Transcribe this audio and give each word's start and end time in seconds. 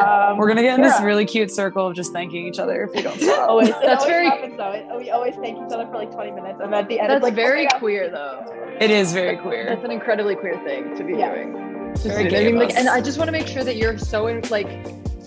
Um, 0.00 0.38
We're 0.38 0.48
gonna 0.48 0.62
get 0.62 0.74
in 0.78 0.82
this 0.82 1.00
really 1.00 1.24
cute 1.24 1.50
circle 1.50 1.86
of 1.86 1.94
just 1.94 2.12
thanking 2.12 2.46
each 2.46 2.58
other 2.58 2.84
if 2.84 2.92
we 2.94 3.02
don't 3.02 3.20
stop. 3.20 3.48
Always, 3.48 3.68
That's 3.70 3.84
that's 3.86 4.04
very- 4.04 4.28
very. 4.28 4.40
Happens, 4.40 4.56
though. 4.56 4.98
We 4.98 5.10
always 5.10 5.34
thank 5.36 5.56
each 5.58 5.72
other 5.72 5.86
for 5.86 5.94
like 5.96 6.12
20 6.12 6.30
minutes, 6.32 6.60
and 6.62 6.74
at 6.74 6.88
the 6.88 7.00
end, 7.00 7.10
That's 7.10 7.18
it's 7.18 7.24
like 7.24 7.34
very 7.34 7.62
oh 7.62 7.68
my 7.74 7.78
queer, 7.78 8.10
though. 8.10 8.44
It 8.80 8.90
is 8.90 9.12
very 9.12 9.36
queer. 9.36 9.66
That's 9.66 9.84
an 9.84 9.90
incredibly 9.90 10.34
queer 10.34 10.58
thing 10.64 10.96
to 10.96 11.04
be 11.04 11.14
Yeah. 11.14 11.34
doing. 11.34 11.92
Just 11.94 12.06
Very 12.06 12.36
I 12.36 12.44
mean, 12.50 12.58
like, 12.58 12.74
and 12.74 12.88
I 12.88 13.00
just 13.00 13.18
want 13.18 13.28
to 13.28 13.32
make 13.32 13.46
sure 13.46 13.62
that 13.62 13.76
you're 13.76 13.96
so 13.98 14.26
in, 14.26 14.40
like 14.50 14.68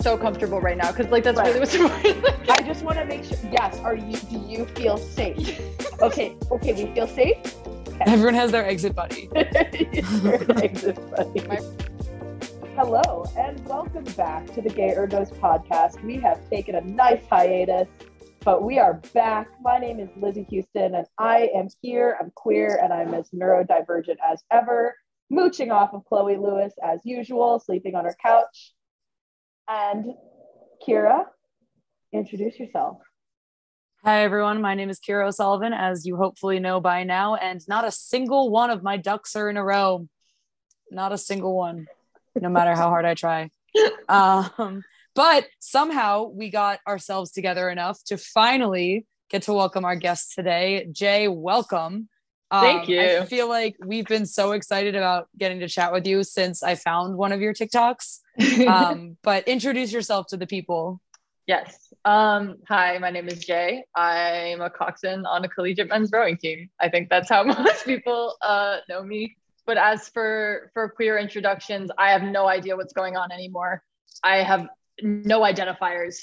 so 0.00 0.18
comfortable 0.18 0.60
right 0.60 0.76
now, 0.76 0.90
because 0.92 1.10
like 1.10 1.24
that's 1.24 1.38
Right. 1.38 1.46
really 1.46 1.60
what's 1.60 1.74
important. 1.74 2.24
I 2.50 2.60
just 2.62 2.84
want 2.84 2.98
to 2.98 3.04
make 3.06 3.24
sure. 3.24 3.38
Yes, 3.50 3.78
are 3.80 3.96
you? 3.96 4.16
Do 4.16 4.38
you 4.46 4.64
feel 4.66 4.98
safe? 4.98 5.60
Okay, 6.00 6.36
okay, 6.52 6.72
we 6.74 6.94
feel 6.94 7.08
safe. 7.08 7.38
Everyone 8.06 8.34
has 8.34 8.52
their 8.52 8.64
exit 8.64 8.94
buddy. 8.94 9.28
Hello 12.78 13.24
and 13.36 13.58
welcome 13.66 14.04
back 14.16 14.46
to 14.54 14.62
the 14.62 14.68
Gay 14.68 14.94
Ergos 14.96 15.36
podcast. 15.40 16.00
We 16.04 16.14
have 16.18 16.48
taken 16.48 16.76
a 16.76 16.80
nice 16.80 17.26
hiatus, 17.28 17.88
but 18.44 18.62
we 18.62 18.78
are 18.78 19.02
back. 19.12 19.48
My 19.60 19.78
name 19.78 19.98
is 19.98 20.08
Lizzy 20.16 20.46
Houston, 20.48 20.94
and 20.94 21.04
I 21.18 21.50
am 21.56 21.66
here. 21.82 22.16
I'm 22.20 22.30
queer, 22.36 22.78
and 22.80 22.92
I'm 22.92 23.14
as 23.14 23.30
neurodivergent 23.30 24.18
as 24.24 24.44
ever. 24.52 24.94
Mooching 25.28 25.72
off 25.72 25.92
of 25.92 26.04
Chloe 26.04 26.36
Lewis 26.36 26.72
as 26.80 27.00
usual, 27.02 27.58
sleeping 27.58 27.96
on 27.96 28.04
her 28.04 28.14
couch. 28.24 28.74
And 29.66 30.14
Ciara, 30.86 31.26
introduce 32.12 32.60
yourself. 32.60 32.98
Hi 34.04 34.22
everyone, 34.22 34.62
my 34.62 34.76
name 34.76 34.88
is 34.88 35.00
Ciara 35.00 35.26
O'Sullivan, 35.26 35.72
as 35.72 36.06
you 36.06 36.14
hopefully 36.14 36.60
know 36.60 36.80
by 36.80 37.02
now, 37.02 37.34
and 37.34 37.60
not 37.66 37.84
a 37.84 37.90
single 37.90 38.50
one 38.50 38.70
of 38.70 38.84
my 38.84 38.96
ducks 38.96 39.34
are 39.34 39.50
in 39.50 39.56
a 39.56 39.64
row. 39.64 40.06
Not 40.92 41.12
a 41.12 41.18
single 41.18 41.56
one, 41.56 41.88
no 42.34 42.48
matter 42.48 42.74
how 42.74 42.88
hard 42.88 43.04
I 43.04 43.14
try. 43.14 43.50
Um, 44.08 44.82
but 45.14 45.46
somehow 45.60 46.24
we 46.24 46.48
got 46.50 46.80
ourselves 46.86 47.30
together 47.32 47.68
enough 47.68 48.02
to 48.04 48.16
finally 48.16 49.06
get 49.28 49.42
to 49.42 49.52
welcome 49.52 49.84
our 49.84 49.96
guest 49.96 50.32
today. 50.34 50.88
Jay, 50.90 51.28
welcome. 51.28 52.08
Um, 52.50 52.60
Thank 52.62 52.88
you. 52.88 53.00
I 53.00 53.26
feel 53.26 53.48
like 53.48 53.76
we've 53.84 54.06
been 54.06 54.26
so 54.26 54.52
excited 54.52 54.94
about 54.94 55.28
getting 55.36 55.60
to 55.60 55.68
chat 55.68 55.92
with 55.92 56.06
you 56.06 56.24
since 56.24 56.62
I 56.62 56.76
found 56.76 57.16
one 57.16 57.32
of 57.32 57.40
your 57.40 57.52
TikToks. 57.52 58.20
Um, 58.66 59.16
but 59.22 59.46
introduce 59.46 59.92
yourself 59.92 60.28
to 60.28 60.36
the 60.36 60.46
people. 60.46 61.00
yes. 61.46 61.92
Um. 62.04 62.56
Hi, 62.68 62.96
my 62.98 63.10
name 63.10 63.28
is 63.28 63.44
Jay. 63.44 63.84
I'm 63.94 64.62
a 64.62 64.70
coxswain 64.70 65.26
on 65.26 65.44
a 65.44 65.48
collegiate 65.48 65.88
men's 65.88 66.10
rowing 66.10 66.38
team. 66.38 66.70
I 66.80 66.88
think 66.88 67.10
that's 67.10 67.28
how 67.28 67.42
most 67.58 67.84
people 67.84 68.36
uh 68.40 68.78
know 68.88 69.02
me. 69.02 69.36
But 69.68 69.76
as 69.76 70.08
for 70.08 70.70
for 70.72 70.88
queer 70.88 71.18
introductions, 71.18 71.90
I 71.98 72.10
have 72.12 72.22
no 72.22 72.48
idea 72.48 72.74
what's 72.74 72.94
going 72.94 73.18
on 73.18 73.30
anymore. 73.30 73.82
I 74.24 74.38
have 74.38 74.66
no 75.02 75.40
identifiers. 75.42 76.16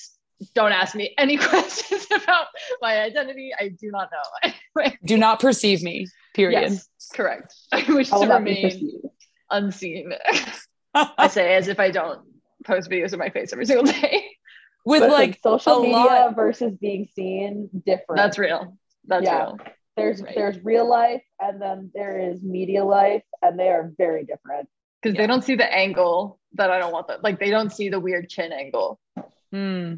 Don't 0.56 0.72
ask 0.72 0.96
me 0.96 1.14
any 1.20 1.38
questions 1.38 2.08
about 2.12 2.48
my 2.82 3.00
identity. 3.02 3.52
I 3.58 3.70
do 3.70 3.92
not 3.92 4.10
know. 4.12 4.52
Anyway. 4.78 4.98
Do 5.06 5.16
not 5.18 5.40
perceive 5.40 5.82
me, 5.84 6.08
period. 6.34 6.60
Yes, 6.60 6.90
correct. 7.14 7.54
I 7.72 7.86
wish 7.94 8.12
I 8.12 8.18
will 8.18 8.28
to 8.28 8.34
remain 8.34 9.02
unseen. 9.52 10.12
I 10.94 11.28
say 11.28 11.56
as 11.56 11.68
if 11.70 11.80
I 11.80 11.92
don't 11.92 12.20
post 12.66 12.90
videos 12.90 13.14
of 13.14 13.20
my 13.20 13.30
face 13.30 13.54
every 13.54 13.66
single 13.68 13.86
day. 13.86 14.26
With 14.86 15.02
Listen, 15.04 15.14
like 15.18 15.40
social 15.42 15.82
media 15.84 15.96
lot- 15.98 16.36
versus 16.36 16.74
being 16.82 17.08
seen, 17.16 17.70
different. 17.86 18.18
That's 18.18 18.38
real. 18.38 18.78
That's 19.06 19.24
Yeah. 19.24 19.38
real. 19.38 19.58
There's 19.96 20.22
Right. 20.22 20.36
there's 20.36 20.64
real 20.64 20.88
life 20.90 21.24
and 21.40 21.62
then 21.62 21.92
there 21.94 22.20
is 22.20 22.42
media 22.44 22.84
life 22.84 23.24
and 23.42 23.58
they 23.60 23.70
are 23.70 23.92
very 23.98 24.26
different 24.26 24.68
Because 25.02 25.16
Yeah. 25.16 25.22
they 25.22 25.28
don't 25.28 25.44
see 25.44 25.56
the 25.56 25.72
angle 25.74 26.40
that 26.54 26.70
I 26.72 26.80
don't 26.80 26.92
want 26.92 27.08
them. 27.08 27.20
Like 27.24 27.40
they 27.40 27.50
don't 27.52 27.72
see 27.72 27.90
the 27.90 28.00
weird 28.00 28.30
chin 28.30 28.52
angle. 28.52 29.00
Hmm. 29.52 29.96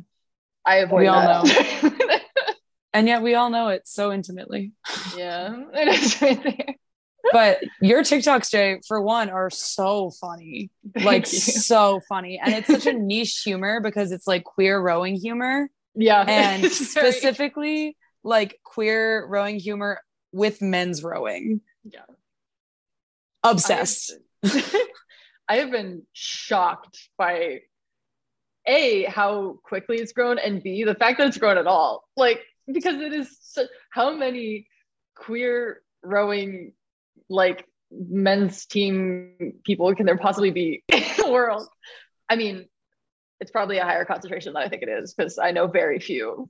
I 0.65 0.77
avoid 0.77 1.01
We 1.01 1.07
all 1.07 1.21
that. 1.21 2.21
And 2.93 3.07
yet 3.07 3.21
we 3.21 3.35
all 3.35 3.49
know 3.51 3.67
it 3.67 3.87
so 3.87 4.11
intimately. 4.11 4.71
yeah, 5.15 5.55
it 5.73 5.87
is 5.87 6.19
right 6.21 6.41
there. 6.43 6.75
But 7.31 7.59
your 7.81 8.01
TikToks, 8.01 8.49
Jay, 8.49 8.79
for 8.87 9.01
one, 9.01 9.29
are 9.29 9.49
so 9.51 10.09
funny. 10.19 10.71
like 11.03 11.31
you. 11.31 11.39
so 11.39 11.99
funny. 12.09 12.39
And 12.43 12.53
it's 12.55 12.67
such 12.67 12.87
a 12.87 12.93
niche 12.93 13.41
humor 13.43 13.81
because 13.81 14.11
it's 14.11 14.25
like 14.25 14.45
queer 14.45 14.79
rowing 14.81 15.15
humor. 15.15 15.69
yeah, 15.93 16.21
And 16.27 16.63
it's 16.65 16.93
very- 16.93 17.11
specifically 17.11 17.97
like 18.27 18.59
queer 18.63 19.25
rowing 19.25 19.57
humor 19.57 20.01
with 20.33 20.61
men's 20.61 21.03
rowing. 21.03 21.61
Yeah. 21.83 22.01
Obsessed. 23.43 24.13
I 25.49 25.57
have 25.57 25.71
been 25.71 26.03
shocked 26.11 27.09
by 27.17 27.61
a 28.67 29.05
how 29.05 29.59
quickly 29.63 29.95
it's 29.95 30.11
grown 30.11 30.37
and 30.37 30.61
b 30.61 30.83
the 30.83 30.93
fact 30.93 31.17
that 31.17 31.27
it's 31.27 31.37
grown 31.37 31.57
at 31.57 31.67
all 31.67 32.03
like 32.17 32.41
because 32.69 32.99
it 32.99 33.13
is 33.13 33.57
how 33.91 34.13
many 34.13 34.67
queer 35.15 35.81
rowing 36.03 36.73
like 37.29 37.65
men's 37.89 38.65
team 38.65 39.61
people 39.65 39.95
can 39.95 40.05
there 40.05 40.17
possibly 40.17 40.51
be 40.51 40.83
in 40.89 41.01
the 41.17 41.31
world 41.31 41.65
i 42.27 42.35
mean 42.35 42.67
it's 43.39 43.51
probably 43.51 43.77
a 43.77 43.85
higher 43.85 44.03
concentration 44.03 44.51
than 44.51 44.61
i 44.61 44.67
think 44.67 44.83
it 44.83 44.89
is 44.89 45.13
because 45.13 45.37
i 45.37 45.51
know 45.51 45.67
very 45.67 45.99
few 45.99 46.49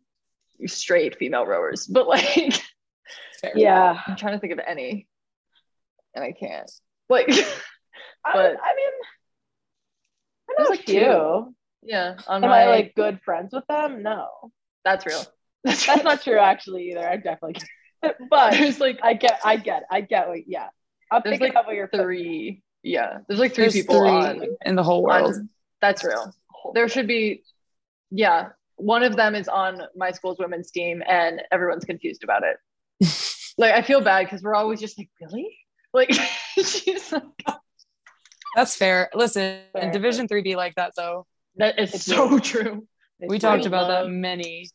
straight 0.66 1.18
female 1.18 1.46
rowers 1.46 1.86
but 1.88 2.08
like 2.08 2.54
Fair. 3.42 3.52
yeah 3.56 4.02
i'm 4.08 4.16
trying 4.16 4.34
to 4.34 4.40
think 4.40 4.54
of 4.54 4.60
any 4.66 5.08
and 6.16 6.24
i 6.24 6.32
can't 6.32 6.70
like 7.10 7.28
But- 8.24 8.58
I 8.62 8.76
mean 8.76 8.92
I 10.50 10.64
know 10.64 10.70
like 10.70 10.80
a 10.82 10.84
few. 10.84 11.00
two. 11.00 11.56
yeah 11.84 12.16
on 12.28 12.44
Am 12.44 12.50
my 12.50 12.64
I 12.64 12.68
like 12.70 12.96
good 12.96 13.20
friends 13.24 13.54
with 13.54 13.66
them? 13.68 14.02
No, 14.02 14.28
that's 14.84 15.06
real 15.06 15.24
that's, 15.64 15.86
that's 15.86 16.04
not 16.04 16.22
true 16.24 16.40
actually 16.40 16.92
either. 16.92 17.08
I'm 17.08 17.22
definitely, 17.22 17.62
but 18.30 18.52
there's 18.52 18.80
like 18.80 19.00
I 19.04 19.14
get, 19.14 19.40
I 19.44 19.58
get, 19.58 19.84
I 19.92 20.02
get 20.02 20.28
what. 20.30 20.48
Yeah, 20.48 20.68
I'm 21.12 21.22
There's, 21.24 21.34
picking 21.38 21.54
like, 21.54 21.58
up 21.58 21.68
what 21.68 21.76
you're. 21.76 21.90
three 21.90 22.62
yeah 22.84 23.18
there's 23.28 23.40
like 23.40 23.54
three 23.54 23.66
There's 23.66 23.74
people 23.74 24.00
three 24.00 24.10
on 24.10 24.44
in 24.66 24.76
the 24.76 24.84
whole 24.84 25.04
world. 25.04 25.36
on- 25.36 25.50
that's 25.82 26.04
real 26.04 26.32
there 26.74 26.88
should 26.90 27.08
be 27.08 27.44
yeah 28.10 28.50
one 28.78 29.04
of 29.04 29.16
them 29.16 29.36
is 29.36 29.48
on 29.48 29.82
my 29.96 30.12
school's 30.12 30.40
women's 30.40 30.72
team 30.72 31.04
and 31.08 31.42
everyone's 31.52 31.84
confused 31.86 32.24
about 32.24 32.44
it 32.44 32.58
like 33.58 33.74
i 33.74 33.82
feel 33.82 34.02
bad 34.02 34.26
because 34.26 34.42
we're 34.42 34.56
always 34.56 34.80
just 34.80 34.98
like 34.98 35.10
really 35.22 35.56
like 35.94 36.12
she's 36.56 37.12
like 37.12 37.24
That's 38.56 38.76
fair. 38.76 39.10
Listen, 39.14 39.60
Fair. 39.74 39.92
Division 39.92 40.28
three 40.28 40.42
be 40.42 40.56
like 40.56 40.74
that 40.76 40.94
though. 40.98 41.28
that 41.58 41.78
is 41.80 41.94
It's 41.94 42.06
so 42.06 42.40
true 42.40 42.88
We 43.20 43.36
It's 43.36 43.42
talked 43.44 43.66
about 43.68 43.88
that 43.90 44.10
many. 44.10 44.68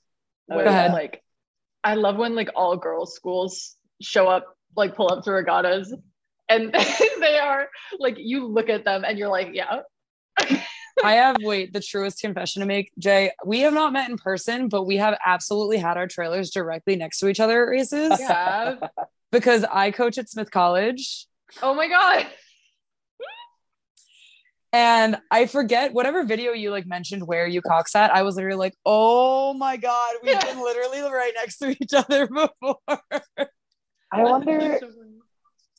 when, 0.47 0.65
Go 0.65 0.71
ahead. 0.71 0.93
like 0.93 1.23
i 1.85 1.95
love 1.95 2.17
when 2.17 2.35
like 2.37 2.51
all 2.55 2.77
girls 2.77 3.15
schools 3.15 3.77
show 4.01 4.29
up 4.29 4.45
like 4.77 4.95
pull 4.95 5.11
up 5.13 5.25
to 5.25 5.33
regattas 5.33 5.93
and 6.49 6.73
they 7.21 7.39
are 7.39 7.69
like 7.99 8.17
you 8.19 8.47
look 8.47 8.69
at 8.69 8.85
them 8.85 9.05
and 9.05 9.19
you're 9.19 9.29
like 9.31 9.51
yeah 9.53 9.81
I 11.05 11.15
have 11.15 11.37
wait 11.41 11.73
the 11.73 11.81
truest 11.81 12.21
confession 12.21 12.61
to 12.61 12.67
make, 12.67 12.91
Jay. 12.99 13.33
We 13.45 13.61
have 13.61 13.75
not 13.75 13.93
met 13.93 14.09
in 14.11 14.17
person, 14.17 14.69
but 14.69 14.85
we 14.85 14.97
have 14.99 15.19
absolutely 15.25 15.79
had 15.79 15.97
our 15.97 16.07
trailers 16.07 16.51
directly 16.51 16.97
next 16.97 17.19
to 17.21 17.29
each 17.29 17.41
other 17.41 17.63
at 17.65 17.69
races 17.69 18.19
yeah 18.21 18.77
because 19.31 19.65
I 19.65 19.91
coach 19.91 20.19
at 20.19 20.29
Smith 20.29 20.51
College. 20.51 21.27
oh 21.63 21.75
my 21.75 21.89
god 21.89 22.27
And 24.75 25.19
I 25.31 25.47
forget 25.47 25.93
whatever 25.93 26.25
video 26.25 26.53
you 26.53 26.71
like 26.71 26.87
mentioned 26.87 27.27
where 27.27 27.47
you 27.47 27.61
cox 27.61 27.95
at. 27.95 28.11
I 28.11 28.23
was 28.23 28.37
literally 28.37 28.57
like, 28.57 28.75
oh 28.87 29.53
my 29.53 29.77
God, 29.77 30.15
we've 30.23 30.33
Yeah. 30.33 30.45
been 30.47 30.61
literally 30.63 31.03
right 31.03 31.33
next 31.37 31.59
to 31.59 31.69
each 31.79 31.93
other 31.95 32.27
before. 32.27 32.79
I 34.11 34.23
wonder. 34.23 34.79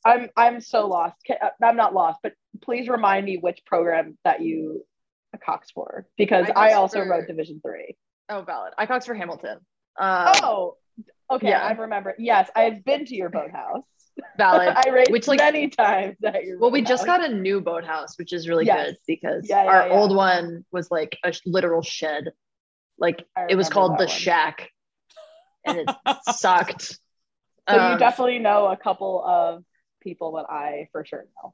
I'm 0.06 0.30
I'm 0.38 0.62
so 0.62 0.88
lost. 0.88 1.16
Uh, 1.30 1.50
I'm 1.64 1.76
not 1.76 1.94
lost, 1.96 2.20
but 2.22 2.34
please 2.62 2.88
remind 2.88 3.26
me 3.26 3.38
which 3.38 3.62
program 3.66 4.18
that 4.26 4.42
you 4.42 4.86
cox 5.38 5.72
for 5.72 6.06
because 6.18 6.48
I 6.56 6.70
I, 6.70 6.74
also 6.74 7.00
for- 7.04 7.10
rode 7.10 7.28
Division 7.28 7.62
Three. 7.66 7.96
Oh, 8.30 8.42
valid. 8.42 8.74
I 8.78 8.86
cox 8.86 9.06
for 9.06 9.14
Hamilton. 9.14 9.58
Um, 10.00 10.34
Oh, 10.44 10.78
okay. 11.32 11.50
yeah. 11.50 11.62
I 11.66 11.72
remember. 11.74 12.16
Yes, 12.18 12.50
I've 12.56 12.84
been 12.86 13.06
to 13.06 13.16
your 13.16 13.30
boathouse. 13.30 13.84
valid. 14.38 14.70
I 14.76 14.90
raced 14.90 15.12
Which, 15.12 15.28
like- 15.28 15.40
many 15.40 15.70
times 15.70 16.18
at 16.24 16.44
your. 16.46 16.60
Well, 16.60 16.72
we 16.72 16.82
just 16.84 17.06
got 17.06 17.24
a 17.24 17.34
new 17.34 17.62
boathouse, 17.62 18.18
which 18.18 18.32
is 18.32 18.48
really 18.48 18.66
Yes. 18.66 18.88
good 18.92 18.98
because 19.08 19.50
Yeah, 19.50 19.64
yeah, 19.64 19.70
our 19.72 19.90
old 19.90 20.16
one 20.16 20.66
was 20.72 20.90
like 20.92 21.18
a 21.26 21.34
literal 21.46 21.82
shed. 21.82 22.32
Like 23.00 23.26
it 23.50 23.56
was 23.56 23.70
called 23.70 23.94
the 23.94 24.06
one. 24.06 24.08
shack, 24.08 24.70
and 25.66 25.80
it 25.80 25.90
sucked. 26.36 26.84
So 27.70 27.76
you 27.76 27.80
Um, 27.80 27.98
definitely 28.00 28.40
know 28.40 28.68
a 28.68 28.78
couple 28.78 29.24
of 29.26 29.64
people 30.02 30.34
that 30.34 30.46
I 30.50 30.90
for 30.92 31.04
sure 31.06 31.26
know. 31.44 31.54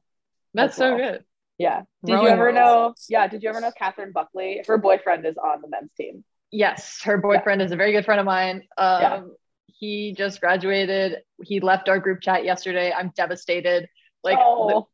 That's 0.54 0.76
so 0.76 0.96
well. 0.96 1.12
good. 1.14 1.26
Yeah. 1.60 1.82
Did 2.06 2.22
you 2.22 2.28
ever 2.28 2.52
know? 2.52 2.96
Yeah. 3.10 3.28
Did 3.28 3.44
you 3.44 3.50
ever 3.50 3.62
know 3.62 3.72
Catherine 3.78 4.12
Buckley? 4.14 4.64
Her 4.66 4.78
boyfriend 4.78 5.26
is 5.26 5.38
on 5.38 5.62
the 5.62 5.68
men's 5.68 5.92
team. 5.96 6.24
Yes, 6.52 7.02
her 7.04 7.18
boyfriend 7.18 7.62
is 7.62 7.72
a 7.72 7.76
very 7.76 7.92
good 7.92 8.06
friend 8.06 8.20
of 8.20 8.26
mine. 8.26 8.64
Um, 8.78 9.02
Yeah. 9.02 9.22
He 9.68 10.14
just 10.18 10.42
graduated. 10.42 11.20
He 11.44 11.60
left 11.60 11.88
our 11.88 12.00
group 12.00 12.22
chat 12.22 12.44
yesterday. 12.44 12.92
I'm 12.92 13.12
devastated. 13.16 13.88
Like 14.24 14.40
oh, 14.42 14.88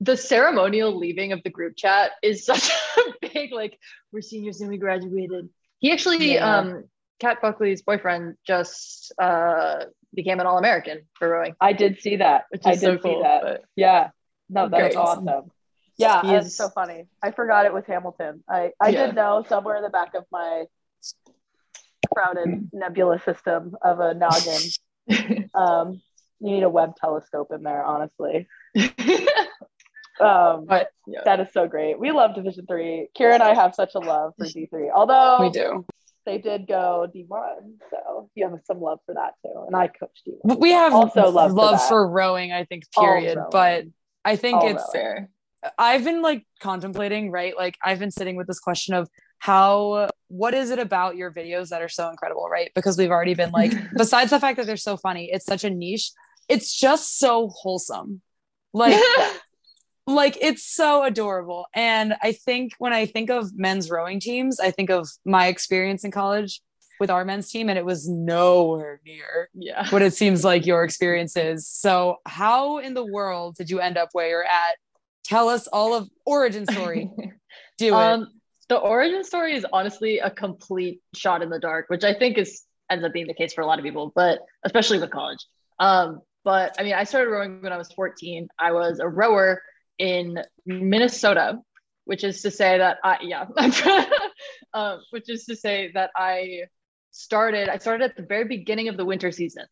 the 0.00 0.16
ceremonial 0.16 0.96
leaving 0.96 1.32
of 1.32 1.42
the 1.42 1.50
group 1.50 1.74
chat 1.76 2.12
is 2.22 2.44
such 2.50 2.70
a 2.70 3.28
big 3.32 3.52
like 3.52 3.78
we're 4.12 4.20
seniors 4.20 4.60
and 4.60 4.70
we 4.70 4.78
graduated. 4.78 5.48
He 5.78 5.90
actually 5.92 6.34
Yeah. 6.34 6.58
um 6.58 6.84
Kat 7.18 7.42
Buckley's 7.42 7.82
boyfriend 7.82 8.36
just 8.46 9.12
uh 9.18 9.84
became 10.14 10.40
an 10.40 10.46
all-American 10.46 11.02
for 11.18 11.28
rowing, 11.28 11.54
I 11.60 11.72
did 11.72 12.00
see 12.00 12.16
that. 12.16 12.44
I 12.64 12.72
did 12.72 12.80
so 12.80 12.96
see 12.96 13.02
cool. 13.02 13.22
that. 13.22 13.42
But 13.42 13.64
Yeah. 13.76 14.10
No, 14.48 14.68
that's 14.68 14.96
awesome. 14.96 15.50
Yeah, 16.00 16.38
is- 16.38 16.56
so 16.56 16.68
funny. 16.70 17.06
I 17.22 17.30
forgot 17.30 17.66
it 17.66 17.72
was 17.72 17.84
Hamilton. 17.86 18.42
I, 18.48 18.72
I 18.80 18.88
Yeah. 18.90 19.06
did 19.06 19.14
know 19.14 19.44
somewhere 19.48 19.76
in 19.76 19.82
the 19.82 19.90
back 19.90 20.14
of 20.14 20.24
my 20.32 20.64
crowded 22.14 22.70
nebula 22.72 23.20
system 23.24 23.76
of 23.82 24.00
a 24.00 24.14
noggin. 24.14 24.62
Um, 25.54 26.00
you 26.38 26.52
need 26.52 26.62
a 26.62 26.68
Webb 26.68 26.94
telescope 26.96 27.48
in 27.52 27.62
there, 27.62 27.82
honestly. 27.84 28.46
Um, 30.20 30.66
But 30.66 30.90
yeah. 31.06 31.22
that 31.24 31.40
is 31.40 31.48
so 31.52 31.66
great. 31.66 31.98
We 31.98 32.10
love 32.10 32.34
Division 32.34 32.66
Three. 32.66 33.08
Ciara 33.16 33.34
and 33.34 33.42
I 33.42 33.54
have 33.54 33.74
such 33.74 33.94
a 33.94 33.98
love 33.98 34.34
for 34.38 34.44
D 34.44 34.66
three, 34.66 34.90
although 34.94 35.38
we 35.40 35.48
do. 35.48 35.86
they 36.26 36.36
did 36.36 36.66
go 36.66 37.06
D 37.10 37.24
one, 37.26 37.78
so 37.90 38.28
you 38.34 38.46
have 38.46 38.58
some 38.66 38.82
love 38.82 38.98
for 39.06 39.14
that 39.14 39.32
too. 39.42 39.64
And 39.66 39.74
I 39.74 39.88
coached 39.88 40.20
D 40.26 40.32
one. 40.42 40.60
We 40.60 40.72
have 40.72 40.92
Also 40.92 41.30
love 41.30 41.52
for 41.56 41.78
for 41.88 42.06
rowing, 42.06 42.52
I 42.52 42.64
think, 42.66 42.84
period. 42.92 43.38
rowing. 43.38 43.48
But 43.50 43.84
I 44.22 44.36
think 44.36 44.58
All 44.58 44.68
it's 44.68 44.84
rowing. 44.94 45.06
fair. 45.06 45.30
I've 45.78 46.04
been 46.04 46.22
like 46.22 46.46
contemplating, 46.60 47.30
right? 47.30 47.56
Like 47.56 47.76
I've 47.84 47.98
been 47.98 48.10
sitting 48.10 48.36
with 48.36 48.46
this 48.46 48.60
question 48.60 48.94
of 48.94 49.08
how 49.38 50.08
what 50.28 50.54
is 50.54 50.70
it 50.70 50.78
about 50.78 51.16
your 51.16 51.32
videos 51.32 51.68
that 51.70 51.82
are 51.82 51.88
so 51.88 52.08
incredible, 52.08 52.48
right? 52.48 52.70
Because 52.74 52.96
we've 52.96 53.10
already 53.10 53.34
been 53.34 53.50
like, 53.50 53.72
besides 53.96 54.30
the 54.30 54.40
fact 54.40 54.56
that 54.58 54.66
they're 54.66 54.76
so 54.76 54.96
funny, 54.96 55.30
it's 55.32 55.46
such 55.46 55.64
a 55.64 55.70
niche, 55.70 56.12
it's 56.48 56.74
just 56.74 57.18
so 57.18 57.48
wholesome. 57.48 58.22
Like 58.72 59.00
like 60.06 60.38
it's 60.40 60.64
so 60.64 61.02
adorable. 61.02 61.66
And 61.74 62.14
I 62.22 62.32
think 62.32 62.72
when 62.78 62.92
I 62.92 63.06
think 63.06 63.30
of 63.30 63.56
men's 63.56 63.90
rowing 63.90 64.20
teams, 64.20 64.60
I 64.60 64.70
think 64.70 64.90
of 64.90 65.08
my 65.24 65.46
experience 65.46 66.04
in 66.04 66.10
college 66.10 66.60
with 66.98 67.10
our 67.10 67.24
men's 67.24 67.50
team, 67.50 67.70
and 67.70 67.78
it 67.78 67.84
was 67.84 68.06
nowhere 68.06 69.00
near 69.06 69.48
yeah. 69.54 69.88
what 69.88 70.02
it 70.02 70.12
seems 70.12 70.44
like 70.44 70.66
your 70.66 70.84
experience 70.84 71.34
is. 71.34 71.66
So, 71.66 72.16
how 72.26 72.78
in 72.78 72.92
the 72.92 73.04
world 73.04 73.56
did 73.56 73.70
you 73.70 73.80
end 73.80 73.96
up 73.96 74.10
where 74.12 74.28
you're 74.28 74.44
at? 74.44 74.76
Tell 75.24 75.48
us 75.48 75.66
all 75.66 75.94
of 75.94 76.08
origin 76.24 76.66
story. 76.66 77.10
Do 77.78 77.88
it. 77.88 77.92
Um, 77.92 78.28
the 78.68 78.76
origin 78.76 79.24
story 79.24 79.54
is 79.54 79.66
honestly 79.72 80.18
a 80.18 80.30
complete 80.30 81.00
shot 81.14 81.42
in 81.42 81.50
the 81.50 81.58
dark, 81.58 81.86
which 81.88 82.04
I 82.04 82.14
think 82.14 82.38
is 82.38 82.62
ends 82.90 83.04
up 83.04 83.12
being 83.12 83.26
the 83.26 83.34
case 83.34 83.54
for 83.54 83.62
a 83.62 83.66
lot 83.66 83.78
of 83.78 83.84
people, 83.84 84.12
but 84.14 84.40
especially 84.64 84.98
with 84.98 85.10
college. 85.10 85.38
Um, 85.78 86.20
but 86.44 86.74
I 86.78 86.82
mean, 86.82 86.94
I 86.94 87.04
started 87.04 87.30
rowing 87.30 87.62
when 87.62 87.72
I 87.72 87.76
was 87.76 87.92
14. 87.92 88.48
I 88.58 88.72
was 88.72 88.98
a 88.98 89.08
rower 89.08 89.62
in 89.98 90.38
Minnesota, 90.66 91.58
which 92.04 92.24
is 92.24 92.42
to 92.42 92.50
say 92.50 92.78
that 92.78 92.98
I 93.04 93.18
yeah, 93.22 93.46
um, 94.74 95.00
which 95.10 95.28
is 95.28 95.44
to 95.46 95.56
say 95.56 95.90
that 95.94 96.10
I 96.16 96.62
started. 97.10 97.68
I 97.68 97.78
started 97.78 98.04
at 98.04 98.16
the 98.16 98.22
very 98.22 98.44
beginning 98.44 98.88
of 98.88 98.96
the 98.96 99.04
winter 99.04 99.30
season, 99.30 99.66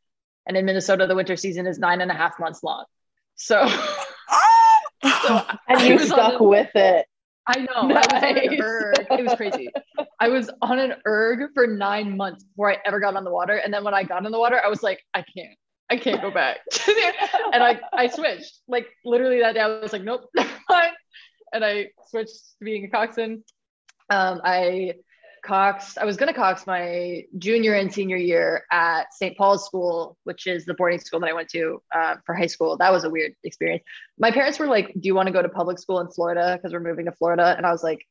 and 0.47 0.57
in 0.57 0.65
Minnesota, 0.65 1.07
the 1.07 1.15
winter 1.15 1.37
season 1.37 1.67
is 1.67 1.79
nine 1.79 2.01
and 2.01 2.11
a 2.11 2.15
half 2.15 2.39
months 2.39 2.63
long. 2.63 2.85
So, 3.37 3.67
so 5.29 5.47
and 5.69 5.81
you 5.83 5.99
stuck 5.99 6.41
a- 6.41 6.45
with 6.45 6.75
it. 6.75 7.07
I 7.47 7.61
know. 7.61 7.73
I 7.75 7.87
was 7.87 8.13
on 8.13 8.37
an 8.37 8.61
erg. 8.61 9.07
It 9.11 9.25
was 9.25 9.35
crazy. 9.37 9.69
I 10.21 10.29
was 10.29 10.51
on 10.61 10.79
an 10.79 10.95
erg 11.07 11.51
for 11.55 11.67
nine 11.67 12.15
months 12.15 12.45
before 12.45 12.71
I 12.73 12.77
ever 12.85 13.01
got 13.01 13.17
on 13.17 13.25
the 13.25 13.31
water. 13.31 13.57
And 13.57 13.73
then 13.73 13.85
when 13.85 13.95
I 13.95 14.03
got 14.03 14.27
in 14.27 14.33
the 14.33 14.39
water, 14.39 14.61
I 14.63 14.69
was 14.69 14.83
like, 14.83 15.01
I 15.15 15.25
can't. 15.35 15.57
I 15.91 15.97
can't 15.97 16.21
go 16.21 16.31
back. 16.31 16.59
and 17.55 17.63
I, 17.65 17.81
I 17.95 18.09
switched. 18.09 18.61
Like 18.69 18.89
literally 19.03 19.41
that 19.41 19.55
day, 19.55 19.61
I 19.61 19.81
was 19.81 19.93
like, 19.93 20.03
nope. 20.03 20.29
And 21.51 21.65
I 21.65 21.87
switched 22.09 22.59
to 22.59 22.65
being 22.65 22.85
a 22.85 22.91
coxswain. 22.91 23.43
Um, 24.11 24.43
I 24.45 24.97
coxed, 25.49 25.99
I 25.99 26.05
was 26.05 26.17
gonna 26.17 26.35
cox 26.35 26.67
my 26.67 27.25
junior 27.39 27.75
and 27.75 27.93
senior 27.93 28.17
year 28.17 28.65
at 28.71 29.15
St. 29.15 29.37
Paul's 29.37 29.65
School, 29.65 30.17
which 30.25 30.47
is 30.47 30.65
the 30.65 30.75
boarding 30.75 31.01
school 31.01 31.21
that 31.21 31.31
I 31.31 31.33
went 31.33 31.49
to 31.51 31.83
uh, 31.95 32.17
for 32.27 32.35
high 32.35 32.47
school. 32.47 32.77
That 32.77 32.93
was 32.93 33.05
a 33.05 33.11
weird 33.11 33.33
experience 33.43 33.83
my 34.19 34.31
parents 34.31 34.59
were 34.59 34.67
like, 34.67 34.93
"Do 34.95 35.07
you 35.07 35.15
want 35.15 35.29
to 35.29 35.33
go 35.33 35.43
to 35.43 35.49
public 35.49 35.79
school 35.79 36.01
in 36.01 36.09
Florida 36.09 36.57
because 36.57 36.73
we're 36.73 36.81
moving 36.81 37.07
to 37.07 37.13
Florida?" 37.13 37.55
And 37.57 37.65
I 37.67 37.71
was 37.71 37.83
like, 37.83 38.07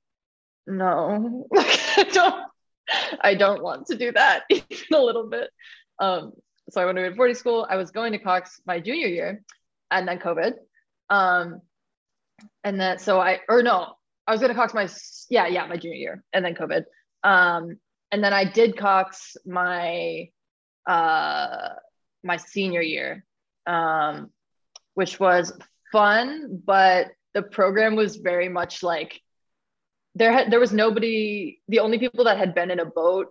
"No, 0.65 1.47
I 1.55 2.03
don't. 2.13 2.43
I 3.21 3.35
don't 3.35 3.61
want 3.61 3.87
to 3.87 3.95
do 3.95 4.11
that 4.13 4.43
even 4.49 4.93
a 4.93 5.01
little 5.01 5.27
bit." 5.29 5.49
Um, 5.99 6.33
so 6.69 6.81
I 6.81 6.85
went 6.85 6.97
to 6.97 7.11
boarding 7.11 7.35
school. 7.35 7.67
I 7.69 7.75
was 7.75 7.91
going 7.91 8.13
to 8.13 8.19
Cox 8.19 8.61
my 8.65 8.79
junior 8.79 9.07
year, 9.07 9.43
and 9.91 10.07
then 10.07 10.19
COVID. 10.19 10.53
Um, 11.09 11.61
and 12.63 12.79
then 12.79 12.99
so 12.99 13.19
I 13.19 13.39
or 13.49 13.63
no, 13.63 13.95
I 14.25 14.31
was 14.31 14.39
going 14.39 14.49
to 14.53 14.55
Cox 14.55 14.73
my 14.73 14.87
yeah 15.29 15.47
yeah 15.47 15.65
my 15.67 15.77
junior 15.77 15.97
year, 15.97 16.23
and 16.33 16.45
then 16.45 16.55
COVID. 16.55 16.83
Um, 17.23 17.77
and 18.11 18.23
then 18.23 18.33
I 18.33 18.45
did 18.45 18.77
Cox 18.77 19.35
my 19.45 20.29
uh 20.85 21.69
my 22.23 22.37
senior 22.37 22.81
year. 22.81 23.25
Um, 23.65 24.31
which 24.97 25.19
was 25.19 25.53
fun, 25.91 26.59
but 26.65 27.11
the 27.35 27.43
program 27.43 27.95
was 27.95 28.15
very 28.15 28.49
much 28.49 28.81
like 28.81 29.21
there 30.15 30.31
had 30.31 30.49
there 30.49 30.59
was 30.59 30.73
nobody. 30.73 31.61
The 31.67 31.81
only 31.81 31.99
people 31.99 32.23
that 32.23 32.39
had 32.39 32.55
been 32.55 32.71
in 32.71 32.79
a 32.79 32.85
boat 32.85 33.27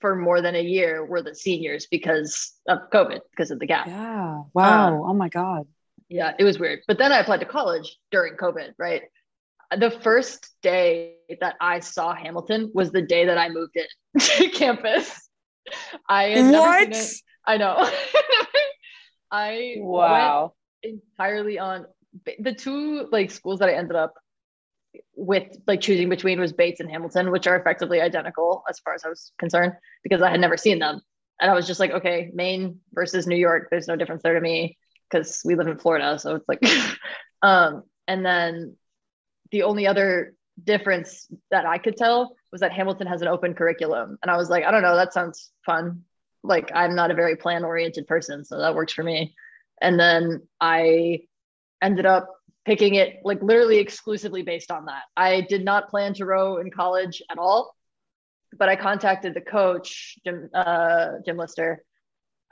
for 0.00 0.16
more 0.16 0.40
than 0.40 0.54
a 0.54 0.62
year 0.62 1.04
were 1.04 1.20
the 1.20 1.34
seniors 1.34 1.86
because 1.90 2.54
of 2.66 2.78
COVID, 2.90 3.20
because 3.30 3.50
of 3.50 3.58
the 3.58 3.66
gap. 3.66 3.88
yeah. 3.88 4.40
Wow. 4.54 5.04
oh 5.06 5.12
my 5.12 5.28
God. 5.28 5.66
Yeah, 6.08 6.32
it 6.38 6.44
was 6.44 6.58
weird. 6.58 6.80
But 6.88 6.96
then 6.96 7.12
I 7.12 7.18
applied 7.18 7.40
to 7.40 7.46
college 7.46 7.98
during 8.10 8.38
COVID, 8.38 8.72
right? 8.78 9.02
The 9.76 9.90
first 9.90 10.50
day 10.62 11.16
that 11.40 11.56
I 11.60 11.80
saw 11.80 12.14
Hamilton 12.14 12.70
was 12.74 12.90
the 12.90 13.02
day 13.02 13.26
that 13.26 13.38
I 13.38 13.48
moved 13.48 13.76
in 13.76 13.86
to 14.20 14.48
campus. 14.50 15.28
I 16.08 16.24
had 16.24 16.46
never 16.46 16.68
What? 16.68 16.78
seen 16.78 16.92
it. 16.92 17.14
I 17.46 17.56
know. 17.56 17.88
I 19.30 19.76
Wow. 19.76 20.54
entirely 20.82 21.58
on 21.58 21.86
the 22.38 22.52
two 22.52 23.08
like 23.12 23.30
schools 23.30 23.60
that 23.60 23.68
I 23.68 23.74
ended 23.74 23.96
up 23.96 24.14
with 25.14 25.56
like 25.66 25.80
choosing 25.80 26.08
between 26.08 26.40
was 26.40 26.52
Bates 26.52 26.80
and 26.80 26.90
Hamilton, 26.90 27.30
which 27.30 27.46
are 27.46 27.56
effectively 27.56 28.00
identical 28.00 28.64
as 28.68 28.78
far 28.80 28.94
as 28.94 29.04
I 29.04 29.08
was 29.08 29.32
concerned 29.38 29.74
because 30.02 30.22
I 30.22 30.30
had 30.30 30.40
never 30.40 30.56
seen 30.56 30.78
them. 30.80 31.00
And 31.40 31.50
I 31.50 31.54
was 31.54 31.66
just 31.66 31.80
like, 31.80 31.92
okay, 31.92 32.30
Maine 32.34 32.80
versus 32.92 33.26
New 33.26 33.36
York, 33.36 33.68
there's 33.70 33.88
no 33.88 33.96
difference 33.96 34.22
there 34.22 34.34
to 34.34 34.40
me 34.40 34.76
because 35.10 35.40
we 35.44 35.54
live 35.54 35.68
in 35.68 35.78
Florida. 35.78 36.18
So 36.18 36.36
it's 36.36 36.48
like, 36.48 36.62
um, 37.42 37.84
and 38.08 38.24
then 38.26 38.76
the 39.50 39.62
only 39.64 39.86
other 39.86 40.34
difference 40.62 41.26
that 41.50 41.66
I 41.66 41.78
could 41.78 41.96
tell 41.96 42.36
was 42.52 42.60
that 42.60 42.72
Hamilton 42.72 43.06
has 43.06 43.22
an 43.22 43.28
open 43.28 43.54
curriculum. 43.54 44.18
And 44.22 44.30
I 44.30 44.36
was 44.36 44.50
like, 44.50 44.64
I 44.64 44.70
don't 44.70 44.82
know, 44.82 44.96
that 44.96 45.12
sounds 45.12 45.50
fun. 45.64 46.02
Like 46.42 46.70
I'm 46.74 46.94
not 46.94 47.10
a 47.10 47.14
very 47.14 47.36
plan 47.36 47.64
oriented 47.64 48.06
person, 48.06 48.44
so 48.44 48.58
that 48.58 48.74
works 48.74 48.92
for 48.92 49.02
me. 49.02 49.34
And 49.80 49.98
then 49.98 50.42
I 50.60 51.20
ended 51.82 52.06
up 52.06 52.28
picking 52.64 52.94
it 52.94 53.20
like 53.24 53.42
literally 53.42 53.78
exclusively 53.78 54.42
based 54.42 54.70
on 54.70 54.86
that. 54.86 55.02
I 55.16 55.42
did 55.42 55.64
not 55.64 55.88
plan 55.88 56.14
to 56.14 56.26
row 56.26 56.58
in 56.58 56.70
college 56.70 57.22
at 57.30 57.38
all, 57.38 57.74
but 58.56 58.68
I 58.68 58.76
contacted 58.76 59.34
the 59.34 59.40
coach, 59.40 60.18
Jim, 60.24 60.50
uh, 60.54 61.12
Jim 61.24 61.36
Lister, 61.36 61.82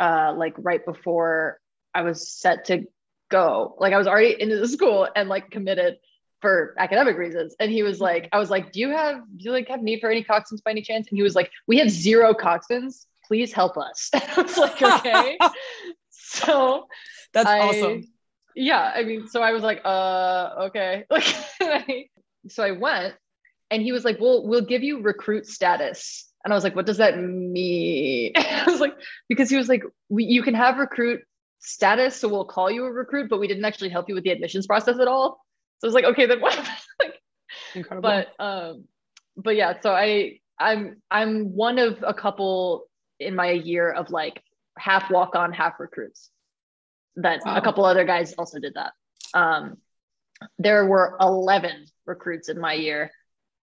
uh, 0.00 0.34
like 0.36 0.54
right 0.58 0.84
before 0.84 1.58
I 1.94 2.02
was 2.02 2.30
set 2.30 2.66
to 2.66 2.84
go. 3.30 3.74
Like 3.78 3.92
I 3.92 3.98
was 3.98 4.06
already 4.06 4.40
into 4.40 4.58
the 4.58 4.68
school 4.68 5.08
and 5.14 5.28
like 5.28 5.50
committed 5.50 5.96
for 6.40 6.74
academic 6.78 7.16
reasons. 7.16 7.54
And 7.60 7.70
he 7.70 7.82
was 7.82 8.00
like, 8.00 8.28
I 8.32 8.38
was 8.38 8.50
like, 8.50 8.72
do 8.72 8.80
you 8.80 8.90
have, 8.90 9.16
do 9.36 9.44
you 9.44 9.52
like 9.52 9.68
have 9.68 9.82
need 9.82 10.00
for 10.00 10.10
any 10.10 10.22
coxswains 10.24 10.62
by 10.64 10.70
any 10.72 10.82
chance? 10.82 11.08
And 11.08 11.16
he 11.18 11.22
was 11.22 11.34
like, 11.34 11.50
we 11.66 11.78
have 11.78 11.90
zero 11.90 12.34
coxswains. 12.34 13.06
Please 13.26 13.52
help 13.52 13.76
us. 13.76 14.10
I 14.14 14.40
was 14.42 14.56
like, 14.56 14.80
okay. 14.80 15.38
so 16.10 16.86
That's 17.32 17.48
I- 17.48 17.60
awesome. 17.60 18.04
yeah 18.54 18.92
i 18.94 19.04
mean 19.04 19.28
so 19.28 19.40
i 19.40 19.52
was 19.52 19.62
like 19.62 19.80
uh 19.84 20.66
okay 20.66 21.04
like 21.10 22.10
so 22.48 22.62
i 22.62 22.72
went 22.72 23.14
and 23.70 23.82
he 23.82 23.92
was 23.92 24.04
like 24.04 24.18
well 24.20 24.46
we'll 24.46 24.64
give 24.64 24.82
you 24.82 25.00
recruit 25.00 25.46
status 25.46 26.28
and 26.44 26.52
i 26.52 26.56
was 26.56 26.64
like 26.64 26.74
what 26.74 26.84
does 26.86 26.96
that 26.96 27.18
mean 27.18 28.32
i 28.36 28.64
was 28.66 28.80
like 28.80 28.94
because 29.28 29.48
he 29.48 29.56
was 29.56 29.68
like 29.68 29.82
we, 30.08 30.24
you 30.24 30.42
can 30.42 30.54
have 30.54 30.78
recruit 30.78 31.20
status 31.60 32.16
so 32.16 32.28
we'll 32.28 32.44
call 32.44 32.70
you 32.70 32.84
a 32.84 32.90
recruit 32.90 33.28
but 33.30 33.38
we 33.38 33.46
didn't 33.46 33.64
actually 33.64 33.90
help 33.90 34.08
you 34.08 34.14
with 34.14 34.24
the 34.24 34.30
admissions 34.30 34.66
process 34.66 34.98
at 34.98 35.06
all 35.08 35.40
so 35.78 35.86
i 35.86 35.88
was 35.88 35.94
like 35.94 36.04
okay 36.04 36.26
then 36.26 36.40
what 36.40 36.56
like 37.02 37.14
Incredible. 37.74 38.08
but 38.38 38.44
um 38.44 38.84
but 39.36 39.56
yeah 39.56 39.74
so 39.80 39.92
i 39.92 40.38
i'm 40.58 41.00
i'm 41.10 41.54
one 41.54 41.78
of 41.78 42.02
a 42.06 42.14
couple 42.14 42.84
in 43.20 43.34
my 43.34 43.50
year 43.50 43.90
of 43.90 44.10
like 44.10 44.42
half 44.78 45.10
walk 45.10 45.34
on 45.34 45.52
half 45.52 45.74
recruits 45.80 46.30
that 47.16 47.40
Wow. 47.44 47.56
a 47.56 47.60
couple 47.60 47.84
other 47.84 48.04
guys 48.04 48.32
also 48.34 48.60
did 48.60 48.74
that. 48.74 48.92
Um 49.34 49.78
there 50.56 50.86
were 50.86 51.16
11 51.20 51.86
recruits 52.06 52.48
in 52.48 52.60
my 52.60 52.74
year. 52.74 53.10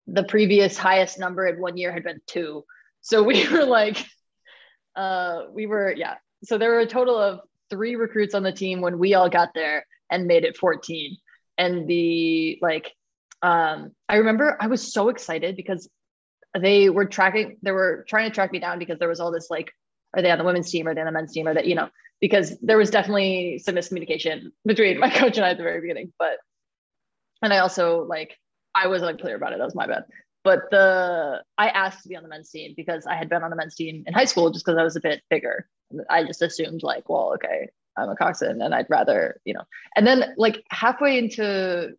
The 0.06 0.24
previous 0.24 0.78
highest 0.78 1.18
number 1.18 1.46
in 1.46 1.60
one 1.60 1.76
year 1.76 1.92
had 1.92 2.04
been 2.04 2.20
two. 2.26 2.64
So 3.02 3.22
we 3.22 3.46
were 3.52 3.66
like 3.66 4.02
uh 4.96 5.42
we 5.52 5.66
were 5.66 5.92
yeah. 5.92 6.14
So 6.44 6.56
there 6.56 6.70
were 6.70 6.80
a 6.80 6.86
total 6.86 7.18
of 7.18 7.40
three 7.68 7.96
recruits 7.96 8.34
on 8.34 8.42
the 8.42 8.52
team 8.52 8.80
when 8.80 8.98
we 8.98 9.12
all 9.12 9.28
got 9.28 9.50
there 9.54 9.84
and 10.10 10.26
made 10.26 10.44
it 10.44 10.56
14 10.56 11.16
and 11.58 11.86
the 11.88 12.58
like 12.62 12.92
um 13.42 13.92
I 14.08 14.16
remember 14.16 14.56
I 14.60 14.66
was 14.66 14.92
so 14.92 15.08
excited 15.08 15.56
because 15.56 15.88
they 16.58 16.88
were 16.90 17.04
tracking 17.04 17.58
they 17.62 17.72
were 17.72 18.04
trying 18.08 18.30
to 18.30 18.34
track 18.34 18.52
me 18.52 18.58
down 18.58 18.78
because 18.78 18.98
there 18.98 19.08
was 19.08 19.20
all 19.20 19.32
this 19.32 19.48
like 19.50 19.72
are 20.16 20.22
they 20.22 20.30
on 20.30 20.38
the 20.38 20.44
women's 20.44 20.70
team? 20.70 20.86
Or 20.86 20.92
are 20.92 20.94
they 20.94 21.00
on 21.00 21.06
the 21.06 21.12
men's 21.12 21.32
team? 21.32 21.48
Or 21.48 21.54
that 21.54 21.66
you 21.66 21.74
know 21.74 21.88
because 22.20 22.56
there 22.60 22.78
was 22.78 22.90
definitely 22.90 23.58
some 23.58 23.74
miscommunication 23.74 24.52
between 24.64 24.98
my 25.00 25.10
coach 25.10 25.36
and 25.36 25.44
I 25.44 25.50
at 25.50 25.56
the 25.56 25.62
very 25.62 25.80
beginning 25.80 26.12
but 26.18 26.38
and 27.42 27.52
I 27.52 27.58
also 27.58 28.04
like 28.04 28.38
I 28.74 28.88
was 28.88 29.02
unclear 29.02 29.36
about 29.36 29.52
it. 29.52 29.58
That 29.58 29.64
was 29.64 29.74
my 29.74 29.86
bad. 29.86 30.04
But 30.42 30.70
the 30.70 31.42
I 31.56 31.68
asked 31.68 32.02
to 32.02 32.08
be 32.08 32.16
on 32.16 32.22
the 32.22 32.28
men's 32.28 32.50
team 32.50 32.74
because 32.76 33.06
I 33.06 33.14
had 33.14 33.28
been 33.28 33.42
on 33.42 33.50
the 33.50 33.56
men's 33.56 33.74
team 33.74 34.04
in 34.06 34.12
high 34.12 34.24
school 34.26 34.50
just 34.50 34.64
because 34.64 34.78
I 34.78 34.84
was 34.84 34.96
a 34.96 35.00
bit 35.00 35.22
bigger. 35.30 35.68
I 36.10 36.24
just 36.24 36.42
assumed 36.42 36.82
like, 36.82 37.08
well, 37.08 37.32
okay, 37.34 37.68
I'm 37.96 38.08
a 38.08 38.16
coxswain 38.16 38.60
and 38.60 38.74
I'd 38.74 38.86
rather, 38.88 39.40
you 39.44 39.54
know. 39.54 39.62
And 39.96 40.06
then 40.06 40.34
like 40.36 40.62
halfway 40.70 41.18
into 41.18 41.94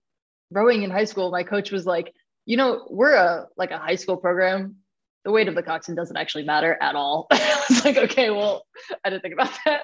rowing 0.51 0.83
in 0.83 0.91
high 0.91 1.05
school, 1.05 1.31
my 1.31 1.43
coach 1.43 1.71
was 1.71 1.85
like, 1.85 2.13
you 2.45 2.57
know, 2.57 2.85
we're 2.89 3.13
a 3.13 3.47
like 3.57 3.71
a 3.71 3.77
high 3.77 3.95
school 3.95 4.17
program. 4.17 4.77
The 5.23 5.31
weight 5.31 5.47
of 5.47 5.55
the 5.55 5.63
coxswain 5.63 5.95
doesn't 5.95 6.17
actually 6.17 6.43
matter 6.43 6.77
at 6.79 6.95
all. 6.95 7.27
I 7.31 7.63
was 7.69 7.85
like, 7.85 7.97
okay, 7.97 8.29
well, 8.29 8.65
I 9.03 9.09
didn't 9.09 9.23
think 9.23 9.33
about 9.33 9.51
that. 9.65 9.81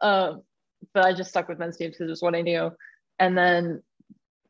Um, 0.00 0.42
but 0.94 1.04
I 1.04 1.12
just 1.12 1.30
stuck 1.30 1.48
with 1.48 1.58
men's 1.58 1.76
teams 1.76 1.94
because 1.94 2.06
it 2.06 2.10
was 2.10 2.22
what 2.22 2.36
I 2.36 2.42
knew. 2.42 2.70
And 3.18 3.36
then 3.36 3.82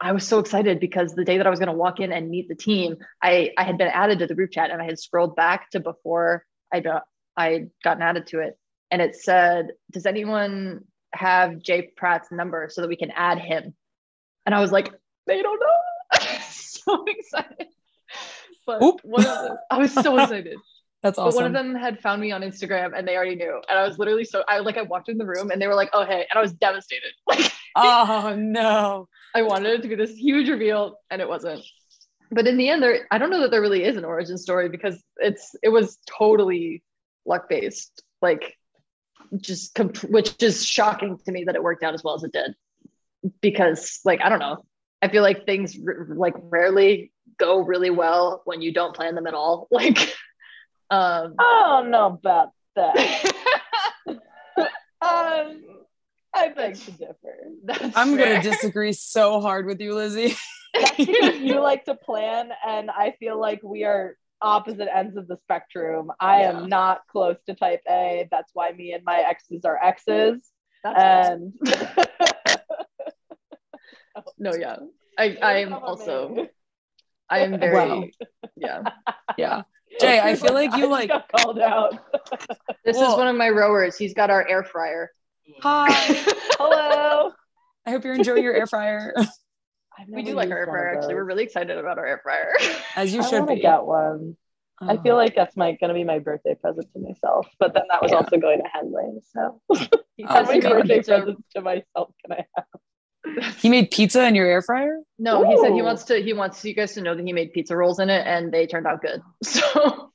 I 0.01 0.13
was 0.13 0.27
so 0.27 0.39
excited 0.39 0.79
because 0.79 1.15
the 1.15 1.25
day 1.25 1.39
that 1.39 1.47
I 1.47 1.51
was 1.51 1.59
going 1.59 1.71
to 1.71 1.73
walk 1.73 2.01
in 2.01 2.13
and 2.13 2.31
meet 2.31 2.49
the 2.49 2.55
team, 2.55 2.97
I, 3.23 3.53
I 3.57 3.65
had 3.65 3.79
been 3.79 3.89
added 3.89 4.19
to 4.21 4.27
the 4.27 4.35
group 4.35 4.53
chat 4.53 4.71
and 4.71 4.81
I 4.81 4.85
had 4.85 4.99
scrolled 4.99 5.35
back 5.35 5.71
to 5.71 5.81
before 5.81 6.45
I 6.73 6.81
got 6.81 7.05
I'd 7.37 7.71
gotten 7.85 8.03
added 8.03 8.27
to 8.29 8.41
it, 8.41 8.59
and 8.91 9.03
it 9.03 9.17
said, 9.17 9.73
"Does 9.91 10.07
anyone 10.07 10.85
have 11.15 11.61
Jay 11.61 11.91
Pratt's 11.97 12.31
number 12.31 12.69
so 12.71 12.81
that 12.81 12.89
we 12.89 12.97
can 12.97 13.11
add 13.11 13.39
him?" 13.39 13.75
And 14.47 14.55
I 14.55 14.61
was 14.61 14.73
like, 14.73 14.93
"They 15.27 15.43
don't 15.43 15.61
know." 15.61 16.19
so 16.89 17.05
excited. 17.07 17.69
But 18.67 18.83
Oop. 18.83 19.01
one 19.03 19.25
of 19.25 19.43
them, 19.45 19.57
I 19.71 19.79
was 19.79 19.93
so 19.93 20.19
excited. 20.19 20.59
That's 21.03 21.19
awesome. 21.19 21.31
But 21.31 21.37
one 21.37 21.47
of 21.47 21.53
them 21.53 21.75
had 21.81 22.01
found 22.01 22.21
me 22.21 22.33
on 22.33 22.43
Instagram 22.43 22.91
and 22.97 23.07
they 23.07 23.17
already 23.17 23.37
knew. 23.37 23.63
And 23.69 23.79
I 23.79 23.87
was 23.87 23.99
literally 23.99 24.25
so 24.25 24.43
I 24.49 24.59
like 24.59 24.77
I 24.77 24.83
walked 24.83 25.09
in 25.09 25.17
the 25.17 25.25
room 25.25 25.51
and 25.51 25.63
they 25.63 25.67
were 25.67 25.75
like, 25.75 25.91
"Oh 25.93 26.05
hey," 26.05 26.27
and 26.29 26.37
I 26.37 26.41
was 26.41 26.53
devastated. 26.53 27.13
Like 27.27 27.53
Oh 27.77 28.35
no. 28.37 29.09
I 29.35 29.43
wanted 29.43 29.73
it 29.73 29.83
to 29.83 29.89
be 29.89 29.95
this 29.95 30.17
huge 30.17 30.49
reveal, 30.49 30.99
and 31.11 31.23
it 31.23 31.29
wasn't. 31.29 31.63
But 32.31 32.47
in 32.47 32.57
the 32.57 32.69
end, 32.69 32.83
there 32.83 33.07
I 33.11 33.19
don't 33.19 33.31
know 33.31 33.41
that 33.43 33.51
there 33.51 33.61
really 33.61 33.85
is 33.85 33.97
an 33.97 34.05
origin 34.05 34.37
story 34.37 34.69
because 34.69 35.03
it's 35.19 35.55
it 35.63 35.69
was 35.69 35.99
totally 36.19 36.83
luck 37.25 37.49
based, 37.49 38.03
like 38.21 38.58
just 39.37 39.75
comp- 39.75 40.05
which 40.05 40.43
is 40.43 40.65
shocking 40.65 41.19
to 41.25 41.33
me 41.33 41.45
that 41.45 41.55
it 41.55 41.63
worked 41.63 41.83
out 41.83 41.95
as 41.95 42.03
well 42.03 42.15
as 42.15 42.25
it 42.25 42.33
did. 42.33 42.55
Because 43.41 44.01
like 44.05 44.21
I 44.23 44.29
don't 44.29 44.39
know, 44.39 44.65
I 45.03 45.09
feel 45.09 45.23
like 45.23 45.45
things 45.47 45.77
r- 45.87 46.07
like 46.11 46.35
rarely 46.37 47.13
go 47.39 47.61
really 47.61 47.91
well 47.91 48.43
when 48.45 48.61
you 48.63 48.73
don't 48.73 48.95
plan 48.95 49.15
them 49.15 49.27
at 49.27 49.35
all. 49.35 49.69
Like, 49.71 49.99
um, 50.91 51.35
I 51.39 51.65
don't 51.67 51.91
know 51.91 52.07
about 52.07 52.51
that. 52.75 52.97
um, 54.09 55.63
I 56.35 56.49
beg 56.55 56.77
to 56.77 56.91
differ. 56.93 57.37
that's 57.65 57.97
I'm 57.97 58.17
fair. 58.17 58.37
gonna 58.37 58.43
disagree 58.43 58.93
so 58.93 59.41
hard 59.41 59.67
with 59.67 59.81
you, 59.81 59.95
Lizzy. 59.95 60.37
You 60.99 61.61
like 61.61 61.87
to 61.87 61.95
plan, 61.95 62.51
and 62.67 62.91
I 62.91 63.15
feel 63.19 63.41
like 63.41 63.63
we 63.65 63.85
are 63.85 64.17
opposite 64.43 64.89
ends 64.95 65.17
of 65.17 65.27
the 65.29 65.37
spectrum. 65.37 66.11
I 66.21 66.41
Yeah. 66.43 66.51
am 66.59 66.69
not 66.69 67.01
close 67.11 67.37
to 67.47 67.55
type 67.55 67.83
A. 67.89 68.29
That's 68.31 68.51
why 68.55 68.73
me 68.73 68.93
and 68.93 69.05
my 69.05 69.19
exes 69.21 69.65
are 69.65 69.79
exes. 69.83 70.43
That's 70.85 71.29
And 71.29 71.53
no, 74.39 74.55
yeah. 74.55 74.77
I 75.19 75.37
I 75.43 75.57
am 75.59 75.73
also 75.75 76.49
I 77.29 77.41
am 77.41 77.59
very 77.59 77.75
Wow. 77.75 78.05
yeah. 78.57 78.83
Yeah. 79.37 79.63
Jay, 80.01 80.21
I 80.21 80.35
feel 80.37 80.55
like 80.55 80.77
you 80.77 80.89
like 80.89 81.11
called 81.37 81.59
out. 81.59 81.99
This 82.85 82.97
Well- 82.97 83.13
is 83.13 83.19
one 83.19 83.27
of 83.29 83.37
my 83.37 83.49
rowers. 83.51 83.97
He's 83.99 84.15
got 84.15 84.31
our 84.31 84.47
air 84.49 84.63
fryer. 84.65 85.11
hi. 85.61 85.89
Hello. 86.59 87.33
I 87.87 87.91
hope 87.91 88.05
you're 88.05 88.15
enjoying 88.15 88.45
your 88.45 88.55
air 88.55 88.67
fryer. 88.67 89.13
I've 89.99 90.09
we 90.09 90.23
do 90.23 90.35
like 90.35 90.51
our 90.51 90.59
air 90.59 90.67
fryer. 90.67 90.95
Actually, 90.97 91.15
we're 91.15 91.25
really 91.25 91.45
excited 91.45 91.77
about 91.77 91.99
our 91.99 92.07
air 92.07 92.21
fryer. 92.23 92.53
As 92.97 93.13
you 93.13 93.23
should 93.23 93.33
want 93.41 93.49
to 93.51 93.55
be. 93.57 93.61
get 93.63 93.85
one. 93.85 94.37
I 94.81 94.93
Oh. 94.93 95.03
feel 95.03 95.15
uh-huh. 95.15 95.25
like 95.25 95.35
that's 95.35 95.57
my 95.57 95.73
gonna 95.73 95.95
be 95.95 96.05
my 96.05 96.21
birthday 96.21 96.55
present 96.55 96.87
to 96.93 97.01
myself. 97.01 97.49
But 97.59 97.75
then 97.75 97.83
that 97.91 98.01
was 98.01 98.13
Yeah. 98.13 98.19
also 98.19 98.37
going 98.37 98.59
to 98.63 98.69
Henley. 98.73 99.21
So 99.35 99.61
He 100.17 100.25
Oh 100.25 100.29
how 100.29 100.43
many 100.45 100.61
made 100.61 100.71
birthday 100.71 100.97
pizza. 100.99 101.17
presents 101.19 101.43
to 101.57 101.61
myself 101.63 102.11
can 102.25 102.33
I 102.33 102.45
have? 102.57 103.57
he 103.59 103.69
made 103.69 103.91
pizza 103.91 104.25
in 104.27 104.35
your 104.37 104.47
air 104.47 104.63
fryer? 104.63 105.01
No, 105.19 105.45
he 105.49 105.57
said 105.61 105.73
he 105.73 105.83
wants 105.83 106.05
to. 106.05 106.23
He 106.23 106.33
wants 106.33 106.65
you 106.65 106.75
guys 106.75 106.95
to 106.95 107.01
know 107.01 107.15
that 107.17 107.27
he 107.27 107.33
made 107.33 107.53
pizza 107.53 107.77
rolls 107.77 107.99
in 107.99 108.09
it, 108.09 108.25
and 108.27 108.53
they 108.53 108.67
turned 108.67 108.87
out 108.87 109.03
good. 109.03 109.21
So 109.45 110.13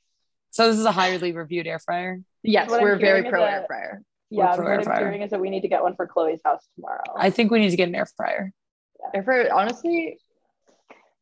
So 0.51 0.67
this 0.69 0.77
is 0.79 0.85
a 0.85 0.91
highly 0.91 1.31
reviewed 1.33 1.67
air 1.67 1.79
fryer. 1.79 2.21
yes, 2.43 2.69
What 2.69 2.81
we're 2.81 2.95
very 2.97 3.17
hearing 3.21 3.25
is 3.25 3.31
pro 3.31 3.43
air 3.43 3.65
fryer. 3.67 4.01
Yeah, 4.29 4.55
what 4.55 4.59
air 4.67 4.79
I'm 4.79 4.97
hearing 4.99 5.21
is 5.23 5.31
that 5.31 5.39
we 5.41 5.49
need 5.49 5.61
to 5.61 5.67
get 5.67 5.83
one 5.83 5.95
for 5.95 6.07
Chloe's 6.07 6.39
house 6.45 6.65
tomorrow. 6.75 7.03
I 7.17 7.29
think 7.29 7.51
we 7.51 7.59
need 7.59 7.69
to 7.71 7.75
get 7.75 7.87
an 7.89 7.95
air 7.95 8.07
fryer. 8.17 8.51
Air 9.13 9.23
fryer. 9.23 9.49
Honestly, 9.53 10.17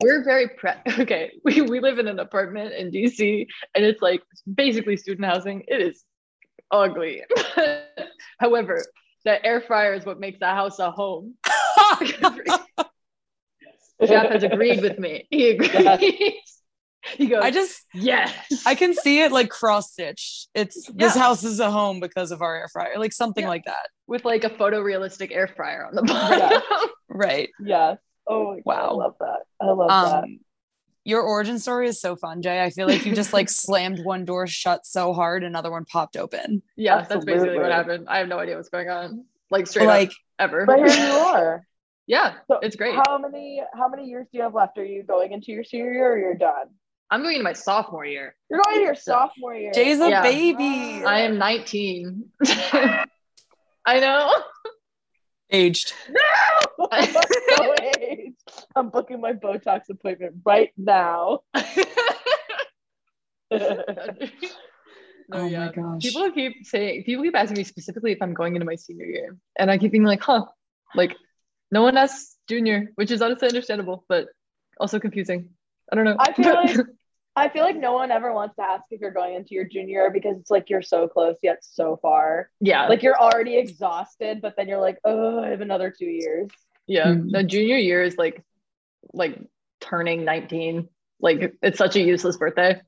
we're 0.01 0.23
very 0.23 0.47
pre. 0.49 0.71
Okay, 0.99 1.31
we 1.43 1.61
we 1.61 1.79
live 1.79 1.99
in 1.99 2.07
an 2.07 2.19
apartment 2.19 2.73
in 2.73 2.91
DC, 2.91 3.45
and 3.75 3.85
it's 3.85 4.01
like 4.01 4.21
basically 4.53 4.97
student 4.97 5.25
housing. 5.25 5.63
It 5.67 5.81
is 5.81 6.03
ugly. 6.71 7.23
However, 8.39 8.83
the 9.25 9.45
air 9.45 9.61
fryer 9.61 9.93
is 9.93 10.05
what 10.05 10.19
makes 10.19 10.39
the 10.39 10.47
house 10.47 10.79
a 10.79 10.89
home. 10.91 11.35
Jeff 14.05 14.31
has 14.31 14.43
agreed 14.43 14.81
with 14.81 14.97
me. 14.97 15.27
He 15.29 15.49
agrees. 15.51 16.33
He 17.17 17.27
goes, 17.27 17.43
I 17.43 17.49
just 17.51 17.83
yes. 17.95 18.31
I 18.65 18.75
can 18.75 18.93
see 18.93 19.21
it 19.21 19.31
like 19.31 19.49
cross 19.49 19.91
stitched. 19.91 20.49
It's 20.53 20.87
this 20.93 21.15
house 21.15 21.43
is 21.43 21.59
a 21.59 21.69
home 21.71 21.99
because 21.99 22.31
of 22.31 22.41
our 22.43 22.55
air 22.55 22.67
fryer, 22.71 22.93
like 22.97 23.11
something 23.13 23.43
Yeah. 23.43 23.49
like 23.49 23.65
that. 23.65 23.87
with 24.07 24.23
like 24.23 24.43
a 24.43 24.49
photorealistic 24.49 25.31
air 25.31 25.47
fryer 25.47 25.85
on 25.87 25.95
the 25.95 26.03
bottom. 26.03 26.39
Yeah. 26.39 26.59
Right. 27.13 27.49
yes. 27.59 27.97
Oh 28.27 28.53
my 28.65 28.75
God, 28.75 28.89
I 28.89 28.93
love 28.93 29.15
that. 29.19 29.39
I 29.61 29.65
love 29.71 29.87
that. 29.89 30.23
Um 30.23 30.39
your 31.03 31.23
origin 31.23 31.57
story 31.57 31.87
is 31.87 31.99
so 31.99 32.15
fun, 32.15 32.43
Jay. 32.43 32.63
I 32.63 32.69
feel 32.69 32.87
like 32.87 33.05
you 33.07 33.15
just 33.15 33.33
like 33.33 33.49
slammed 33.65 33.99
one 34.03 34.23
door 34.23 34.45
shut 34.47 34.85
so 34.85 35.13
hard, 35.13 35.43
another 35.43 35.71
one 35.71 35.83
popped 35.85 36.15
open. 36.15 36.61
yeah, 36.75 37.03
that's 37.09 37.25
basically 37.25 37.57
what 37.57 37.71
happened. 37.71 38.05
I 38.07 38.19
have 38.19 38.27
no 38.27 38.37
idea 38.39 38.55
what's 38.55 38.69
going 38.69 38.87
on. 38.89 39.25
Like 39.49 39.65
straight 39.67 39.87
like 39.87 40.09
up 40.09 40.15
ever. 40.39 40.65
But 40.67 40.77
here 40.77 40.87
you 41.07 41.13
are. 41.13 41.65
yeah, 42.05 42.35
So 42.47 42.59
it's 42.61 42.75
great. 42.75 42.95
How 42.95 43.17
many 43.17 43.61
how 43.73 43.89
many 43.89 44.05
years 44.05 44.27
do 44.31 44.37
you 44.37 44.43
have 44.43 44.53
left? 44.53 44.77
Are 44.77 44.85
you 44.85 45.01
going 45.03 45.31
into 45.31 45.51
your 45.51 45.63
senior 45.63 45.91
year 45.91 46.13
or 46.13 46.19
you're 46.19 46.35
done? 46.35 46.67
I'm 47.09 47.23
going 47.23 47.33
into 47.35 47.43
my 47.43 47.53
sophomore 47.53 48.05
year. 48.05 48.35
You're 48.49 48.61
going 48.63 48.77
to 48.77 48.83
your 48.83 48.95
So- 48.95 49.27
so, 49.41 49.51
year. 49.51 49.71
Jay's 49.73 49.99
a 49.99 50.07
Yeah. 50.09 50.21
baby. 50.21 51.03
I 51.03 51.21
am 51.21 51.37
19. 51.39 52.23
I 52.45 53.99
know. 53.99 54.31
Aged. 55.51 55.93
no! 56.09 56.87
I'm 56.91 57.13
so 57.13 57.75
aged. 57.99 58.35
I'm 58.75 58.89
booking 58.89 59.19
my 59.19 59.33
Botox 59.33 59.89
appointment 59.89 60.35
right 60.45 60.71
now. 60.77 61.39
No, 65.31 65.39
oh 65.39 65.47
yeah. 65.47 65.65
my 65.65 65.71
gosh. 65.71 66.01
People 66.01 66.31
keep 66.31 66.65
saying, 66.65 67.03
people 67.03 67.23
keep 67.23 67.35
asking 67.35 67.57
me 67.57 67.63
specifically 67.63 68.11
if 68.11 68.21
I'm 68.21 68.33
going 68.33 68.55
into 68.55 68.65
my 68.65 68.75
senior 68.75 69.05
year. 69.05 69.37
And 69.57 69.71
I 69.71 69.77
keep 69.77 69.91
being 69.91 70.03
like, 70.03 70.21
huh, 70.21 70.45
like 70.93 71.15
no 71.71 71.81
one 71.81 71.95
asks 71.95 72.37
junior, 72.49 72.91
which 72.95 73.11
is 73.11 73.21
honestly 73.21 73.47
understandable, 73.47 74.03
but 74.09 74.27
also 74.79 74.99
confusing. 74.99 75.49
I 75.91 75.95
don't 75.95 76.05
know. 76.05 76.17
I 76.19 76.33
feel 76.33 76.53
like 76.53 76.77
I 77.35 77.47
feel 77.49 77.63
like 77.63 77.77
no 77.77 77.93
one 77.93 78.11
ever 78.11 78.33
wants 78.33 78.55
to 78.57 78.63
ask 78.63 78.83
if 78.91 78.99
you're 78.99 79.11
going 79.11 79.35
into 79.35 79.55
your 79.55 79.63
junior 79.65 80.09
because 80.11 80.37
it's 80.37 80.51
like 80.51 80.69
you're 80.69 80.81
so 80.81 81.07
close 81.07 81.37
yet 81.41 81.59
so 81.61 81.97
far. 82.01 82.49
yeah, 82.59 82.87
Like 82.87 83.03
you're 83.03 83.17
already 83.19 83.57
exhausted, 83.57 84.41
but 84.41 84.55
then 84.57 84.67
you're 84.67 84.81
like, 84.81 84.97
oh, 85.05 85.41
I 85.41 85.49
have 85.49 85.61
another 85.61 85.93
two 85.97 86.05
years. 86.05 86.49
yeah. 86.87 87.05
Mm. 87.07 87.31
The 87.31 87.43
junior 87.43 87.77
year 87.77 88.03
is 88.03 88.17
like, 88.17 88.43
like 89.13 89.39
turning 89.79 90.25
19. 90.25 90.89
Like 91.21 91.53
it's 91.61 91.77
such 91.77 91.95
a 91.95 92.01
useless 92.01 92.35
birthday. 92.35 92.81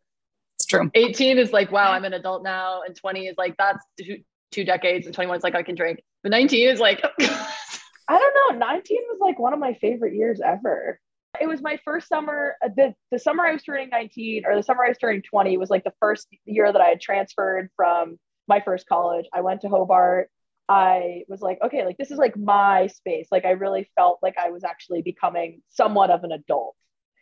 It's 0.58 0.66
true. 0.66 0.92
18 0.94 1.38
is 1.38 1.54
like, 1.54 1.72
wow, 1.72 1.92
I'm 1.92 2.04
an 2.04 2.14
adult 2.14 2.44
now. 2.44 2.82
And 2.86 2.96
20 2.96 3.28
is 3.28 3.36
like, 3.38 3.56
that's 3.58 3.84
two, 4.00 4.18
two 4.52 4.66
decades. 4.66 5.06
And 5.06 5.16
21 5.16 5.38
is 5.38 5.44
like, 5.44 5.56
I 5.56 5.64
can 5.64 5.76
drink. 5.76 6.04
But 6.22 6.32
19 6.32 6.70
is 6.70 6.80
like, 6.80 7.02
I 7.20 8.20
don't 8.20 8.60
know. 8.60 8.66
19 8.68 8.98
was 9.10 9.20
like 9.22 9.40
one 9.40 9.54
of 9.54 9.60
my 9.60 9.74
favorite 9.76 10.16
years 10.16 10.42
ever. 10.44 11.00
It 11.42 11.48
was 11.48 11.62
my 11.62 11.80
first 11.84 12.08
summer. 12.08 12.56
uh, 12.64 12.70
The, 12.76 12.94
the 13.12 13.20
summer 13.20 13.44
I 13.46 13.52
was 13.54 13.64
turning 13.64 13.90
19 13.90 14.44
or 14.46 14.56
the 14.56 14.64
summer 14.64 14.86
I 14.86 14.90
was 14.90 14.98
turning 14.98 15.22
20 15.22 15.58
was 15.58 15.70
like 15.70 15.84
the 15.84 15.94
first 16.00 16.28
year 16.46 16.72
that 16.72 16.82
I 16.82 16.88
had 16.90 17.02
transferred 17.02 17.70
from 17.76 18.18
my 18.48 18.60
first 18.62 18.88
college. 18.88 19.26
I 19.34 19.42
went 19.42 19.62
to 19.62 19.70
Hobart. 19.70 20.30
I 20.70 21.24
was 21.28 21.42
like, 21.42 21.60
okay, 21.64 21.86
like 21.86 21.98
this 21.98 22.12
is 22.12 22.18
like 22.18 22.38
my 22.38 22.88
space. 22.88 23.28
Like 23.32 23.46
I 23.46 23.52
really 23.52 23.90
felt 23.96 24.20
like 24.22 24.36
I 24.38 24.50
was 24.52 24.64
actually 24.64 25.02
becoming 25.02 25.62
somewhat 25.70 26.10
of 26.10 26.24
an 26.24 26.32
adult. 26.32 26.76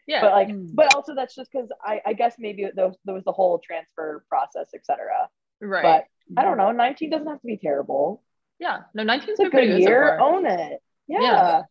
yeah. 0.08 0.22
But 0.22 0.32
like, 0.34 0.48
Mm. 0.50 0.75
but 0.75 0.94
also 0.94 1.15
that's 1.15 1.34
just 1.36 1.50
because 1.51 1.70
I, 1.84 2.01
I 2.06 2.13
guess 2.13 2.36
maybe 2.38 2.68
there, 2.75 2.91
there 3.06 3.15
was 3.15 3.24
the 3.24 3.32
whole 3.32 3.60
transfer 3.60 4.24
process, 4.30 4.70
etc. 4.75 5.30
right. 5.62 6.03
But 6.30 6.39
I 6.41 6.44
don't 6.44 6.58
know. 6.58 6.72
19 6.72 7.10
doesn't 7.10 7.27
have 7.27 7.41
to 7.41 7.48
be 7.48 7.58
terrible. 7.58 8.24
yeah. 8.60 8.82
No, 8.94 9.03
19 9.03 9.30
is 9.34 9.39
a 9.39 9.50
pretty 9.50 9.68
good 9.68 9.77
good 9.77 9.84
so 9.84 9.89
year. 9.89 10.18
far. 10.20 10.20
Own 10.20 10.46
it. 10.46 10.80
Yeah. 11.08 11.22
Yeah. 11.22 11.62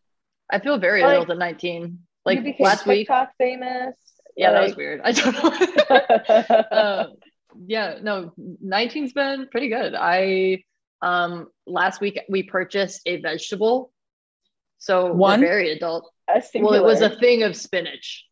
I 0.51 0.59
feel 0.59 0.79
very 0.79 1.03
Like, 1.03 1.13
adult 1.13 1.31
at 1.31 1.39
19. 1.39 1.99
Like 2.25 2.39
you 2.39 2.45
became 2.45 2.65
last 2.65 2.87
week. 2.87 3.09
TikTok 3.09 3.31
famous. 3.39 3.95
Yeah, 4.37 4.53
that 4.53 4.63
was 4.63 4.77
weird. 4.77 5.01
I 5.05 5.13
don't 5.13 5.35
know. 5.35 6.55
uh, 6.57 7.07
yeah, 7.67 7.99
no, 8.03 8.33
19's 8.65 9.13
been 9.13 9.49
pretty 9.51 9.69
good. 9.69 9.95
I 9.95 10.63
um 11.03 11.49
last 11.67 12.01
week 12.01 12.21
we 12.29 12.43
purchased 12.43 13.03
a 13.07 13.21
vegetable. 13.21 13.93
So 14.79 15.13
One? 15.13 15.41
we're 15.41 15.47
very 15.47 15.71
adult. 15.73 16.11
Well, 16.55 16.75
it 16.75 16.83
was 16.85 17.01
a 17.01 17.11
thing 17.11 17.43
of 17.43 17.57
spinach. 17.57 18.25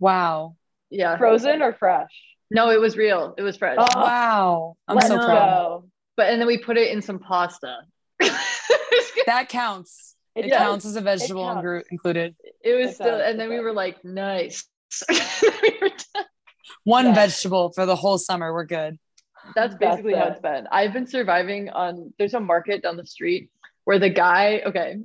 Wow. 0.00 0.56
Yeah. 0.90 1.16
frozen 1.18 1.60
or 1.60 1.74
fresh. 1.74 2.10
No, 2.50 2.70
it 2.70 2.80
was 2.80 2.96
real. 2.96 3.34
It 3.36 3.42
was 3.42 3.56
fresh. 3.58 3.76
Oh, 3.78 3.86
Wow. 3.94 4.76
I'm 4.88 4.96
Let's 4.96 5.08
so 5.08 5.16
proud. 5.18 5.26
go. 5.28 5.88
But 6.16 6.30
and 6.30 6.40
then 6.40 6.46
we 6.46 6.56
put 6.58 6.78
it 6.78 6.90
in 6.90 7.02
some 7.02 7.18
pasta. 7.18 7.76
That 9.26 9.50
counts. 9.50 10.14
It, 10.38 10.46
It 10.46 10.52
counts 10.52 10.84
as 10.84 10.96
a 10.96 11.00
vegetable 11.00 11.44
counts. 11.44 11.64
inclu- 11.66 11.82
included. 11.90 12.36
it 12.62 12.74
was 12.78 12.90
It 12.90 12.94
still, 12.94 13.18
does, 13.18 13.22
and 13.30 13.40
then 13.40 13.48
we 13.48 13.60
were 13.60 13.72
like, 13.72 14.04
nice. 14.04 14.64
We 15.08 15.16
were. 15.82 15.90
One 16.84 17.06
Yeah. 17.06 17.14
vegetable 17.14 17.72
for 17.72 17.86
the 17.86 17.96
whole 17.96 18.18
summer. 18.18 18.52
We're 18.52 18.64
good. 18.64 18.98
That's 19.54 19.74
That's 19.74 19.76
basically 19.96 20.14
how 20.14 20.26
it. 20.26 20.32
it's 20.32 20.40
been. 20.40 20.66
I've 20.70 20.92
been 20.92 21.06
surviving 21.06 21.70
on 21.70 22.12
there's 22.18 22.34
a 22.34 22.40
market 22.40 22.82
down 22.82 22.96
the 22.96 23.06
street 23.06 23.50
where 23.84 23.98
the 23.98 24.10
guy, 24.10 24.62
okay, 24.66 24.96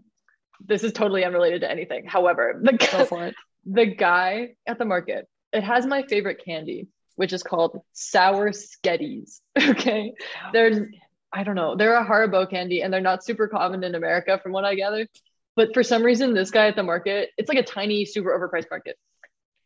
this 0.66 0.84
is 0.84 0.92
totally 0.94 1.24
unrelated 1.26 1.62
to 1.62 1.72
anything. 1.72 2.06
However, 2.06 2.60
the 2.62 2.74
Go 2.74 2.78
guy, 2.78 3.06
for 3.06 3.26
it. 3.28 3.36
the 3.66 3.86
guy 3.86 4.56
at 4.68 4.78
the 4.78 4.86
market, 4.86 5.28
it 5.54 5.64
has 5.64 5.86
my 5.86 6.04
favorite 6.04 6.42
candy, 6.46 6.88
which 7.16 7.32
is 7.34 7.44
called 7.44 7.80
sour 7.94 8.52
sketties. 8.52 9.40
Okay. 9.70 10.14
They're 10.52 10.90
I 11.34 11.44
don't 11.44 11.56
know, 11.56 11.76
they're 11.76 11.96
a 11.96 12.06
Haribo 12.06 12.50
candy 12.50 12.82
and 12.82 12.94
they're 12.94 13.02
not 13.02 13.24
super 13.24 13.48
common 13.48 13.84
in 13.84 13.96
America 13.96 14.40
from 14.42 14.52
what 14.52 14.66
I 14.66 14.76
gather. 14.76 15.08
But 15.56 15.74
for 15.74 15.84
some 15.84 16.04
reason, 16.04 16.34
this 16.34 16.52
guy 16.52 16.68
at 16.68 16.76
the 16.76 16.84
market, 16.84 17.30
it's 17.38 17.50
like 17.50 17.58
a 17.58 17.64
tiny, 17.64 18.06
super 18.06 18.30
overpriced 18.30 18.70
market. 18.70 18.98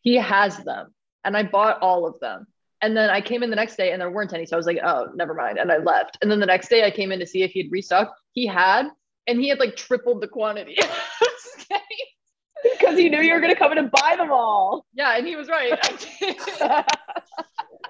He 0.01 0.15
has 0.15 0.57
them. 0.57 0.93
And 1.23 1.35
I 1.35 1.43
bought 1.43 1.81
all 1.81 2.07
of 2.07 2.19
them. 2.19 2.47
And 2.81 2.95
then 2.95 3.09
I 3.09 3.21
came 3.21 3.43
in 3.43 3.49
the 3.49 3.55
next 3.55 3.75
day 3.75 3.91
and 3.91 4.01
there 4.01 4.11
weren't 4.11 4.33
any. 4.33 4.45
So 4.45 4.55
I 4.55 4.57
was 4.57 4.65
like, 4.65 4.79
oh, 4.83 5.07
never 5.15 5.33
mind. 5.33 5.57
And 5.57 5.71
I 5.71 5.77
left. 5.77 6.17
And 6.21 6.29
then 6.29 6.39
the 6.39 6.45
next 6.45 6.69
day 6.69 6.85
I 6.85 6.91
came 6.91 7.11
in 7.11 7.19
to 7.19 7.25
see 7.25 7.43
if 7.43 7.51
he'd 7.51 7.71
restocked. 7.71 8.19
He 8.33 8.45
had, 8.45 8.87
and 9.27 9.39
he 9.39 9.49
had 9.49 9.59
like 9.59 9.75
tripled 9.75 10.21
the 10.21 10.27
quantity. 10.27 10.77
Because 12.63 12.99
you 12.99 13.09
knew 13.09 13.21
you 13.21 13.33
were 13.33 13.39
gonna 13.39 13.55
come 13.55 13.71
in 13.71 13.77
and 13.77 13.91
buy 13.91 14.15
them 14.17 14.31
all. 14.31 14.85
yeah, 14.93 15.17
and 15.17 15.27
he 15.27 15.35
was 15.35 15.47
right. 15.47 15.71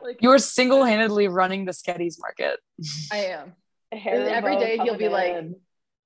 like, 0.04 0.18
You 0.22 0.32
are 0.32 0.40
single 0.40 0.84
handedly 0.84 1.28
running 1.28 1.66
the 1.66 1.72
Sketties 1.72 2.16
market. 2.20 2.60
I 3.12 3.18
am. 3.26 3.54
Haribo 3.94 4.28
every 4.30 4.56
day 4.58 4.76
he'll 4.78 4.86
coming 4.86 5.00
be 5.00 5.10
like- 5.10 5.46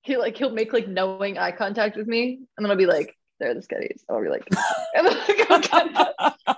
He 0.02 0.16
like 0.16 0.36
he'll 0.36 0.50
make 0.50 0.72
like 0.72 0.88
knowing 0.88 1.38
eye 1.38 1.52
contact 1.52 1.96
with 1.96 2.06
me, 2.06 2.40
and 2.56 2.64
then 2.64 2.70
I'll 2.70 2.76
be 2.76 2.86
like, 2.86 3.16
"They're 3.40 3.54
the 3.54 3.60
sketties." 3.60 4.00
I'll 4.10 4.22
be 4.22 4.28
like, 4.28 4.46
and 4.94 5.06
then 5.06 5.16
I'll 5.16 5.26
go 5.26 5.58
get 5.68 5.92
them. 6.46 6.56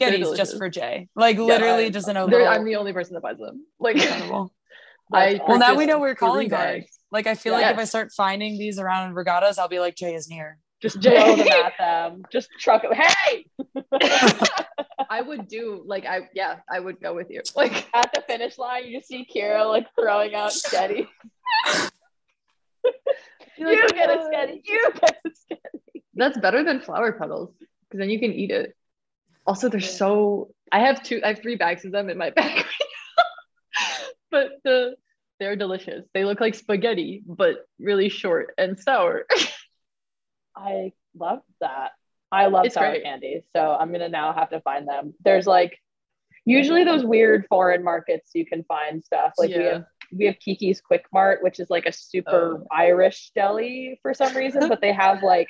Sketties 0.00 0.36
just 0.36 0.56
for 0.58 0.68
Jay. 0.68 1.08
Like 1.14 1.36
literally 1.38 1.86
I- 1.86 1.90
just 1.90 2.08
in 2.08 2.16
a 2.16 2.24
I'm 2.24 2.64
the 2.64 2.76
only 2.76 2.92
person 2.92 3.14
that 3.14 3.22
buys 3.22 3.38
them. 3.38 3.64
Like, 3.78 3.96
I 5.12 5.40
Well, 5.46 5.58
now 5.58 5.74
we 5.74 5.86
know 5.86 5.98
we're 6.00 6.14
calling 6.14 6.48
cards. 6.50 6.86
Like 7.10 7.26
I 7.26 7.34
feel 7.34 7.52
like 7.52 7.66
if 7.72 7.78
I 7.78 7.84
start 7.84 8.10
finding 8.16 8.58
these 8.58 8.78
around 8.78 9.08
in 9.10 9.14
regattas, 9.14 9.58
I'll 9.58 9.68
be 9.68 9.78
like, 9.78 9.94
Jay 9.96 10.14
is 10.14 10.28
near. 10.28 10.58
Just 10.82 11.00
throw 11.02 11.36
them 11.36 11.46
at 11.48 11.72
them. 11.78 12.24
Just 12.32 12.48
truck 12.58 12.82
them. 12.82 12.92
Hey! 12.92 13.46
I 15.14 15.20
would 15.20 15.46
do 15.48 15.82
like 15.86 16.06
I 16.06 16.28
yeah 16.34 16.56
I 16.70 16.80
would 16.80 17.00
go 17.00 17.14
with 17.14 17.30
you. 17.30 17.42
Like 17.56 17.88
At 17.94 18.12
the 18.12 18.22
finish 18.22 18.58
line, 18.58 18.86
you 18.86 18.98
just 18.98 19.08
see 19.08 19.26
Ciara 19.32 19.64
like 19.66 19.86
throwing 19.98 20.34
out 20.34 20.50
Sketty. 20.50 21.06
You're 23.56 23.70
like, 23.70 23.94
get 23.94 24.10
a. 24.10 24.16
Sketty. 24.16 24.60
You 24.64 24.92
get 25.00 25.20
a 25.24 25.28
Sketty. 25.30 26.02
That's 26.14 26.38
better 26.38 26.64
than 26.64 26.80
flower 26.80 27.12
petals 27.12 27.54
because 27.58 28.00
then 28.00 28.10
you 28.10 28.18
can 28.18 28.32
eat 28.32 28.50
it. 28.50 28.76
Also, 29.46 29.68
they're 29.68 29.80
so. 29.80 30.50
I 30.72 30.80
have 30.80 31.02
two. 31.04 31.20
I 31.22 31.28
have 31.28 31.40
three 31.40 31.54
bags 31.56 31.84
of 31.84 31.92
them 31.92 32.10
in 32.10 32.18
my 32.18 32.30
bag 32.36 32.56
right 32.56 32.64
but 34.34 34.50
the 34.64 34.96
they're 35.38 35.56
delicious. 35.56 36.04
They 36.12 36.24
look 36.24 36.40
like 36.40 36.54
spaghetti, 36.54 37.22
but 37.26 37.66
really 37.78 38.08
short 38.08 38.54
and 38.58 38.78
sour. 38.78 39.26
I 40.56 40.92
love 41.16 41.40
that. 41.60 41.92
I 42.34 42.46
love 42.46 42.66
It's 42.66 42.74
sour 42.74 42.90
great. 42.90 43.04
candy. 43.04 43.42
So 43.54 43.76
I'm 43.78 43.92
gonna 43.92 44.08
now 44.08 44.32
have 44.32 44.50
to 44.50 44.60
find 44.60 44.88
them. 44.88 45.14
There's 45.24 45.46
like 45.46 45.78
usually 46.44 46.84
those 46.84 47.04
weird 47.04 47.46
foreign 47.48 47.82
markets 47.84 48.30
you 48.34 48.44
can 48.44 48.64
find 48.64 49.02
stuff. 49.04 49.32
Like 49.38 49.50
we 49.54 49.64
have 49.64 49.84
we 50.12 50.26
have 50.26 50.38
Kiki's 50.38 50.80
Quick 50.80 51.04
Mart, 51.12 51.42
which 51.42 51.58
is 51.60 51.70
like 51.70 51.86
a 51.86 51.92
super 51.92 52.58
Oh. 52.62 52.66
Irish 52.70 53.30
deli 53.34 53.98
for 54.02 54.12
some 54.14 54.36
reason, 54.36 54.68
but 54.68 54.80
they 54.80 54.92
have 54.92 55.22
like, 55.22 55.48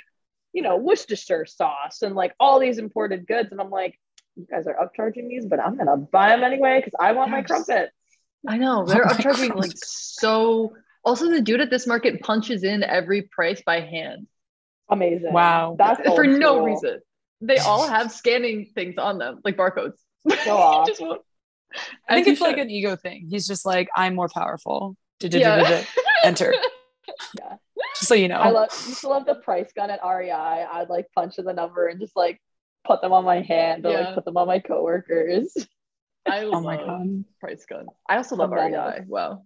you 0.53 0.63
know, 0.63 0.77
Worcestershire 0.77 1.47
sauce 1.47 2.03
and 2.03 2.15
like 2.15 2.35
all 2.39 2.59
these 2.61 2.79
imported 2.79 3.27
goods. 3.27 3.51
And 3.53 3.61
I'm 3.61 3.71
like, 3.71 3.99
you 4.37 4.47
guys 4.51 4.67
are 4.67 4.77
upcharging 4.77 5.29
these, 5.29 5.47
but 5.47 5.61
I'm 5.61 5.77
gonna 5.77 5.97
buy 5.97 6.29
them 6.31 6.45
anyway 6.45 6.79
because 6.81 6.95
I 7.01 7.13
want 7.13 7.31
my 7.31 7.39
Yes. 7.39 7.47
crumpet. 7.47 7.91
I 8.47 8.59
know 8.59 8.85
they're 8.87 9.03
Oh 9.07 9.09
my 9.09 9.15
upcharging 9.15 9.55
like 9.57 9.73
so. 9.75 10.75
Also, 11.07 11.31
the 11.31 11.41
dude 11.43 11.61
at 11.61 11.69
this 11.71 11.87
market 11.87 12.21
punches 12.23 12.65
in 12.65 12.83
every 12.83 13.23
price 13.23 13.63
by 13.67 13.81
hand 13.81 14.27
Amazing. 14.89 15.33
Wow. 15.33 15.77
That's 15.79 16.01
for 16.01 16.25
old 16.25 16.39
no 16.39 16.55
school. 16.57 16.65
reason. 16.67 17.01
They 17.41 17.59
all 17.59 17.87
have 17.89 18.11
scanning 18.13 18.67
things 18.75 18.97
on 18.99 19.19
them, 19.19 19.41
like 19.45 19.57
barcodes. 19.57 19.95
Go 20.45 20.57
off. 20.57 20.87
Just 20.89 21.03
I 21.03 22.15
think 22.15 22.21
As 22.23 22.27
you 22.27 22.33
it's 22.33 22.41
like 22.41 22.59
an 22.59 22.71
ego 22.71 22.95
thing. 22.97 23.27
He's 23.29 23.47
just 23.49 23.67
like, 23.67 23.89
I'm 23.97 24.15
more 24.15 24.29
powerful. 24.29 24.97
Yeah. 25.21 25.85
Enter. 26.23 26.55
Yeah. 27.39 27.57
Just 27.97 28.09
so 28.09 28.15
you 28.15 28.29
know. 28.29 28.37
I 28.39 28.49
love 28.51 28.71
used 28.87 29.03
to 29.03 29.09
love 29.09 29.27
the 29.27 29.35
price 29.35 29.71
gun 29.77 29.91
at 29.91 30.01
REI. 30.05 30.31
I'd 30.33 30.89
like 30.89 31.07
punch 31.15 31.39
in 31.39 31.45
the 31.45 31.53
number 31.53 31.87
and 31.87 32.01
just 32.01 32.17
like 32.17 32.41
put 32.85 33.03
them 33.03 33.13
on 33.13 33.25
my 33.25 33.41
hand 33.43 33.85
or 33.85 33.91
Yeah. 33.93 34.01
like 34.07 34.15
put 34.15 34.25
them 34.25 34.37
on 34.37 34.47
my 34.47 34.59
coworkers. 34.59 35.55
I 36.27 36.45
oh 36.45 36.51
love 36.51 36.65
my 36.65 36.77
god. 36.77 37.25
price 37.41 37.67
gun. 37.67 37.87
I 38.09 38.17
also 38.17 38.37
love 38.37 38.51
Love 38.51 38.59
REI. 38.65 38.73
that. 38.73 39.07
Wow. 39.07 39.43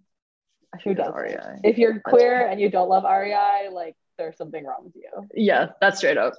Who 0.83 0.93
doesn't? 0.93 1.13
REI. 1.15 1.59
If 1.63 1.77
you're 1.77 1.99
queer 1.99 2.47
and 2.47 2.61
you 2.61 2.69
don't 2.69 2.89
love 2.89 3.03
REI, 3.03 3.69
like 3.71 3.95
there's 4.19 4.37
something 4.37 4.63
wrong 4.63 4.83
with 4.83 4.95
you. 4.95 5.09
Yeah, 5.33 5.69
that's 5.81 5.97
straight 5.97 6.17
up. 6.17 6.33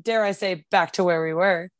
Dare 0.00 0.22
I 0.22 0.30
say 0.32 0.64
back 0.70 0.92
to 0.92 1.04
where 1.04 1.24
we 1.24 1.34
were. 1.34 1.70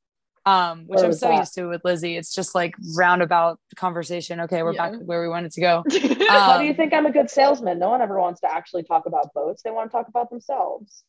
Um, 0.47 0.85
which 0.87 1.01
I'm 1.01 1.13
so 1.13 1.29
that? 1.29 1.39
used 1.39 1.55
to 1.55 1.67
with 1.67 1.83
Lizzy. 1.85 2.17
It's 2.17 2.33
just 2.35 2.55
like 2.55 2.75
roundabout 2.97 3.59
conversation. 3.77 4.41
Okay, 4.43 4.63
we're 4.63 4.73
Yeah. 4.73 4.91
back 4.91 5.01
where 5.01 5.21
we 5.21 5.29
wanted 5.29 5.53
to 5.53 5.61
go. 5.61 5.85
How 6.29 6.53
Um, 6.55 6.61
do 6.61 6.67
you 6.67 6.75
think 6.75 6.95
I'm 6.95 7.05
a 7.07 7.11
good 7.13 7.29
salesman? 7.31 7.79
No 7.79 7.91
one 7.91 8.01
ever 8.01 8.19
wants 8.21 8.41
to 8.41 8.53
actually 8.53 8.85
talk 8.85 9.07
about 9.07 9.35
boats. 9.35 9.63
They 9.63 9.71
want 9.71 9.91
to 9.91 9.97
talk 9.97 10.09
about 10.09 10.31
themselves. 10.31 11.05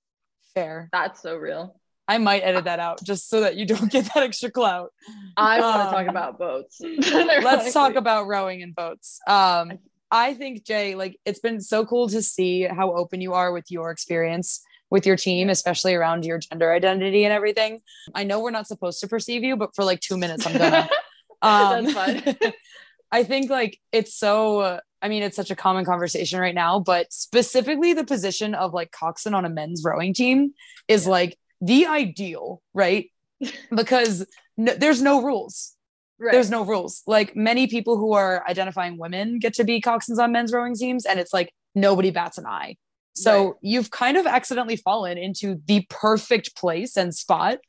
Fair. 0.53 0.89
that's 0.91 1.21
so 1.21 1.35
real. 1.35 1.79
I 2.07 2.17
might 2.17 2.39
edit 2.39 2.63
that 2.65 2.79
out 2.79 3.03
just 3.03 3.29
so 3.29 3.41
that 3.41 3.57
you 3.57 3.65
don't 3.65 3.91
get 3.91 4.05
that 4.13 4.23
extra 4.23 4.49
clout. 4.49 4.91
I 5.35 5.59
want 5.59 5.75
to 5.83 5.87
Um, 5.87 5.93
talk 5.93 6.07
about 6.07 6.39
boats. 6.39 6.81
Let's 6.81 7.73
talk 7.73 7.95
about 7.95 8.27
rowing 8.27 8.63
and 8.63 8.73
boats. 8.73 9.19
Um, 9.27 9.77
I 10.11 10.33
think 10.33 10.63
Jay, 10.65 10.95
like 10.95 11.19
it's 11.25 11.39
been 11.39 11.59
so 11.61 11.85
cool 11.85 12.07
to 12.09 12.21
see 12.21 12.63
how 12.63 12.93
open 12.93 13.21
you 13.21 13.33
are 13.33 13.51
with 13.51 13.69
your 13.69 13.91
experience 13.91 14.61
with 14.89 15.05
your 15.05 15.17
team, 15.17 15.49
especially 15.49 15.93
around 15.95 16.23
your 16.23 16.37
gender 16.37 16.71
identity 16.71 17.25
and 17.25 17.33
everything. 17.33 17.81
I 18.15 18.23
know 18.23 18.39
we're 18.39 18.51
not 18.51 18.67
supposed 18.67 19.01
to 19.01 19.07
perceive 19.07 19.43
you, 19.43 19.57
but 19.57 19.75
for 19.75 19.83
like 19.83 19.99
two 19.99 20.17
minutes, 20.17 20.45
I'm 20.47 20.57
gonna. 20.57 20.89
Um, 21.43 21.85
That's 21.85 21.93
fine. 21.93 22.53
I 23.11 23.23
think 23.23 23.51
like 23.51 23.79
it's 23.91 24.15
so. 24.15 24.59
uh, 24.59 24.79
I 25.03 25.07
mean, 25.07 25.21
it's 25.21 25.35
such 25.35 25.51
a 25.51 25.55
common 25.55 25.85
conversation 25.85 26.39
right 26.39 26.55
now, 26.55 26.79
but 26.79 27.13
specifically 27.13 27.93
the 27.93 28.03
position 28.03 28.55
of 28.55 28.73
like 28.73 28.89
coxswain 28.91 29.35
on 29.35 29.45
a 29.45 29.49
men's 29.49 29.83
rowing 29.85 30.15
team 30.15 30.53
is 30.87 31.05
Yeah. 31.05 31.11
like 31.11 31.37
the 31.61 31.85
ideal, 31.85 32.63
right? 32.73 33.11
because 33.75 34.25
no, 34.57 34.73
there's 34.73 34.99
no 34.99 35.21
rules 35.21 35.75
right. 36.19 36.31
there's 36.31 36.49
no 36.49 36.63
rules. 36.65 37.03
Like 37.07 37.35
many 37.35 37.67
people 37.67 37.97
who 37.97 38.13
are 38.13 38.43
identifying 38.47 38.97
women 38.97 39.39
get 39.39 39.53
to 39.55 39.63
be 39.63 39.81
coxswains 39.81 40.17
on 40.19 40.31
men's 40.31 40.51
rowing 40.53 40.75
teams, 40.75 41.05
and 41.05 41.19
it's 41.19 41.33
like 41.33 41.51
nobody 41.75 42.11
bats 42.11 42.37
an 42.37 42.45
eye. 42.45 42.75
So 43.15 43.45
Right. 43.45 43.53
you've 43.61 43.89
kind 43.91 44.15
of 44.17 44.27
accidentally 44.27 44.75
fallen 44.75 45.17
into 45.17 45.59
the 45.65 45.85
perfect 45.89 46.55
place 46.55 46.95
and 46.97 47.13
spot 47.15 47.59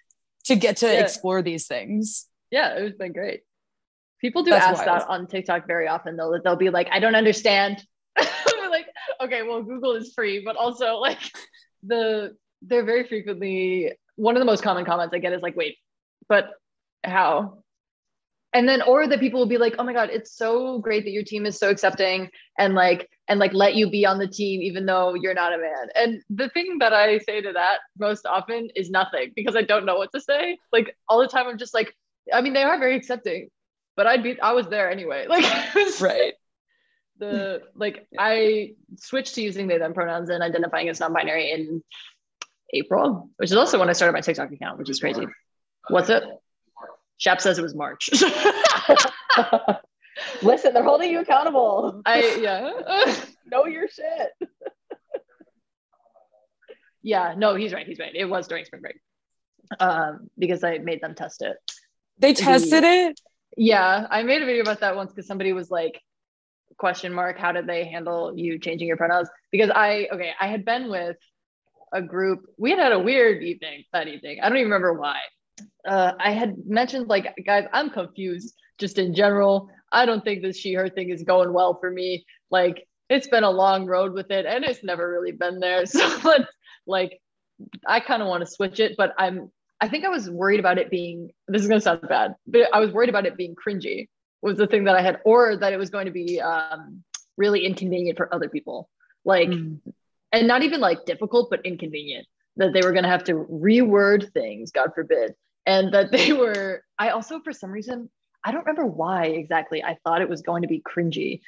to 0.45 0.57
get 0.57 0.77
to 0.79 0.87
Yeah. 0.87 1.01
explore 1.01 1.43
these 1.43 1.67
things. 1.67 2.27
yeah, 2.51 2.75
it's 2.75 2.97
been 2.97 3.13
great. 3.13 3.41
People 4.21 4.43
do 4.43 4.51
That's 4.51 4.67
ask 4.81 4.87
wild. 4.87 5.03
that 5.03 5.09
on 5.09 5.27
TikTok 5.27 5.67
very 5.67 5.87
often 5.87 6.17
though, 6.17 6.33
that 6.33 6.43
they'll 6.45 6.57
be 6.57 6.71
like, 6.71 6.89
I 6.91 6.99
don't 7.01 7.15
understand. 7.15 7.83
Like, 8.71 8.87
okay, 9.23 9.43
well, 9.43 9.63
Google 9.63 9.95
is 9.95 10.13
free, 10.15 10.43
but 10.45 10.55
also 10.57 10.97
like 10.99 11.19
the 11.83 12.37
they're 12.61 12.85
very 12.85 13.05
frequently 13.09 13.93
one 14.17 14.37
of 14.37 14.41
the 14.41 14.45
most 14.45 14.63
common 14.63 14.85
comments 14.85 15.15
I 15.15 15.19
get 15.21 15.33
is 15.33 15.41
like, 15.41 15.57
wait, 15.57 15.77
but 16.29 16.51
how? 17.03 17.63
And 18.55 18.67
then 18.67 18.81
or 18.83 19.07
that 19.07 19.21
people 19.21 19.41
will 19.41 19.47
be 19.47 19.59
like, 19.59 19.75
oh 19.79 19.85
my 19.85 19.93
God, 19.93 20.09
it's 20.11 20.35
so 20.35 20.79
great 20.79 21.05
that 21.05 21.11
your 21.11 21.23
team 21.23 21.45
is 21.45 21.59
so 21.59 21.69
accepting 21.69 22.31
and 22.59 22.75
like 22.75 23.09
and 23.29 23.39
like 23.39 23.53
let 23.53 23.75
you 23.75 23.91
be 23.91 24.07
on 24.07 24.19
the 24.19 24.27
team 24.27 24.63
even 24.63 24.87
though 24.87 25.15
you're 25.15 25.35
not 25.35 25.53
a 25.53 25.59
man. 25.59 25.89
And 25.95 26.23
the 26.31 26.49
thing 26.49 26.79
that 26.79 26.95
I 26.95 27.19
say 27.19 27.43
to 27.43 27.53
that 27.53 27.81
most 27.99 28.25
often 28.25 28.71
is 28.75 28.89
nothing 28.89 29.33
because 29.37 29.55
I 29.55 29.63
don't 29.63 29.85
know 29.85 29.97
what 29.97 30.13
to 30.13 30.21
say. 30.21 30.59
Like 30.73 30.97
all 31.09 31.21
the 31.21 31.29
time 31.29 31.47
I'm 31.47 31.59
just 31.59 31.75
like, 31.75 31.95
I 32.33 32.41
mean, 32.41 32.55
they 32.55 32.63
are 32.63 32.79
very 32.79 32.97
accepting, 32.97 33.51
but 33.97 34.07
I'd 34.07 34.23
be 34.23 34.41
I 34.41 34.53
was 34.53 34.67
there 34.69 34.91
anyway. 34.91 35.27
Like 35.29 35.45
Right. 36.01 36.33
the 37.19 37.63
like 37.75 38.07
I 38.19 38.75
switched 38.97 39.35
to 39.35 39.43
using 39.43 39.67
they 39.67 39.79
them 39.79 39.93
pronouns 39.93 40.31
and 40.31 40.43
identifying 40.43 40.89
as 40.89 41.01
non-binary 41.01 41.51
in 41.51 41.83
April, 42.73 43.31
which 43.37 43.51
is 43.51 43.57
also 43.57 43.79
when 43.79 43.91
I 43.91 43.93
started 43.93 44.13
my 44.13 44.21
TikTok 44.21 44.53
account, 44.53 44.79
which 44.79 44.89
is 44.89 45.01
crazy. 45.01 45.27
What's 45.89 46.11
it? 46.11 46.23
Shap 47.19 47.41
says 47.41 47.59
it 47.59 47.63
was 47.63 47.75
March. 47.75 48.11
Listen, 50.43 50.73
they're 50.73 50.83
holding 50.83 51.11
you 51.11 51.21
accountable. 51.21 52.03
I 52.07 52.37
yeah. 52.41 53.15
know 53.47 53.67
your 53.67 53.89
shit. 53.89 54.51
yeah, 57.03 57.35
no, 57.37 57.55
he's 57.55 57.73
right. 57.73 57.87
He's 57.87 57.99
right. 57.99 58.15
It 58.15 58.25
was 58.25 58.49
during 58.49 58.65
spring 58.65 58.83
break. 58.83 58.97
Um, 59.81 60.31
because 60.39 60.65
I 60.65 60.79
made 60.79 61.01
them 61.01 61.15
test 61.15 61.43
it. 61.43 61.57
They 62.19 62.33
tested 62.33 62.85
it? 62.85 63.21
Yeah, 63.57 64.07
I 64.11 64.23
made 64.23 64.43
a 64.43 64.47
video 64.47 64.63
about 64.63 64.81
that 64.81 64.97
once 64.97 65.13
because 65.13 65.27
somebody 65.27 65.53
was 65.53 65.71
like, 65.71 66.01
question 66.79 67.13
mark, 67.13 67.39
how 67.39 67.53
did 67.53 67.67
they 67.67 67.85
handle 67.85 68.33
you 68.37 68.59
changing 68.59 68.89
your 68.89 68.97
pronouns? 68.97 69.29
Because 69.51 69.71
I 69.71 70.09
okay, 70.13 70.33
I 70.41 70.47
had 70.47 70.65
been 70.65 70.89
with 70.89 71.17
a 71.93 72.01
group, 72.01 72.47
we 72.57 72.71
had 72.71 72.79
had 72.79 72.93
a 72.93 72.99
weird 72.99 73.43
evening 73.43 73.85
that 73.93 74.09
evening. 74.09 74.41
I 74.41 74.49
don't 74.49 74.59
even 74.59 74.71
remember 74.71 74.95
why. 74.95 75.19
Uh, 75.87 76.13
I 76.19 76.33
had 76.33 76.57
mentioned 76.67 77.09
like, 77.09 77.35
guys, 77.45 77.67
I'm 77.73 77.91
confused 77.91 78.55
just 78.79 78.99
in 78.99 79.15
general. 79.15 79.69
I 79.93 80.07
don't 80.07 80.23
think 80.25 80.43
this 80.43 80.57
she 80.57 80.75
her 80.75 80.89
thing 80.89 81.11
is 81.11 81.23
going 81.23 81.53
well 81.53 81.79
for 81.81 81.91
me. 81.91 82.25
Like 82.51 82.87
it's 83.09 83.29
been 83.29 83.45
a 83.45 83.51
long 83.51 83.87
road 83.87 84.13
with 84.13 84.31
it 84.31 84.47
and 84.47 84.65
it's 84.65 84.85
never 84.85 85.11
really 85.11 85.33
been 85.33 85.61
there. 85.61 85.85
So 85.87 86.21
but 86.23 86.49
like 86.87 87.19
I 87.87 88.01
kind 88.01 88.23
of 88.23 88.29
want 88.29 88.43
to 88.43 88.51
switch 88.51 88.81
it, 88.81 88.95
but 88.97 89.15
I'm 89.19 89.51
I 89.81 89.89
think 89.89 90.05
I 90.05 90.09
was 90.09 90.29
worried 90.31 90.61
about 90.61 90.79
it 90.79 90.91
being 90.91 91.31
this 91.47 91.63
is 91.63 91.69
gonna 91.69 91.81
sound 91.81 92.03
bad, 92.09 92.35
but 92.47 92.69
I 92.73 92.81
was 92.81 92.93
worried 92.93 93.09
about 93.09 93.27
it 93.27 93.37
being 93.37 93.55
cringy 93.55 94.09
was 94.43 94.57
the 94.57 94.67
thing 94.67 94.85
that 94.85 94.95
I 94.95 95.03
had, 95.03 95.21
or 95.25 95.57
that 95.57 95.73
it 95.73 95.79
was 95.79 95.91
going 95.91 96.07
to 96.07 96.13
be 96.13 96.41
um 96.41 97.03
really 97.37 97.65
inconvenient 97.65 98.17
for 98.17 98.33
other 98.33 98.49
people. 98.49 98.89
Like 99.25 99.49
mm. 99.49 99.79
and 100.33 100.49
not 100.49 100.63
even 100.63 100.81
like 100.81 101.05
difficult, 101.07 101.51
but 101.51 101.65
inconvenient. 101.65 102.27
That 102.57 102.73
they 102.73 102.81
were 102.83 102.93
gonna 102.93 103.09
have 103.09 103.25
to 103.25 103.35
reword 103.35 104.33
things, 104.33 104.71
God 104.71 104.91
forbid. 104.95 105.35
And 105.69 105.93
that 105.95 106.11
they 106.11 106.33
were, 106.43 106.83
I 106.99 107.11
also 107.11 107.41
for 107.41 107.53
some 107.53 107.71
reason 107.71 108.11
I 108.45 108.51
don't 108.51 108.61
remember 108.61 108.87
why 108.87 109.27
exactly 109.27 109.83
I 109.83 109.99
thought 110.05 110.23
it 110.23 110.29
was 110.29 110.43
going 110.43 110.63
to 110.63 110.69
be 110.69 110.81
cringy. 110.81 111.41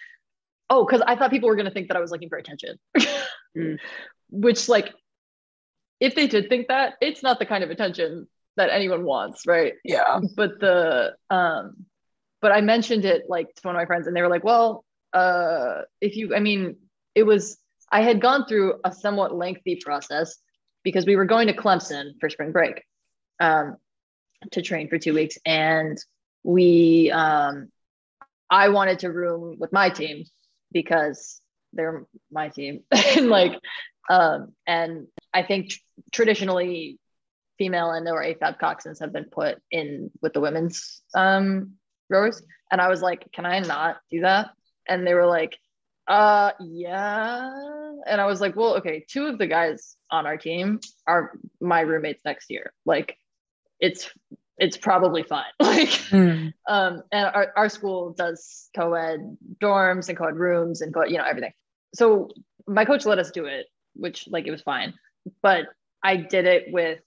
Oh, 0.69 0.85
because 0.85 1.03
I 1.07 1.17
thought 1.17 1.31
people 1.31 1.49
were 1.49 1.57
going 1.57 1.67
to 1.67 1.73
think 1.73 1.89
that 1.89 1.97
I 1.97 2.01
was 2.01 2.11
looking 2.11 2.29
for 2.29 2.39
attention, 2.39 2.79
mm. 3.57 3.79
which, 4.31 4.69
like, 4.69 4.93
if 5.99 6.15
they 6.15 6.27
did 6.29 6.49
think 6.49 6.69
that, 6.69 6.95
it's 7.01 7.23
not 7.23 7.39
the 7.39 7.47
kind 7.47 7.65
of 7.65 7.71
attention 7.71 8.29
that 8.57 8.71
anyone 8.71 9.05
wants, 9.05 9.47
right? 9.47 9.75
Yeah. 9.85 10.21
But 10.37 10.61
the, 10.61 11.15
um, 11.29 11.87
but 12.41 12.53
I 12.53 12.61
mentioned 12.61 13.05
it 13.05 13.25
like 13.29 13.47
to 13.55 13.63
one 13.63 13.75
of 13.75 13.81
my 13.81 13.87
friends, 13.87 14.07
and 14.07 14.15
they 14.15 14.23
were 14.23 14.29
like, 14.29 14.45
well, 14.45 14.85
uh, 15.13 15.83
if 16.01 16.17
you, 16.17 16.35
I 16.37 16.41
mean, 16.41 16.77
it 17.15 17.25
was, 17.25 17.59
I 17.91 18.03
had 18.03 18.21
gone 18.21 18.47
through 18.47 18.75
a 18.85 18.93
somewhat 18.93 19.35
lengthy 19.35 19.81
process 19.83 20.37
because 20.85 21.05
we 21.05 21.17
were 21.17 21.25
going 21.25 21.49
to 21.49 21.55
Clemson 21.55 22.13
for 22.21 22.31
spring 22.31 22.53
break 22.53 22.83
um, 23.41 23.77
to 24.53 24.63
train 24.63 24.89
for 24.89 24.99
two 24.99 25.15
weeks. 25.15 25.39
And 25.45 25.99
we 26.43 27.11
um 27.11 27.69
I 28.51 28.69
wanted 28.69 29.01
to 29.01 29.13
room 29.13 29.57
with 29.59 29.73
my 29.73 29.91
team 29.91 30.25
because 30.73 31.41
they're 31.73 32.07
my 32.31 32.49
team. 32.49 32.81
And 33.17 33.29
like 33.29 33.53
um 34.09 34.53
and 34.67 35.07
I 35.33 35.43
think 35.43 35.71
tr- 35.71 35.79
traditionally 36.13 36.99
female 37.59 37.91
and 37.91 38.09
or 38.09 38.25
AFAB 38.25 38.59
coxswains 38.59 39.01
have 39.01 39.13
been 39.13 39.27
put 39.31 39.59
in 39.71 40.11
with 40.23 40.33
the 40.33 40.41
women's 40.41 41.03
um 41.15 41.75
rowers 42.09 42.43
and 42.73 42.81
I 42.81 42.89
was 42.89 43.03
like 43.03 43.31
can 43.33 43.47
I 43.47 43.61
not 43.61 43.99
do 44.11 44.23
that? 44.23 44.51
And 44.89 45.07
they 45.07 45.15
were 45.15 45.27
like 45.27 45.59
uh 46.09 46.53
yeah. 46.61 47.51
And 48.07 48.21
I 48.21 48.27
was 48.27 48.41
like 48.41 48.57
well 48.57 48.77
okay 48.79 49.05
two 49.09 49.27
of 49.27 49.39
the 49.39 49.47
guys 49.47 49.97
on 50.11 50.27
our 50.27 50.37
team 50.37 50.81
are 51.07 51.33
my 51.61 51.83
roommates 51.83 52.25
next 52.25 52.51
year. 52.51 52.73
Like 52.85 53.17
it's 53.81 54.11
it's 54.61 54.77
probably 54.77 55.23
fine. 55.23 55.47
like, 55.61 55.89
mm. 55.89 56.53
um, 56.69 57.03
and 57.11 57.27
our, 57.35 57.53
our 57.57 57.69
school 57.69 58.13
does 58.13 58.69
co-ed 58.77 59.37
dorms 59.61 60.09
and 60.09 60.19
co-ed 60.19 60.37
rooms 60.37 60.83
and 60.83 60.93
co 60.95 61.05
you 61.05 61.17
know, 61.17 61.25
everything. 61.25 61.53
So 61.95 62.29
my 62.67 62.85
coach 62.85 63.07
let 63.07 63.19
us 63.19 63.31
do 63.31 63.47
it, 63.47 63.67
which 63.95 64.29
like, 64.29 64.47
it 64.47 64.51
was 64.51 64.61
fine, 64.61 64.95
but 65.43 65.65
I 66.05 66.17
did 66.17 66.45
it 66.45 66.67
with 66.69 67.01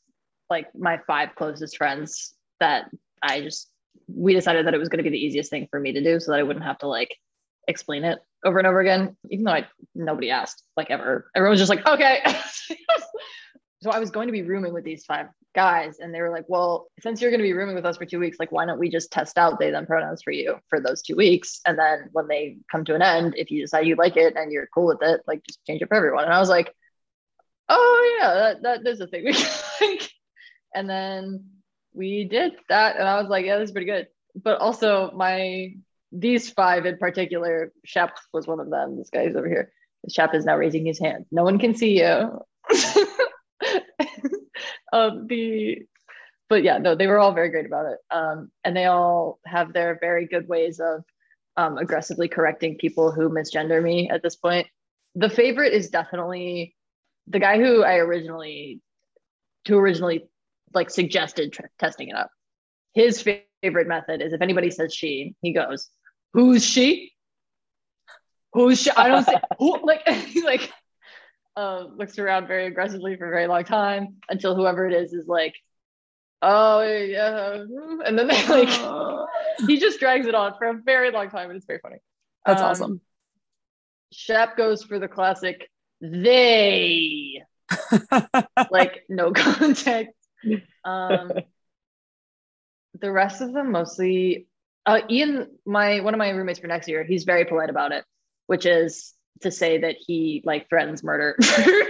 like 0.50 0.68
my 0.76 1.00
five 1.06 1.36
closest 1.36 1.78
friends 1.78 2.34
that 2.60 2.90
I 3.22 3.42
just, 3.42 3.70
we 4.08 4.34
decided 4.34 4.66
that 4.66 4.74
it 4.74 4.80
was 4.80 4.90
going 4.90 4.98
to 4.98 5.10
be 5.10 5.16
the 5.16 5.24
easiest 5.24 5.52
thing 5.52 5.68
for 5.70 5.80
me 5.80 5.94
to 5.94 6.04
do 6.04 6.20
so 6.20 6.32
that 6.32 6.40
I 6.40 6.44
wouldn't 6.44 6.66
have 6.66 6.80
to 6.80 6.88
like 6.88 7.16
explain 7.68 8.04
it 8.04 8.20
over 8.44 8.58
and 8.58 8.68
over 8.68 8.80
again, 8.80 9.16
even 9.30 9.46
though 9.46 9.54
I, 9.54 9.68
nobody 9.94 10.32
asked 10.32 10.64
like 10.76 10.90
ever, 10.90 11.30
everyone 11.36 11.52
was 11.52 11.62
just 11.62 11.70
like, 11.70 11.86
okay. 11.86 12.24
so 13.84 13.92
I 13.92 14.00
was 14.00 14.12
going 14.12 14.28
to 14.28 14.32
be 14.32 14.42
rooming 14.42 14.74
with 14.74 14.86
these 14.86 15.06
five 15.06 15.28
guys 15.54 16.00
and 16.00 16.14
they 16.14 16.22
were 16.22 16.32
like 16.32 16.46
well 16.48 16.88
since 17.00 17.22
you're 17.22 17.30
going 17.30 17.40
to 17.40 17.44
be 17.44 17.54
rooming 17.54 17.76
with 17.76 17.86
us 17.86 17.98
for 17.98 18.06
two 18.06 18.20
weeks 18.20 18.38
like 18.40 18.52
why 18.52 18.66
don't 18.66 18.80
we 18.80 18.90
just 18.90 19.12
test 19.12 19.38
out 19.38 19.60
they 19.60 19.70
them 19.70 19.86
pronouns 19.86 20.24
for 20.24 20.32
you 20.32 20.58
for 20.70 20.80
those 20.80 21.02
two 21.02 21.16
weeks? 21.16 21.62
And 21.66 21.78
then 21.78 22.10
when 22.12 22.28
they 22.28 22.58
come 22.72 22.86
to 22.86 22.96
an 22.96 23.02
end 23.02 23.36
if 23.38 23.52
you 23.52 23.62
decide 23.62 23.86
you 23.86 23.96
like 23.96 24.18
it 24.18 24.36
and 24.36 24.52
you're 24.52 24.70
cool 24.74 24.88
with 24.88 25.00
it 25.02 25.22
like 25.28 25.44
just 25.46 25.64
change 25.66 25.82
it 25.82 25.90
for 25.90 25.96
everyone. 25.96 26.24
And 26.24 26.34
i 26.34 26.40
was 26.40 26.50
like 26.50 26.74
oh 27.70 28.18
yeah 28.20 28.34
that, 28.34 28.64
that 28.64 28.84
there's 28.84 29.02
a 29.02 29.08
thing 29.08 29.32
and 30.76 30.90
then 30.90 31.46
we 31.94 32.24
did 32.24 32.54
that 32.70 32.96
and 32.96 33.08
i 33.08 33.20
was 33.22 33.30
like 33.30 33.46
yeah 33.46 33.58
this 33.58 33.68
is 33.68 33.74
pretty 33.74 33.88
good. 33.88 34.08
But 34.36 34.60
also 34.60 35.12
my 35.12 35.74
these 36.12 36.50
five 36.50 36.86
in 36.86 36.98
particular 36.98 37.72
shap 37.86 38.18
was 38.32 38.48
one 38.48 38.60
of 38.60 38.70
them 38.70 38.98
this 38.98 39.10
guy's 39.10 39.36
over 39.36 39.48
here. 39.48 39.72
Shap 40.10 40.34
is 40.34 40.46
now 40.46 40.58
raising 40.58 40.86
his 40.86 41.00
hand. 41.00 41.26
No 41.32 41.44
one 41.44 41.60
can 41.60 41.76
see 41.76 42.00
you 42.00 42.40
um, 44.94 45.28
the 45.28 45.80
but 46.50 46.64
yeah, 46.64 46.78
no, 46.78 46.94
they 46.94 47.08
were 47.08 47.18
all 47.18 47.34
very 47.34 47.50
great 47.50 47.66
about 47.66 47.88
it. 47.88 47.98
Um, 48.12 48.52
and 48.64 48.78
they 48.78 48.86
all 48.86 49.40
have 49.46 49.74
their 49.74 49.98
very 50.00 50.28
good 50.28 50.48
ways 50.48 50.80
of 50.80 51.04
um, 51.58 51.80
aggressively 51.80 52.28
correcting 52.28 52.78
people 52.78 53.12
who 53.12 53.30
misgender 53.30 53.82
me 53.82 54.10
at 54.10 54.22
this 54.22 54.36
point. 54.36 54.68
The 55.16 55.30
favorite 55.30 55.74
is 55.74 55.90
definitely 55.90 56.76
the 57.28 57.40
guy 57.40 57.58
who 57.58 57.84
I 57.84 57.96
originally, 57.96 58.82
who 59.68 59.78
originally 59.80 60.30
like 60.76 60.92
suggested 60.92 61.54
tr- 61.54 61.72
testing 61.80 62.10
it 62.10 62.16
up. 62.16 62.30
His 62.94 63.22
favorite 63.64 63.88
method 63.88 64.22
is 64.22 64.34
if 64.34 64.42
anybody 64.42 64.70
says 64.70 64.94
she, 64.94 65.36
he 65.42 65.54
goes, 65.54 65.90
"Who's 66.34 66.64
she? 66.64 67.14
Who's 68.54 68.80
she?" 68.80 68.92
I 68.92 69.08
don't 69.08 69.26
say 69.26 69.40
who, 69.58 69.80
like 69.84 70.06
like 70.44 70.72
uh, 71.56 71.86
looks 71.96 72.18
around 72.18 72.48
very 72.48 72.68
aggressively 72.68 73.16
for 73.16 73.28
a 73.28 73.32
very 73.32 73.48
long 73.48 73.64
time 73.64 74.16
until 74.30 74.56
whoever 74.56 74.88
it 74.88 74.94
is 74.94 75.14
is 75.14 75.28
like, 75.28 75.54
oh 76.42 76.82
yeah, 76.82 77.64
and 78.06 78.18
then 78.18 78.28
they 78.28 78.48
like 78.48 79.28
he 79.68 79.80
just 79.80 80.00
drags 80.00 80.26
it 80.28 80.36
on 80.36 80.54
for 80.58 80.68
a 80.68 80.74
very 80.74 81.12
long 81.12 81.30
time, 81.30 81.50
and 81.50 81.58
it's 81.58 81.66
very 81.66 81.80
funny. 81.80 81.98
That's 82.46 82.62
um, 82.62 82.70
awesome. 82.70 83.02
Shap 84.12 84.58
goes 84.58 84.84
for 84.84 85.00
the 85.00 85.08
classic 85.08 85.70
they, 86.02 87.42
like 88.72 89.04
no 89.10 89.32
context. 89.36 90.14
Um, 90.84 91.32
the 93.00 93.12
rest 93.12 93.42
of 93.42 93.54
them 93.54 93.72
mostly. 93.72 94.48
Uh, 94.86 95.00
Ian, 95.10 95.48
my 95.66 96.02
one 96.02 96.14
of 96.14 96.18
my 96.18 96.30
roommates 96.32 96.60
for 96.60 96.68
next 96.68 96.90
year, 96.90 97.06
he's 97.06 97.24
very 97.24 97.46
polite 97.46 97.70
about 97.70 97.94
it, 97.94 98.04
which 98.48 98.66
is 98.66 99.14
to 99.42 99.52
say 99.52 99.80
that 99.80 99.96
he 100.00 100.42
like 100.46 100.70
threatens 100.70 101.04
murder. 101.04 101.36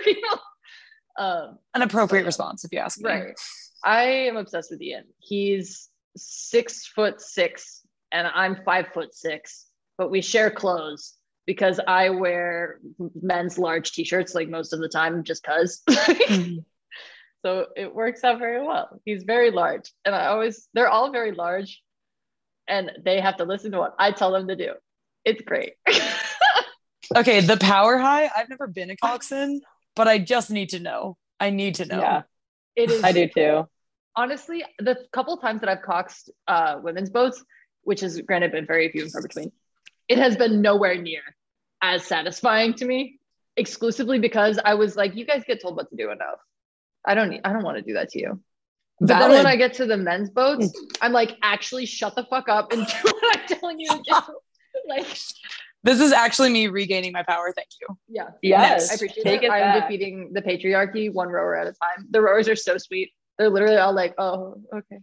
you 0.06 0.22
know? 1.18 1.24
um, 1.24 1.60
An 1.74 1.82
appropriate 1.82 2.26
response, 2.26 2.64
if 2.64 2.72
you 2.72 2.80
ask 2.80 3.00
me. 3.00 3.10
Right. 3.10 3.40
I 3.84 4.04
am 4.04 4.38
obsessed 4.38 4.72
with 4.72 4.82
Ian. 4.82 5.04
He's 5.20 5.90
six 6.16 6.88
foot 6.88 7.22
six, 7.22 7.82
and 8.12 8.28
I'm 8.28 8.64
five 8.64 8.88
foot 8.94 9.14
six, 9.14 9.68
but 9.98 10.10
we 10.10 10.22
share 10.22 10.50
clothes 10.50 11.16
because 11.46 11.80
I 11.86 12.10
wear 12.10 12.80
men's 13.22 13.58
large 13.58 13.92
t-shirts 13.92 14.34
like 14.34 14.48
most 14.48 14.72
of 14.72 14.80
the 14.80 14.88
time, 14.88 15.24
just 15.24 15.44
cause. 15.44 15.82
mm-hmm. 15.90 16.60
So 17.46 17.68
it 17.76 17.94
works 17.94 18.24
out 18.24 18.40
very 18.40 18.66
well. 18.66 19.02
He's 19.04 19.24
very 19.24 19.52
large, 19.52 19.92
and 20.06 20.16
I 20.16 20.28
always 20.28 20.70
they're 20.74 20.90
all 20.90 21.12
very 21.12 21.34
large, 21.34 21.82
and 22.70 22.92
they 23.04 23.20
have 23.20 23.38
to 23.38 23.44
listen 23.44 23.74
to 23.74 23.80
what 23.80 23.96
I 24.00 24.12
tell 24.12 24.32
them 24.32 24.48
to 24.48 24.56
do. 24.56 24.74
It's 25.26 25.42
great. 25.42 25.74
Okay, 27.16 27.42
the 27.42 27.58
power 27.58 27.98
high. 27.98 28.30
I've 28.36 28.50
never 28.50 28.68
been 28.68 28.90
a 28.90 28.96
coxswain, 28.96 29.62
but 29.96 30.08
I 30.08 30.20
just 30.20 30.50
need 30.50 30.70
to 30.70 30.80
know. 30.80 31.18
I 31.40 31.50
need 31.50 31.76
to 31.76 31.86
know. 31.86 32.00
Yeah, 32.00 32.22
it 32.76 32.92
is. 32.92 33.04
I 33.04 33.12
do 33.12 33.28
too. 33.28 33.68
Honestly, 34.16 34.64
the 34.80 34.98
couple 35.12 35.38
times 35.38 35.62
that 35.62 35.70
I've 35.70 35.82
coxed 35.82 36.30
uh, 36.48 36.80
women's 36.82 37.10
boats, 37.10 37.44
which 37.82 38.02
has 38.02 38.20
granted 38.22 38.52
been 38.52 38.66
very 38.66 38.92
few 38.92 39.04
and 39.04 39.12
far 39.12 39.22
between, 39.22 39.52
it 40.08 40.18
has 40.18 40.38
been 40.38 40.62
nowhere 40.62 41.02
near 41.02 41.22
as 41.82 42.06
satisfying 42.06 42.74
to 42.76 42.86
me. 42.86 43.20
Exclusively 43.56 44.18
because 44.18 44.60
I 44.64 44.74
was 44.74 44.96
like, 44.96 45.16
you 45.16 45.26
guys 45.26 45.44
get 45.46 45.62
told 45.62 45.76
what 45.76 45.90
to 45.92 45.96
do 45.96 46.10
enough. 46.10 46.40
I 47.06 47.14
don't 47.14 47.30
need. 47.30 47.42
I 47.44 47.54
don't 47.54 47.64
want 47.64 47.78
to 47.78 47.84
do 47.84 47.94
that 47.94 48.10
to 48.10 48.20
you. 48.20 48.40
But 49.00 49.08
Valid. 49.08 49.32
then 49.32 49.38
when 49.40 49.48
I 49.48 49.56
get 49.58 49.74
to 49.76 49.86
the 49.86 49.98
men's 49.98 50.30
boats, 50.30 50.72
I'm 51.02 51.12
like, 51.12 51.38
actually, 51.44 51.86
shut 51.86 52.16
the 52.16 52.24
fuck 52.24 52.50
up 52.50 52.72
and 52.72 52.88
do 53.04 53.12
what 53.12 53.38
I'm 53.38 53.48
telling 53.48 53.80
you 53.80 53.90
to 53.90 54.02
do. 54.04 54.16
like 54.88 55.06
This 55.84 56.00
is 56.00 56.14
actually 56.14 56.50
me 56.50 56.68
regaining 56.68 57.12
my 57.12 57.24
power. 57.24 57.52
Thank 57.54 57.68
you. 57.82 57.98
Yeah. 58.08 58.30
Yes. 58.42 58.92
I 58.92 58.96
appreciate 58.96 59.24
Take 59.24 59.44
it. 59.44 59.48
it 59.48 59.52
I'm 59.52 59.82
defeating 59.82 60.32
the 60.32 60.42
patriarchy 60.42 61.12
one 61.14 61.28
rower 61.28 61.56
at 61.58 61.68
a 61.68 61.74
time. 61.74 62.08
The 62.10 62.22
rowers 62.22 62.48
are 62.48 62.56
so 62.56 62.78
sweet. 62.78 63.12
They're 63.38 63.50
literally 63.50 63.78
all 63.78 63.94
like, 63.94 64.14
oh, 64.18 64.56
okay. 64.74 65.00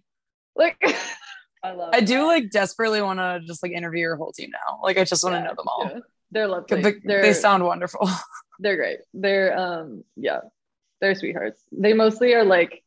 Like 0.57 0.77
I 1.62 1.73
love. 1.73 1.90
I 1.93 2.01
do 2.01 2.25
like 2.27 2.51
desperately 2.51 3.03
want 3.03 3.19
to 3.19 3.40
just 3.47 3.62
like 3.62 3.73
interview 3.73 4.01
your 4.01 4.16
whole 4.16 4.33
team 4.33 4.51
now. 4.51 4.81
Like 4.83 4.97
I 4.97 5.05
just 5.05 5.23
want 5.23 5.35
to 5.35 5.38
Yeah, 5.40 5.45
know 5.45 5.55
them 5.55 5.66
all. 5.69 5.90
yeah, 5.93 6.01
they're 6.31 6.49
lovely. 6.49 6.83
They, 6.83 6.95
They're, 7.05 7.23
they 7.23 7.33
sound 7.35 7.64
wonderful. 7.64 8.09
they're 8.59 8.77
great. 8.77 9.01
They're 9.12 9.59
um 9.59 10.05
yeah, 10.16 10.40
they're 11.03 11.14
sweethearts. 11.14 11.62
They 11.73 11.93
mostly 11.93 12.33
are 12.35 12.45
like 12.45 12.83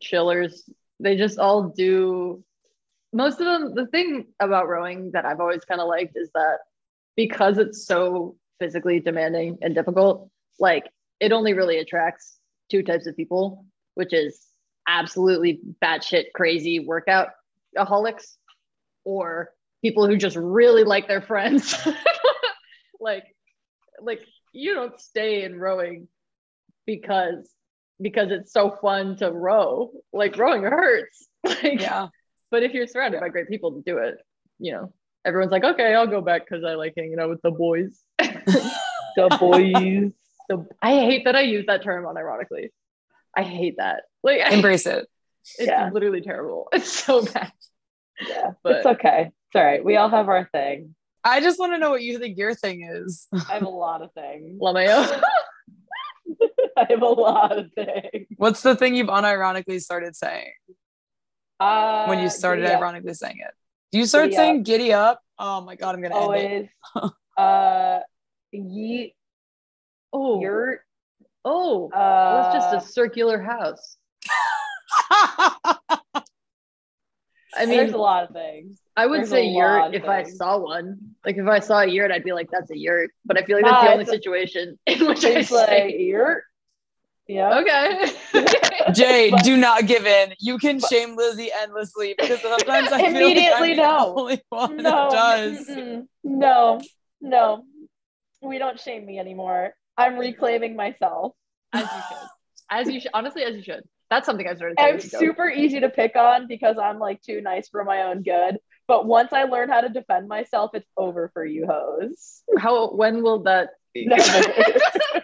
chillers. 0.00 0.68
They 1.00 1.16
just 1.16 1.38
all 1.38 1.68
do 1.68 2.42
most 3.12 3.40
of 3.40 3.46
them 3.46 3.74
the 3.74 3.86
thing 3.86 4.26
about 4.40 4.68
rowing 4.68 5.10
that 5.12 5.24
I've 5.24 5.40
always 5.40 5.64
kind 5.64 5.80
of 5.80 5.88
liked 5.88 6.16
is 6.16 6.30
that 6.34 6.58
because 7.16 7.58
it's 7.58 7.86
so 7.86 8.36
physically 8.60 9.00
demanding 9.00 9.58
and 9.62 9.74
difficult, 9.74 10.30
like 10.58 10.84
it 11.20 11.32
only 11.32 11.52
really 11.52 11.78
attracts 11.78 12.38
two 12.70 12.82
types 12.82 13.06
of 13.06 13.16
people, 13.16 13.64
which 13.94 14.12
is 14.12 14.46
absolutely 14.86 15.60
batshit 15.82 16.26
crazy 16.34 16.80
workout 16.80 17.28
aholics 17.76 18.36
or 19.04 19.50
people 19.82 20.06
who 20.06 20.16
just 20.16 20.36
really 20.36 20.84
like 20.84 21.08
their 21.08 21.22
friends. 21.22 21.74
like 23.00 23.24
like 24.00 24.20
you 24.52 24.74
don't 24.74 25.00
stay 25.00 25.44
in 25.44 25.58
rowing 25.58 26.08
because 26.86 27.48
because 28.00 28.30
it's 28.30 28.52
so 28.52 28.70
fun 28.70 29.16
to 29.16 29.30
row. 29.30 29.90
Like 30.12 30.36
rowing 30.36 30.62
hurts. 30.62 31.26
Like 31.44 31.80
yeah. 31.80 32.08
But 32.50 32.62
if 32.62 32.72
you're 32.72 32.86
surrounded 32.86 33.20
by 33.20 33.28
great 33.28 33.48
people 33.48 33.72
to 33.72 33.82
do 33.82 33.98
it, 33.98 34.18
you 34.58 34.72
know, 34.72 34.92
everyone's 35.24 35.52
like, 35.52 35.64
okay, 35.64 35.94
I'll 35.94 36.06
go 36.06 36.20
back 36.20 36.46
because 36.48 36.64
I 36.64 36.74
like 36.74 36.94
hanging 36.96 37.18
out 37.20 37.28
with 37.28 37.42
the 37.42 37.50
boys. 37.50 38.00
the 38.18 39.36
boys. 39.40 40.12
So 40.50 40.66
I 40.82 40.90
hate 40.94 41.24
that 41.26 41.36
I 41.36 41.42
use 41.42 41.66
that 41.66 41.82
term 41.82 42.04
unironically. 42.04 42.68
I 43.36 43.42
hate 43.42 43.76
that. 43.78 44.04
Like 44.22 44.40
I- 44.40 44.50
Embrace 44.54 44.86
it. 44.86 45.06
it's 45.58 45.68
Yeah. 45.68 45.90
literally 45.92 46.20
terrible. 46.22 46.68
It's 46.72 46.90
so 46.92 47.24
bad. 47.24 47.52
Yeah, 48.26 48.52
But- 48.62 48.76
it's 48.76 48.86
okay. 48.86 49.26
It's 49.26 49.56
all 49.56 49.64
right. 49.64 49.84
We 49.84 49.96
all 49.96 50.08
have 50.10 50.28
our 50.28 50.48
thing. 50.52 50.94
I 51.24 51.40
just 51.40 51.58
want 51.58 51.72
to 51.72 51.78
know 51.78 51.90
what 51.90 52.02
you 52.02 52.18
think 52.18 52.38
your 52.38 52.54
thing 52.54 52.88
is. 52.90 53.26
I 53.32 53.54
have 53.54 53.62
a 53.62 53.68
lot 53.68 54.02
of 54.02 54.12
things. 54.12 54.58
Lameo. 54.60 55.20
I 56.76 56.86
have 56.90 57.02
a 57.02 57.06
lot 57.06 57.56
of 57.58 57.72
things. 57.72 58.26
What's 58.36 58.62
the 58.62 58.76
thing 58.76 58.94
you've 58.94 59.08
unironically 59.08 59.80
started 59.80 60.14
saying 60.16 60.52
Uh, 61.60 62.06
when 62.06 62.18
you 62.20 62.28
started 62.30 62.66
ironically 62.66 63.14
saying 63.14 63.38
it? 63.40 63.52
Do 63.92 63.98
you 63.98 64.06
start 64.06 64.26
Giddy 64.26 64.36
saying 64.36 64.62
giddy 64.64 64.92
up? 64.92 65.20
Oh 65.38 65.60
my 65.60 65.74
god, 65.76 65.94
I'm 65.94 66.02
gonna 66.02 66.14
end 66.16 66.34
it. 66.34 66.70
always. 66.94 67.12
uh, 67.38 68.00
yeet, 68.54 69.14
oh, 70.12 70.40
yurt. 70.40 70.82
oh, 71.44 71.88
Uh, 71.90 72.42
it's 72.54 72.64
just 72.64 72.74
a 72.74 72.80
circular 72.92 73.40
house. 73.40 73.96
I 77.56 77.66
mean 77.66 77.78
there's 77.78 77.92
a 77.92 77.98
lot 77.98 78.24
of 78.24 78.30
things. 78.30 78.80
I 78.96 79.06
would 79.06 79.20
there's 79.20 79.30
say 79.30 79.46
yurt 79.46 79.86
of 79.86 79.94
if 79.94 80.04
I 80.04 80.22
saw 80.24 80.58
one. 80.58 80.98
Like 81.24 81.38
if 81.38 81.46
I 81.46 81.58
saw 81.60 81.80
a 81.80 81.86
yurt, 81.86 82.10
I'd 82.12 82.22
be 82.24 82.32
like, 82.32 82.50
"That's 82.50 82.70
a 82.70 82.76
yurt." 82.78 83.10
But 83.24 83.38
I 83.38 83.42
feel 83.44 83.56
like 83.56 83.64
Nah, 83.64 83.72
that's 83.72 83.84
the 83.84 83.92
only 83.92 84.04
a- 84.04 84.06
situation 84.06 84.78
in 84.86 85.06
which 85.06 85.24
I 85.24 85.30
It's 85.30 85.50
like 85.50 85.68
say, 85.68 85.98
yurt. 85.98 86.44
Yeah. 87.28 87.58
"Okay." 87.60 88.10
Jay, 88.94 89.30
do 89.42 89.56
not 89.56 89.86
give 89.86 90.06
in. 90.06 90.32
You 90.40 90.58
can 90.58 90.80
shame 90.80 91.14
Lizzy 91.16 91.50
endlessly 91.62 92.14
because 92.18 92.40
sometimes 92.40 92.90
I 92.90 92.98
feel 93.12 93.16
Immediately 93.16 93.76
like 93.76 93.78
I'm 93.78 93.98
no. 93.98 94.14
the 94.14 94.20
only 94.20 94.42
one 94.48 94.76
No. 94.78 94.90
that 94.90 95.10
does. 95.12 95.66
mm-mm. 95.68 96.06
No. 96.24 96.80
No. 97.20 97.64
We 98.40 98.58
don't 98.58 98.80
shame 98.80 99.04
me 99.04 99.18
anymore. 99.18 99.74
I'm 99.96 100.16
reclaiming 100.16 100.74
myself. 100.76 101.34
as 101.72 101.82
you 101.82 101.88
should. 102.08 102.28
As 102.70 102.88
you 102.88 103.00
should. 103.00 103.10
Honestly, 103.14 103.42
as 103.44 103.56
you 103.56 103.62
should. 103.62 103.82
That's 104.10 104.26
something 104.26 104.46
I 104.46 104.54
started. 104.54 104.76
saying 104.78 104.94
I'm 104.94 105.00
super 105.00 105.48
easy 105.50 105.80
to 105.80 105.88
pick 105.88 106.16
on 106.16 106.46
because 106.48 106.76
I'm 106.78 106.98
like 106.98 107.20
too 107.22 107.40
nice 107.40 107.68
for 107.68 107.82
my 107.84 108.02
own 108.04 108.22
good. 108.22 108.58
But 108.86 109.06
once 109.06 109.32
I 109.32 109.44
learn 109.44 109.68
how 109.70 109.80
to 109.82 109.88
defend 109.88 110.28
myself, 110.28 110.70
it's 110.74 110.88
over 110.96 111.30
for 111.34 111.44
you 111.46 111.66
hoes. 111.66 112.42
How? 112.58 112.88
When 112.90 113.22
will 113.22 113.42
that? 113.44 113.70
Be? 113.94 114.06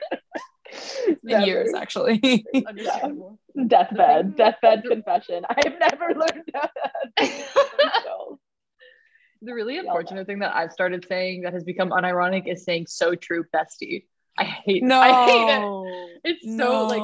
Never. 1.07 1.19
In 1.23 1.29
Never. 1.29 1.47
years, 1.47 1.75
actually. 1.75 2.45
Understandable. 2.67 3.39
Deathbed. 3.67 4.37
Deathbed 4.37 4.85
confession. 4.85 5.45
I've 5.49 5.79
never 5.79 6.15
learned 6.15 6.43
that. 6.53 6.71
The 9.43 9.53
really 9.53 9.75
Yell 9.75 9.85
unfortunate 9.85 10.27
thing 10.27 10.39
that 10.39 10.55
I've 10.57 10.73
started 10.73 11.05
saying 11.07 11.43
that 11.43 11.53
has 11.53 11.65
become 11.65 11.91
unironic 11.91 12.51
is 12.51 12.65
saying 12.65 12.87
"so 12.89 13.15
true, 13.15 13.45
bestie." 13.55 14.05
I 14.39 14.45
hate. 14.45 14.83
no. 14.83 14.99
I 15.01 15.25
hate 15.27 15.49
it. 15.49 16.21
It's 16.25 16.57
so 16.57 16.87
like 16.87 17.03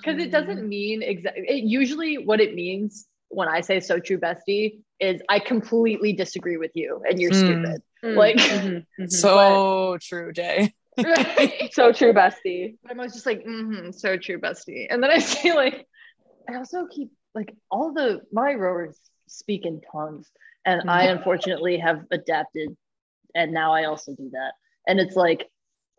because 0.00 0.20
it 0.20 0.32
doesn't 0.32 0.68
mean 0.68 1.02
exactly. 1.02 1.44
It 1.46 1.62
usually 1.64 2.18
what 2.18 2.40
it 2.40 2.54
means 2.54 3.06
when 3.28 3.48
I 3.48 3.60
say 3.60 3.78
"so 3.78 4.00
true, 4.00 4.18
bestie" 4.18 4.80
is 4.98 5.22
I 5.28 5.38
completely 5.38 6.12
disagree 6.14 6.56
with 6.56 6.72
you 6.74 7.00
and 7.08 7.20
you're 7.20 7.30
Mm. 7.30 7.34
stupid. 7.44 7.82
Like- 8.02 8.36
Mhm, 8.36 8.84
mhm. 9.00 9.10
So 9.10 9.98
true, 10.00 10.32
Jay. 10.32 10.74
So 11.72 11.92
true, 11.92 12.12
bestie. 12.12 12.76
I'm 12.90 12.98
always 12.98 13.14
just 13.14 13.26
like, 13.26 13.44
mm-hmm, 13.44 13.90
so 13.92 14.16
true, 14.16 14.38
bestie. 14.38 14.86
And 14.90 15.02
then 15.02 15.10
I 15.10 15.18
see 15.18 15.52
like, 15.52 15.86
I 16.48 16.56
also 16.56 16.86
keep 16.86 17.10
like 17.34 17.54
all 17.70 17.92
the 17.92 18.20
my 18.32 18.52
rowers 18.54 18.98
speak 19.26 19.64
in 19.64 19.80
tongues, 19.90 20.30
and 20.66 20.90
I 20.90 21.04
unfortunately 21.04 21.78
have 21.78 22.04
adapted, 22.10 22.76
and 23.34 23.52
now 23.52 23.72
I 23.72 23.84
also 23.84 24.14
do 24.14 24.30
that, 24.32 24.52
and 24.86 25.00
it's 25.00 25.16
like, 25.16 25.48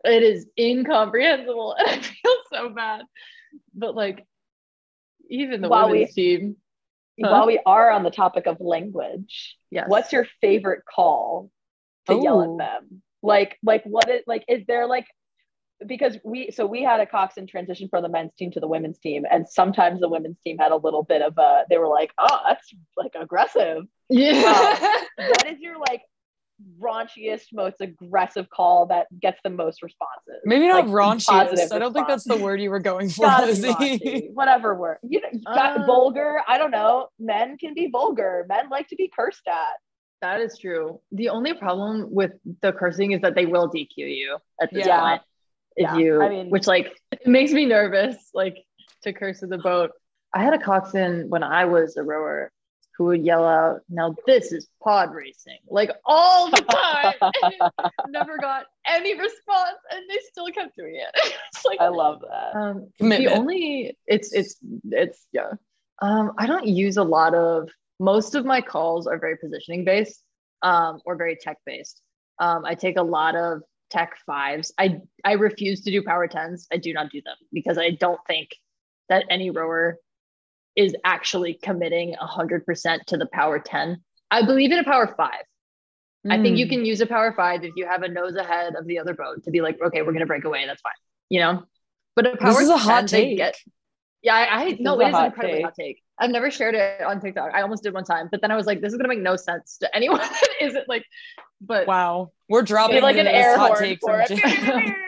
it 0.04 0.22
is 0.22 0.46
incomprehensible, 0.58 1.74
and 1.78 1.88
I 1.88 1.98
feel 1.98 2.36
so 2.52 2.68
bad. 2.68 3.02
But 3.74 3.96
like, 3.96 4.24
even 5.28 5.60
the 5.60 5.68
While 5.68 5.90
we- 5.90 6.06
team, 6.06 6.56
Huh? 7.22 7.30
While 7.30 7.46
we 7.46 7.60
are 7.64 7.90
on 7.92 8.02
the 8.02 8.10
topic 8.10 8.46
of 8.46 8.60
language, 8.60 9.56
yes. 9.70 9.84
what's 9.88 10.12
your 10.12 10.26
favorite 10.40 10.82
call 10.84 11.48
to 12.08 12.14
yell 12.16 12.42
at 12.42 12.58
them? 12.58 13.02
Like, 13.24 13.56
like 13.62 13.82
what 13.84 14.08
is 14.10 14.22
like? 14.26 14.44
Is 14.48 14.62
there 14.68 14.86
like? 14.86 15.06
Because 15.86 16.16
we 16.24 16.50
so 16.52 16.66
we 16.66 16.82
had 16.82 17.00
a 17.00 17.06
coxswain 17.06 17.46
transition 17.48 17.88
from 17.88 18.02
the 18.02 18.08
men's 18.08 18.32
team 18.38 18.50
to 18.52 18.60
the 18.60 18.68
women's 18.68 18.98
team, 18.98 19.24
and 19.30 19.48
sometimes 19.48 20.00
the 20.00 20.08
women's 20.08 20.38
team 20.44 20.56
had 20.58 20.70
a 20.72 20.76
little 20.76 21.02
bit 21.02 21.20
of 21.22 21.36
a. 21.38 21.64
They 21.68 21.78
were 21.78 21.88
like, 21.88 22.12
"Oh, 22.18 22.38
that's 22.46 22.70
like 22.96 23.12
aggressive." 23.20 23.84
yeah? 24.08 25.02
What 25.16 25.46
is 25.52 25.58
your 25.60 25.78
like 25.78 26.02
raunchiest, 26.80 27.46
most 27.52 27.80
aggressive 27.80 28.48
call 28.50 28.86
that 28.86 29.06
gets 29.20 29.40
the 29.42 29.50
most 29.50 29.82
responses? 29.82 30.40
Maybe 30.44 30.68
not 30.68 30.86
Like, 30.86 30.94
raunchiest. 30.94 31.72
I 31.72 31.78
don't 31.78 31.92
think 31.92 32.06
that's 32.08 32.24
the 32.24 32.36
word 32.36 32.60
you 32.60 32.70
were 32.70 32.78
going 32.80 33.08
for, 33.10 33.22
Gotta 33.26 33.46
be 33.46 33.52
Lizzy. 33.52 33.72
raunchy, 33.74 34.32
whatever 34.32 34.74
word. 34.74 34.98
You 35.02 35.20
know, 35.20 35.28
you 35.32 35.40
got 35.40 35.78
Uh, 35.80 35.86
vulgar. 35.86 36.42
I 36.46 36.58
don't 36.58 36.70
know. 36.70 37.08
Men 37.18 37.56
can 37.58 37.74
be 37.74 37.88
vulgar. 37.90 38.44
Men 38.48 38.68
like 38.70 38.88
to 38.88 38.96
be 38.96 39.10
cursed 39.14 39.46
at. 39.48 39.54
That 40.22 40.40
is 40.40 40.58
true. 40.58 41.00
The 41.12 41.28
only 41.30 41.52
problem 41.54 42.08
with 42.10 42.32
the 42.62 42.72
cursing 42.72 43.12
is 43.12 43.20
that 43.22 43.34
they 43.34 43.46
will 43.46 43.68
DQ 43.68 43.88
you 43.96 44.38
at 44.60 44.70
this 44.72 44.86
Yeah. 44.86 45.00
point. 45.00 45.22
If 45.76 45.82
Yeah. 45.82 45.96
you, 45.96 46.22
I 46.22 46.28
mean- 46.28 46.50
which 46.50 46.66
like 46.66 46.96
it 47.12 47.26
makes 47.26 47.52
me 47.52 47.66
nervous, 47.66 48.16
like 48.32 48.56
to 49.02 49.12
curse 49.12 49.42
in 49.42 49.50
the 49.50 49.58
boat. 49.58 49.90
I 50.32 50.42
had 50.42 50.54
a 50.54 50.58
coxswain 50.58 51.28
when 51.28 51.42
I 51.42 51.64
was 51.66 51.96
a 51.96 52.02
rower 52.02 52.50
who 52.96 53.04
would 53.06 53.24
yell 53.24 53.44
out, 53.44 53.80
"Now 53.88 54.14
this 54.26 54.52
is 54.52 54.68
pod 54.82 55.12
racing!" 55.12 55.58
like 55.68 55.90
all 56.04 56.48
the 56.50 56.62
time. 56.62 57.14
and 57.42 57.90
never 58.12 58.38
got 58.38 58.66
any 58.86 59.14
response, 59.18 59.78
and 59.90 60.02
they 60.08 60.18
still 60.30 60.46
kept 60.52 60.76
doing 60.76 60.94
it. 60.96 61.10
it's 61.52 61.64
like 61.64 61.80
I 61.80 61.88
love 61.88 62.20
that. 62.22 62.56
um, 62.56 62.88
the 63.00 63.28
only 63.28 63.96
it's 64.06 64.32
it's 64.32 64.56
it's 64.90 65.26
yeah. 65.32 65.50
Um, 66.00 66.32
I 66.38 66.46
don't 66.46 66.66
use 66.66 66.96
a 66.96 67.04
lot 67.04 67.34
of. 67.34 67.68
Most 68.04 68.34
of 68.34 68.44
my 68.44 68.60
calls 68.60 69.06
are 69.06 69.18
very 69.18 69.36
positioning 69.36 69.84
based, 69.84 70.22
um, 70.62 71.00
or 71.06 71.16
very 71.16 71.36
tech 71.36 71.56
based. 71.64 72.02
Um, 72.38 72.64
I 72.64 72.74
take 72.74 72.98
a 72.98 73.02
lot 73.02 73.34
of 73.34 73.62
tech 73.90 74.10
fives. 74.26 74.72
I 74.78 75.00
I 75.24 75.32
refuse 75.32 75.82
to 75.82 75.90
do 75.90 76.02
power 76.02 76.26
tens. 76.28 76.66
I 76.72 76.76
do 76.76 76.92
not 76.92 77.10
do 77.10 77.22
them 77.22 77.36
because 77.52 77.78
I 77.78 77.90
don't 77.90 78.20
think 78.26 78.48
that 79.08 79.24
any 79.30 79.50
rower 79.50 79.96
is 80.76 80.94
actually 81.04 81.54
committing 81.62 82.14
hundred 82.20 82.66
percent 82.66 83.06
to 83.06 83.16
the 83.16 83.26
power 83.26 83.58
ten. 83.58 84.02
I 84.30 84.44
believe 84.44 84.72
in 84.72 84.78
a 84.80 84.84
power 84.84 85.14
five. 85.16 85.44
I 86.28 86.40
think 86.42 86.56
Mm. 86.56 86.58
you 86.58 86.68
can 86.68 86.84
use 86.86 87.00
a 87.02 87.06
power 87.06 87.32
five 87.36 87.64
if 87.64 87.72
you 87.76 87.86
have 87.86 88.02
a 88.02 88.08
nose 88.08 88.34
ahead 88.34 88.74
of 88.76 88.86
the 88.86 88.98
other 88.98 89.14
boat 89.14 89.44
to 89.44 89.50
be 89.50 89.60
like, 89.60 89.76
okay, 89.86 90.00
we're 90.02 90.12
gonna 90.12 90.26
break 90.26 90.44
away. 90.44 90.66
That's 90.66 90.80
fine, 90.80 91.00
you 91.28 91.40
know. 91.40 91.64
But 92.16 92.26
a 92.26 92.36
power 92.36 92.52
This 92.52 92.62
is 92.62 92.70
a 92.70 92.78
hot 92.78 93.06
10, 93.06 93.06
take. 93.08 93.36
Get, 93.36 93.56
yeah, 94.24 94.34
I, 94.34 94.64
I 94.64 94.76
no, 94.80 95.00
is 95.00 95.08
it 95.08 95.14
an 95.14 95.26
incredibly 95.26 95.58
take. 95.58 95.64
hot 95.64 95.74
take. 95.78 96.02
I've 96.18 96.30
never 96.30 96.50
shared 96.50 96.74
it 96.74 97.02
on 97.02 97.20
TikTok. 97.20 97.52
I 97.52 97.60
almost 97.60 97.82
did 97.82 97.92
one 97.92 98.04
time, 98.04 98.28
but 98.30 98.40
then 98.40 98.50
I 98.50 98.56
was 98.56 98.66
like, 98.66 98.80
this 98.80 98.92
is 98.92 98.96
gonna 98.96 99.08
make 99.08 99.20
no 99.20 99.36
sense 99.36 99.76
to 99.78 99.94
anyone 99.94 100.18
that 100.22 100.48
isn't 100.60 100.88
like. 100.88 101.04
But 101.60 101.86
Wow. 101.86 102.32
We're 102.48 102.62
dropping 102.62 103.02
like 103.02 103.16
an 103.16 103.26
air 103.26 103.56
hot 103.58 103.78
take 103.78 104.00
for 104.00 104.24
it. 104.26 104.30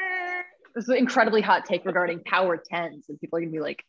This 0.75 0.83
is 0.85 0.89
an 0.91 0.99
incredibly 0.99 1.41
hot 1.41 1.65
take 1.65 1.87
regarding 1.87 2.21
power 2.21 2.59
tens, 2.59 3.07
and 3.09 3.19
people 3.19 3.39
are 3.39 3.41
gonna 3.41 3.51
be 3.51 3.61
like, 3.61 3.83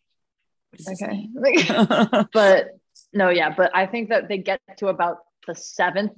okay, 0.89 1.27
but 2.33 2.69
no, 3.11 3.29
yeah, 3.29 3.53
but 3.53 3.75
I 3.75 3.87
think 3.87 4.07
that 4.07 4.29
they 4.29 4.37
get 4.37 4.61
to 4.77 4.87
about 4.87 5.17
the 5.47 5.53
seventh 5.53 6.13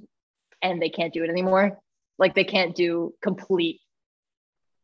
and 0.62 0.80
they 0.80 0.88
can't 0.88 1.12
do 1.12 1.24
it 1.24 1.28
anymore. 1.28 1.80
Like 2.20 2.36
they 2.36 2.44
can't 2.44 2.76
do 2.76 3.14
complete 3.20 3.80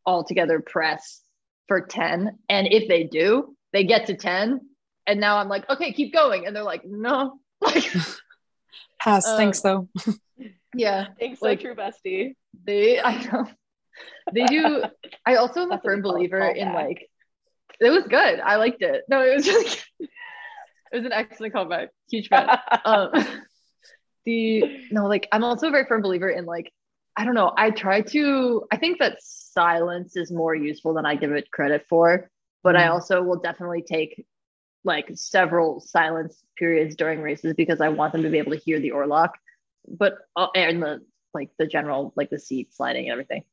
all 0.05 0.25
together 0.25 0.61
press 0.61 1.21
for 1.69 1.81
10. 1.81 2.39
And 2.49 2.67
if 2.69 2.89
they 2.89 3.05
do, 3.05 3.56
they 3.77 3.85
get 3.85 4.07
to 4.07 4.15
10. 4.17 4.61
And 5.07 5.21
now 5.21 5.37
I'm 5.37 5.49
like, 5.49 5.69
okay, 5.69 5.93
keep 5.93 6.13
going. 6.15 6.47
And 6.47 6.57
they're 6.57 6.63
like, 6.63 6.85
no. 6.85 7.39
Like 7.61 7.85
Pass. 8.99 9.27
Um, 9.27 9.37
Thanks 9.37 9.61
though. 9.61 9.89
yeah. 10.75 11.09
Thanks, 11.21 11.41
Like- 11.41 11.61
so 11.61 11.67
true, 11.67 11.75
bestie. 11.75 12.35
They 12.65 13.01
I 13.01 13.23
know. 13.25 13.47
They 14.33 14.45
do 14.47 14.85
I 15.25 15.37
also 15.37 15.61
am 15.63 15.73
a 15.73 15.81
firm 15.81 15.99
we 15.99 16.03
call 16.03 16.11
a 16.13 16.15
believer 16.15 16.41
in 16.49 16.69
callback. 16.69 16.75
like 16.75 17.11
it 17.81 17.91
was 17.91 18.05
good. 18.09 18.41
I 18.41 18.57
liked 18.57 18.83
it. 18.83 19.05
No, 19.09 19.23
it 19.23 19.35
was 19.37 19.45
just 19.47 19.87
good. 19.99 20.09
It 20.93 20.97
was 20.99 21.07
an 21.07 21.13
excellent 21.13 21.53
callback. 21.53 21.89
Huge 22.11 22.29
fan. 22.29 22.49
um, 22.85 23.11
the 24.25 24.63
no, 24.91 25.07
like 25.07 25.29
I'm 25.33 25.45
also 25.45 25.69
a 25.69 25.71
very 25.71 25.85
firm 25.87 26.01
believer 26.03 26.29
in 26.31 26.45
like 26.47 26.73
I 27.17 27.25
don't 27.25 27.35
know. 27.35 27.53
I 27.57 27.71
try 27.71 28.03
to. 28.03 28.65
I 28.71 28.77
think 28.77 28.99
that 29.01 29.17
silence 29.21 30.17
is 30.17 30.31
more 30.31 30.55
useful 30.55 30.95
than 30.95 31.07
I 31.07 31.17
give 31.17 31.33
it 31.33 31.51
credit 31.51 31.87
for, 31.89 32.31
but 32.67 32.77
I 32.77 32.89
Mm. 32.89 32.91
also 32.91 33.23
will 33.23 33.39
definitely 33.41 33.83
take 33.83 34.27
like 34.85 35.11
several 35.15 35.81
silence 35.81 36.45
periods 36.59 36.97
during 36.97 37.23
races 37.23 37.55
because 37.55 37.81
I 37.81 37.91
want 37.91 38.13
them 38.13 38.25
to 38.25 38.31
be 38.31 38.39
able 38.39 38.53
to 38.53 38.59
hear 38.59 38.81
the 38.81 38.93
oarlock, 38.93 39.31
but 39.89 40.15
uh, 40.37 40.49
and 40.57 40.83
the 40.83 41.01
like 41.35 41.51
the 41.59 41.67
general 41.69 42.13
like 42.17 42.31
the 42.31 42.41
seat 42.41 42.75
sliding 42.75 43.05
and 43.07 43.13
everything. 43.13 43.45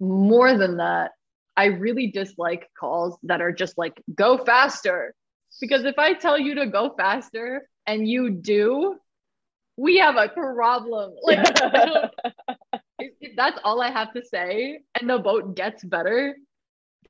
More 0.00 0.56
than 0.56 0.78
that, 0.78 1.12
I 1.56 1.66
really 1.66 2.08
dislike 2.08 2.70
calls 2.78 3.18
that 3.24 3.42
are 3.42 3.52
just 3.52 3.78
like 3.78 4.02
go 4.14 4.44
faster 4.44 5.14
because 5.60 5.84
if 5.84 5.98
I 5.98 6.14
tell 6.14 6.38
you 6.38 6.56
to 6.56 6.66
go 6.66 6.94
faster 6.96 7.68
and 7.86 8.08
you 8.08 8.30
do, 8.30 8.96
we 9.76 9.98
have 9.98 10.16
a 10.16 10.28
problem. 10.28 11.14
Like, 11.24 11.46
if, 12.98 13.12
if 13.20 13.36
that's 13.36 13.58
all 13.64 13.80
I 13.82 13.90
have 13.90 14.12
to 14.14 14.22
say 14.22 14.80
and 15.00 15.10
the 15.10 15.18
boat 15.18 15.56
gets 15.56 15.84
better, 15.84 16.36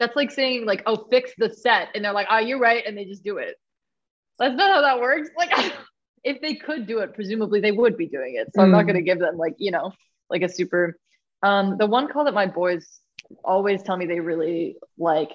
that's 0.02 0.16
like 0.16 0.30
saying, 0.32 0.66
like, 0.66 0.82
oh, 0.86 1.06
fix 1.10 1.32
the 1.38 1.48
set. 1.50 1.88
And 1.94 2.04
they're 2.04 2.12
like, 2.12 2.26
oh, 2.28 2.38
you're 2.38 2.58
right. 2.58 2.82
And 2.84 2.98
they 2.98 3.04
just 3.04 3.22
do 3.22 3.38
it. 3.38 3.54
That's 4.38 4.56
not 4.56 4.72
how 4.72 4.82
that 4.82 5.00
works. 5.00 5.30
Like, 5.38 5.52
if 6.24 6.40
they 6.40 6.54
could 6.56 6.86
do 6.86 6.98
it, 6.98 7.14
presumably 7.14 7.60
they 7.60 7.70
would 7.72 7.96
be 7.96 8.08
doing 8.08 8.34
it. 8.36 8.48
So 8.54 8.62
I'm 8.62 8.70
not 8.72 8.84
Mm. 8.84 8.86
going 8.88 8.96
to 8.96 9.02
give 9.02 9.20
them, 9.20 9.36
like, 9.38 9.54
you 9.58 9.70
know, 9.70 9.92
like 10.28 10.42
a 10.42 10.48
super. 10.48 10.98
Um, 11.42 11.76
the 11.78 11.86
one 11.86 12.08
call 12.08 12.24
that 12.24 12.34
my 12.34 12.46
boys 12.46 12.98
always 13.44 13.82
tell 13.82 13.96
me 13.96 14.06
they 14.06 14.20
really 14.20 14.76
like 14.98 15.30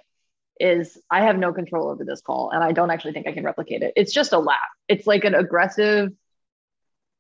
is 0.60 0.98
I 1.10 1.24
have 1.24 1.38
no 1.38 1.54
control 1.54 1.90
over 1.90 2.04
this 2.04 2.22
call 2.22 2.50
and 2.52 2.64
I 2.64 2.72
don't 2.72 2.92
actually 2.92 3.14
think 3.14 3.28
I 3.28 3.32
can 3.32 3.44
replicate 3.44 3.84
it. 3.84 3.94
It's 3.96 4.14
just 4.14 4.34
a 4.34 4.40
laugh. 4.40 4.58
It's 4.88 5.08
like 5.08 5.24
an 5.24 5.36
aggressive. 5.36 6.12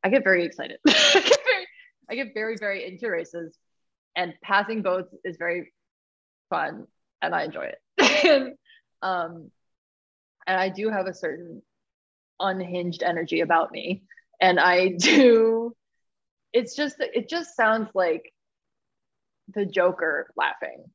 I 0.03 0.10
get 0.10 0.23
very 0.23 0.43
excited. 0.45 0.79
I, 0.88 0.91
get 0.91 1.39
very, 1.45 1.67
I 2.10 2.15
get 2.15 2.33
very, 2.33 2.57
very 2.57 2.86
into 2.86 3.10
races 3.10 3.57
and 4.15 4.33
passing 4.41 4.81
boats 4.81 5.13
is 5.23 5.38
very 5.38 5.71
fun 6.49 6.88
and 7.21 7.34
I 7.36 7.43
enjoy 7.43 7.65
it. 7.71 8.25
and, 8.25 8.53
um, 9.01 9.51
and 10.45 10.60
I 10.60 10.69
do 10.69 10.89
have 10.89 11.08
a 11.08 11.13
certain 11.13 11.62
unhinged 12.39 13.03
energy 13.03 13.41
about 13.41 13.71
me. 13.71 14.03
And 14.41 14.60
I 14.60 14.89
do, 14.99 15.75
it's 16.53 16.75
just, 16.75 16.95
it 16.99 17.30
just 17.30 17.56
sounds 17.56 17.89
like 17.93 18.32
the 19.53 19.65
Joker 19.65 20.32
laughing. 20.36 20.86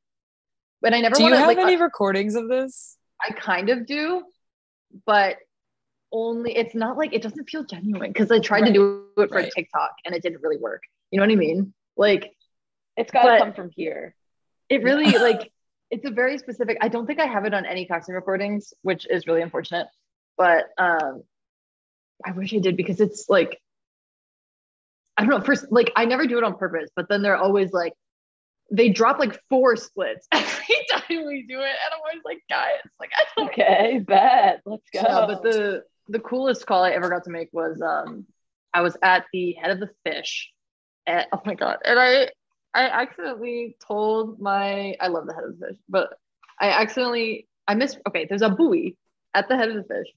But 0.81 0.93
I 0.93 0.99
never 0.99 1.15
Do 1.15 1.23
you 1.23 1.31
want 1.31 1.35
to 1.35 1.39
have 1.41 1.47
like, 1.47 1.59
any 1.59 1.77
recordings 1.77 2.35
of 2.35 2.49
this? 2.49 2.97
I 3.21 3.31
kind 3.33 3.69
of 3.69 3.85
do, 3.85 4.23
but 5.05 5.37
only 6.11 6.55
it's 6.57 6.75
not 6.75 6.97
like 6.97 7.13
it 7.13 7.21
doesn't 7.21 7.49
feel 7.49 7.63
genuine 7.63 8.11
because 8.11 8.29
I 8.31 8.39
tried 8.39 8.65
to 8.65 8.73
do 8.73 9.05
it 9.17 9.29
for 9.29 9.37
Right. 9.37 9.51
TikTok 9.51 9.91
and 10.05 10.13
it 10.13 10.21
didn't 10.21 10.41
really 10.41 10.57
work. 10.57 10.83
You 11.09 11.19
know 11.19 11.23
what 11.25 11.31
I 11.31 11.35
mean? 11.37 11.73
Like 11.95 12.31
It's 12.97 13.11
got 13.11 13.31
to 13.31 13.37
come 13.39 13.53
from 13.53 13.69
here. 13.73 14.13
it 14.69 14.83
really 14.83 15.05
like 15.17 15.52
it's 15.93 16.05
a 16.05 16.11
very 16.11 16.39
specific. 16.39 16.77
I 16.81 16.87
don't 16.87 17.05
think 17.05 17.19
I 17.19 17.27
have 17.27 17.45
it 17.45 17.53
on 17.53 17.67
any 17.67 17.85
coxswain 17.85 18.15
recordings, 18.15 18.73
which 18.81 19.05
is 19.07 19.27
really 19.27 19.43
unfortunate. 19.43 19.87
But 20.37 20.65
um 20.79 21.21
I 22.25 22.31
wish 22.31 22.51
I 22.53 22.57
did 22.57 22.75
because 22.75 22.99
it's 22.99 23.29
like 23.29 23.61
I 25.15 25.21
don't 25.21 25.29
know. 25.29 25.41
First, 25.41 25.67
like 25.69 25.91
I 25.95 26.05
never 26.05 26.25
do 26.25 26.39
it 26.39 26.43
on 26.43 26.57
purpose, 26.57 26.89
but 26.95 27.07
then 27.09 27.21
they're 27.21 27.37
always 27.37 27.71
like 27.71 27.93
they 28.71 28.89
drop 28.89 29.19
like 29.19 29.39
four 29.49 29.75
splits 29.75 30.27
every 30.31 30.77
time 30.89 31.27
we 31.27 31.45
do 31.47 31.59
it, 31.59 31.75
and 31.83 31.93
I'm 31.93 31.99
always 31.99 32.23
like, 32.25 32.39
guys, 32.49 32.81
like 32.99 33.11
I 33.15 33.25
don't 33.37 33.49
Okay, 33.49 33.99
bet. 33.99 34.61
Let's 34.65 34.89
go. 34.91 35.03
No, 35.03 35.27
but 35.27 35.43
the 35.43 35.83
the 36.07 36.19
coolest 36.19 36.65
call 36.65 36.83
I 36.83 36.89
ever 36.89 37.07
got 37.07 37.25
to 37.25 37.29
make 37.29 37.49
was 37.51 37.79
um 37.83 38.25
I 38.73 38.81
was 38.81 38.97
at 39.03 39.25
the 39.31 39.51
head 39.51 39.69
of 39.69 39.79
the 39.79 39.91
fish. 40.03 40.49
And, 41.05 41.27
oh 41.31 41.41
my 41.45 41.53
god. 41.53 41.77
And 41.85 41.99
I 41.99 42.29
I 42.75 42.87
accidentally 42.89 43.75
told 43.85 44.39
my 44.39 44.95
I 44.99 45.07
love 45.07 45.27
the 45.27 45.33
head 45.33 45.43
of 45.43 45.59
the 45.59 45.67
fish, 45.67 45.77
but 45.87 46.17
I 46.59 46.69
accidentally 46.69 47.47
I 47.67 47.75
missed 47.75 47.99
okay, 48.07 48.25
there's 48.27 48.41
a 48.41 48.49
buoy 48.49 48.97
at 49.33 49.47
the 49.47 49.55
head 49.55 49.69
of 49.69 49.75
the 49.75 49.83
fish 49.83 50.07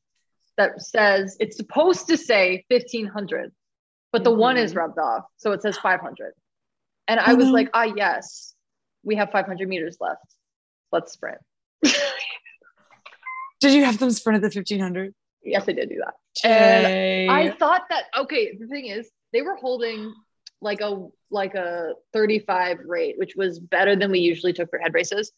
that 0.57 0.81
says 0.81 1.37
it's 1.39 1.57
supposed 1.57 2.07
to 2.09 2.17
say 2.17 2.65
1500, 2.69 3.53
but 4.13 4.25
the 4.25 4.31
one 4.31 4.57
is 4.57 4.73
Mhm. 4.73 4.77
rubbed 4.77 4.99
off. 4.99 5.25
So 5.37 5.53
it 5.53 5.61
says 5.63 5.77
500. 5.79 6.33
And 7.09 7.21
I 7.21 7.35
was 7.35 7.49
Mhm. 7.49 7.53
like, 7.53 7.71
ah, 7.75 7.83
yes, 7.85 8.55
we 9.05 9.17
have 9.17 9.31
500 9.31 9.69
meters 9.69 9.99
left. 10.01 10.25
Let's 10.93 11.13
sprint. 11.13 11.39
Did 13.61 13.73
you 13.75 13.85
have 13.85 13.99
them 13.99 14.11
sprint 14.11 14.37
at 14.37 14.43
the 14.43 14.51
1500? 14.51 15.15
yes, 15.43 15.65
I 15.69 15.73
did 15.73 15.89
do 15.89 16.03
that. 16.05 16.15
And 16.45 16.87
I 17.31 17.51
thought 17.57 17.83
that 17.91 18.05
okay, 18.19 18.57
the 18.57 18.67
thing 18.67 18.87
is, 18.87 19.11
they 19.33 19.43
were 19.43 19.55
holding 19.57 20.13
like 20.61 20.81
a 20.81 21.09
like 21.31 21.55
a 21.55 21.93
35 22.13 22.79
rate, 22.87 23.17
which 23.19 23.35
was 23.37 23.59
better 23.59 23.97
than 23.97 24.11
we 24.11 24.21
usually 24.21 24.53
took 24.53 24.71
for 24.71 24.79
head 24.79 24.95
races. 24.95 25.33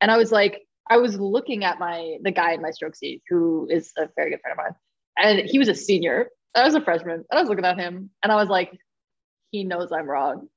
And 0.00 0.10
I 0.10 0.16
was 0.16 0.32
like, 0.32 0.62
I 0.90 0.96
was 0.96 1.18
looking 1.18 1.64
at 1.64 1.78
my 1.78 2.16
the 2.22 2.30
guy 2.30 2.52
in 2.52 2.62
my 2.62 2.70
stroke 2.70 2.96
seat, 2.96 3.22
who 3.28 3.68
is 3.70 3.92
a 3.98 4.08
very 4.16 4.30
good 4.30 4.40
friend 4.40 4.58
of 4.58 4.64
mine, 4.64 4.74
and 5.40 5.48
he 5.48 5.58
was 5.58 5.68
a 5.68 5.74
senior. 5.74 6.28
I 6.54 6.64
was 6.64 6.74
a 6.74 6.80
freshman, 6.80 7.24
and 7.30 7.38
I 7.38 7.40
was 7.40 7.48
looking 7.50 7.64
at 7.66 7.78
him, 7.78 8.10
and 8.22 8.32
I 8.32 8.36
was 8.36 8.48
like, 8.48 8.72
he 9.50 9.64
knows 9.64 9.92
I'm 9.92 10.06
wrong. 10.06 10.48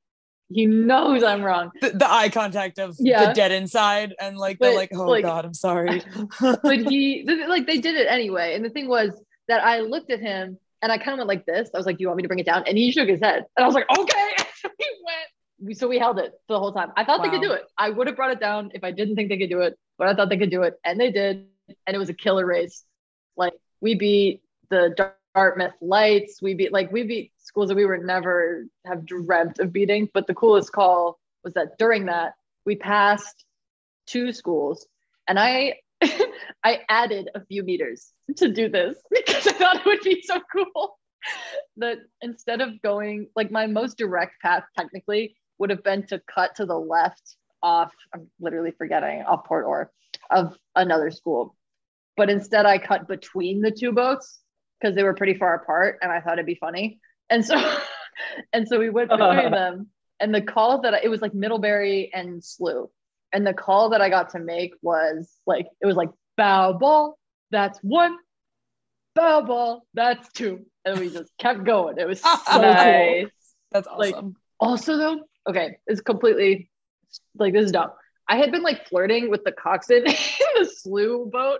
He 0.50 0.66
knows 0.66 1.24
I'm 1.24 1.44
wrong. 1.44 1.72
the, 1.82 1.92
the 1.92 2.10
eye 2.12 2.30
contact 2.30 2.78
of 2.80 2.96
Yeah. 3.00 3.28
the 3.28 3.34
dead 3.34 3.52
inside 3.54 4.14
and 4.20 4.38
like 4.38 4.60
they're 4.60 4.76
like 4.76 4.92
oh 4.94 5.06
like- 5.06 5.24
god 5.24 5.46
i'm 5.46 5.54
sorry 5.54 6.02
but 6.42 6.78
he 6.90 7.26
like 7.48 7.68
they 7.68 7.78
did 7.78 7.96
it 7.96 8.08
anyway. 8.10 8.54
And 8.56 8.64
the 8.66 8.70
thing 8.70 8.90
was 8.90 9.12
that 9.48 9.64
I 9.64 9.80
looked 9.80 10.12
at 10.12 10.20
him 10.20 10.58
and 10.82 10.92
I 10.92 10.98
kind 10.98 11.12
of 11.14 11.18
went 11.20 11.28
like 11.30 11.46
this. 11.46 11.70
I 11.74 11.78
was 11.78 11.86
like, 11.86 11.98
"Do 11.98 12.02
you 12.02 12.08
want 12.08 12.18
me 12.18 12.24
to 12.24 12.28
bring 12.28 12.40
it 12.40 12.46
down?" 12.46 12.64
And 12.68 12.78
he 12.78 12.92
shook 12.92 13.08
his 13.08 13.20
head, 13.22 13.46
and 13.56 13.64
I 13.64 13.66
was 13.66 13.76
like, 13.76 13.86
"Okay." 13.98 14.31
So 15.02 15.08
we 15.08 15.14
went. 15.14 15.68
We, 15.68 15.74
so 15.76 15.88
we 15.88 16.00
held 16.00 16.20
it 16.20 16.34
the 16.48 16.58
whole 16.58 16.72
time. 16.72 16.92
I 16.98 17.04
thought 17.06 17.22
they 17.22 17.30
could 17.30 17.42
do 17.42 17.52
it. 17.52 17.64
I 17.78 17.90
would 17.90 18.08
have 18.08 18.16
brought 18.16 18.32
it 18.32 18.40
down 18.40 18.72
if 18.74 18.84
I 18.84 18.92
didn't 18.92 19.16
think 19.16 19.30
they 19.30 19.38
could 19.38 19.50
do 19.50 19.62
it, 19.62 19.78
but 19.98 20.08
I 20.08 20.16
thought 20.16 20.30
they 20.30 20.38
could 20.38 20.50
do 20.50 20.64
it, 20.64 20.80
and 20.84 21.00
they 21.00 21.12
did. 21.12 21.48
And 21.88 21.96
it 21.96 22.00
was 22.00 22.10
a 22.10 22.14
killer 22.14 22.46
race. 22.46 22.84
Like 23.38 23.54
we 23.80 23.96
beat 23.96 24.42
the 24.70 25.12
Dartmouth 25.36 25.74
Lights. 25.82 26.42
We 26.42 26.54
beat 26.54 26.74
like 26.74 26.92
we 26.92 27.04
beat 27.04 27.32
schools 27.38 27.70
that 27.70 27.76
we 27.76 27.86
would 27.86 28.02
never 28.02 28.66
have 28.86 29.06
dreamt 29.06 29.60
of 29.60 29.72
beating. 29.72 30.10
But 30.14 30.28
the 30.28 30.34
coolest 30.34 30.72
call 30.72 31.20
was 31.44 31.54
that 31.54 31.78
during 31.78 32.08
that 32.08 32.34
we 32.66 32.76
passed 32.76 33.46
two 34.08 34.34
schools, 34.34 34.88
and 35.28 35.40
I 35.40 35.76
I 36.64 36.80
added 36.90 37.30
a 37.36 37.46
few 37.46 37.64
meters 37.64 38.12
to 38.38 38.52
do 38.52 38.70
this 38.70 38.98
because 39.12 39.48
I 39.48 39.52
thought 39.54 39.76
it 39.78 39.86
would 39.86 40.02
be 40.02 40.24
so 40.24 40.42
cool. 40.52 40.98
That 41.78 42.00
instead 42.22 42.60
of 42.60 42.82
going 42.82 43.28
like 43.36 43.50
my 43.50 43.66
most 43.66 43.98
direct 43.98 44.42
path 44.42 44.66
technically 44.78 45.36
would 45.58 45.70
have 45.70 45.84
been 45.84 46.06
to 46.08 46.22
cut 46.34 46.56
to 46.58 46.66
the 46.66 46.78
left 46.78 47.38
off, 47.64 47.94
I'm 48.14 48.30
literally 48.42 48.72
forgetting 48.78 49.22
off 49.22 49.46
Port 49.46 49.66
Or 49.66 49.90
of 50.30 50.58
another 50.76 51.12
school. 51.12 51.56
But 52.18 52.30
instead 52.30 52.66
I 52.66 52.78
cut 52.78 53.08
between 53.08 53.62
the 53.62 53.72
two 53.72 53.94
boats 53.94 54.40
because 54.80 54.96
they 54.96 55.04
were 55.04 55.14
pretty 55.14 55.36
far 55.36 55.56
apart 55.56 56.00
and 56.02 56.12
I 56.12 56.20
thought 56.20 56.34
it'd 56.34 56.46
be 56.46 56.56
funny. 56.56 57.00
And 57.30 57.46
so 57.46 57.56
and 58.54 58.68
so 58.68 58.78
we 58.78 58.90
went 58.90 59.10
between 59.10 59.52
them. 59.52 59.88
And 60.20 60.36
the 60.36 60.42
call 60.42 60.82
that 60.82 60.94
I, 60.94 61.00
it 61.04 61.10
was 61.10 61.22
like 61.22 61.34
Middlebury 61.34 62.12
and 62.14 62.42
SLU. 62.42 62.90
And 63.34 63.48
the 63.48 63.54
call 63.54 63.90
that 63.90 64.02
I 64.02 64.10
got 64.10 64.32
to 64.32 64.40
make 64.40 64.74
was 64.82 65.32
like, 65.48 65.68
it 65.82 65.86
was 65.86 65.95
like 65.95 66.10
bow 66.38 66.74
ball, 66.74 67.18
that's 67.50 67.80
one, 67.80 68.18
bow 69.16 69.41
ball, 69.41 69.84
that's 69.93 70.32
two. 70.34 70.66
And 70.86 71.00
we 71.00 71.10
just 71.10 71.32
kept 71.40 71.64
going. 71.64 71.98
It 71.98 72.08
was 72.08 72.20
so 72.22 72.36
cool. 72.48 72.62
nice. 72.62 73.26
that's 73.72 73.88
Like- 73.98 74.16
awesome 74.16 74.36
Also, 74.60 74.98
though, 74.98 75.20
okay, 75.50 75.78
it's 75.88 76.02
completely 76.02 76.70
like 77.36 77.54
this 77.54 77.66
is 77.66 77.72
dumb. 77.72 77.92
I 78.28 78.38
had 78.38 78.52
been 78.52 78.64
like 78.64 78.88
flirting 78.88 79.30
with 79.30 79.44
the 79.44 79.52
coxswain 79.52 80.00
in 80.06 80.06
the 80.56 80.70
SLU 80.88 81.30
boat, 81.32 81.60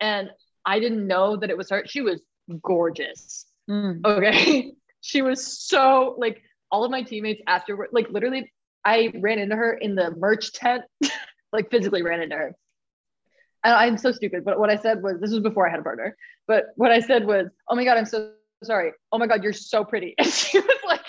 and 0.00 0.30
I 0.64 0.80
didn't 0.80 1.06
know 1.06 1.36
that 1.36 1.50
it 1.50 1.56
was 1.56 1.70
her. 1.70 1.84
She 1.86 2.00
was 2.00 2.20
gorgeous. 2.62 3.46
Mm. 3.70 4.04
Okay. 4.04 4.72
she 5.00 5.22
was 5.22 5.46
so 5.62 6.16
like 6.18 6.42
all 6.70 6.84
of 6.84 6.90
my 6.90 7.02
teammates 7.02 7.40
afterward, 7.46 7.88
like 7.92 8.08
literally, 8.10 8.52
I 8.84 9.12
ran 9.20 9.38
into 9.38 9.54
her 9.56 9.72
in 9.74 9.94
the 9.94 10.10
merch 10.10 10.52
tent, 10.52 10.82
like 11.52 11.70
physically 11.70 12.02
ran 12.02 12.20
into 12.22 12.34
her. 12.36 12.54
I'm 13.74 13.98
so 13.98 14.12
stupid, 14.12 14.44
but 14.44 14.58
what 14.58 14.70
I 14.70 14.76
said 14.76 15.02
was 15.02 15.20
this 15.20 15.30
was 15.30 15.40
before 15.40 15.66
I 15.66 15.70
had 15.70 15.80
a 15.80 15.82
partner. 15.82 16.16
But 16.46 16.66
what 16.76 16.92
I 16.92 17.00
said 17.00 17.26
was, 17.26 17.46
Oh 17.68 17.74
my 17.74 17.84
god, 17.84 17.98
I'm 17.98 18.06
so 18.06 18.32
sorry. 18.62 18.92
Oh 19.12 19.18
my 19.18 19.26
god, 19.26 19.42
you're 19.42 19.52
so 19.52 19.84
pretty. 19.84 20.14
And 20.18 20.32
she 20.32 20.58
was 20.58 20.78
like, 20.86 21.04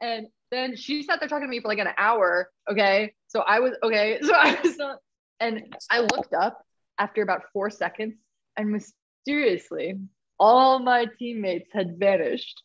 And 0.00 0.26
then 0.50 0.76
she 0.76 1.02
sat 1.02 1.20
there 1.20 1.28
talking 1.28 1.46
to 1.46 1.50
me 1.50 1.60
for 1.60 1.68
like 1.68 1.78
an 1.78 1.88
hour. 1.96 2.50
Okay. 2.70 3.14
So 3.28 3.40
I 3.40 3.60
was 3.60 3.74
okay. 3.82 4.18
So 4.22 4.34
I 4.34 4.58
was 4.62 4.76
not, 4.76 4.98
and 5.40 5.74
I 5.90 6.00
looked 6.00 6.34
up 6.34 6.64
after 6.98 7.22
about 7.22 7.42
four 7.52 7.70
seconds 7.70 8.14
and 8.56 8.70
mysteriously 8.70 9.98
all 10.38 10.78
my 10.78 11.06
teammates 11.18 11.70
had 11.72 11.98
vanished. 11.98 12.62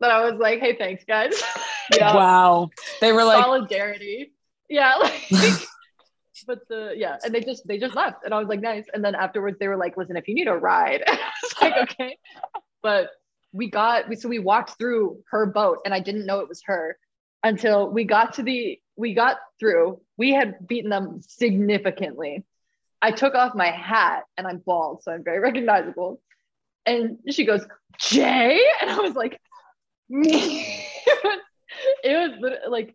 But 0.00 0.10
I 0.10 0.28
was 0.28 0.38
like, 0.40 0.60
hey, 0.60 0.76
thanks, 0.76 1.04
guys. 1.04 1.40
Yeah. 1.92 2.14
Wow. 2.14 2.70
They 3.00 3.12
were 3.12 3.24
like, 3.24 3.42
Solidarity. 3.42 4.32
Yeah. 4.70 4.94
Like, 5.30 5.68
but 6.44 6.60
the 6.68 6.94
yeah, 6.96 7.16
and 7.24 7.34
they 7.34 7.40
just 7.40 7.66
they 7.66 7.78
just 7.78 7.94
left. 7.94 8.24
And 8.24 8.32
I 8.34 8.38
was 8.38 8.48
like, 8.48 8.60
nice. 8.60 8.84
And 8.92 9.04
then 9.04 9.14
afterwards 9.14 9.58
they 9.58 9.68
were 9.68 9.76
like, 9.76 9.96
listen, 9.96 10.16
if 10.16 10.28
you 10.28 10.34
need 10.34 10.48
a 10.48 10.54
ride, 10.54 11.02
I 11.06 11.18
was 11.42 11.54
like, 11.60 11.76
okay. 11.90 12.18
But 12.82 13.10
we 13.52 13.70
got 13.70 14.08
we 14.08 14.16
so 14.16 14.28
we 14.28 14.38
walked 14.38 14.78
through 14.78 15.18
her 15.30 15.46
boat 15.46 15.78
and 15.84 15.92
I 15.92 16.00
didn't 16.00 16.26
know 16.26 16.40
it 16.40 16.48
was 16.48 16.62
her 16.66 16.96
until 17.42 17.90
we 17.90 18.04
got 18.04 18.34
to 18.34 18.42
the 18.42 18.78
we 18.96 19.14
got 19.14 19.38
through. 19.58 20.00
We 20.16 20.32
had 20.32 20.66
beaten 20.66 20.90
them 20.90 21.20
significantly. 21.26 22.44
I 23.00 23.10
took 23.10 23.34
off 23.34 23.54
my 23.54 23.70
hat 23.70 24.24
and 24.36 24.46
I'm 24.46 24.58
bald, 24.58 25.02
so 25.02 25.12
I'm 25.12 25.24
very 25.24 25.40
recognizable. 25.40 26.20
And 26.86 27.18
she 27.30 27.44
goes, 27.44 27.64
Jay? 27.98 28.60
And 28.80 28.90
I 28.90 28.98
was 28.98 29.14
like, 29.14 29.40
me. 30.08 30.84
it 32.04 32.40
was 32.40 32.60
like 32.68 32.94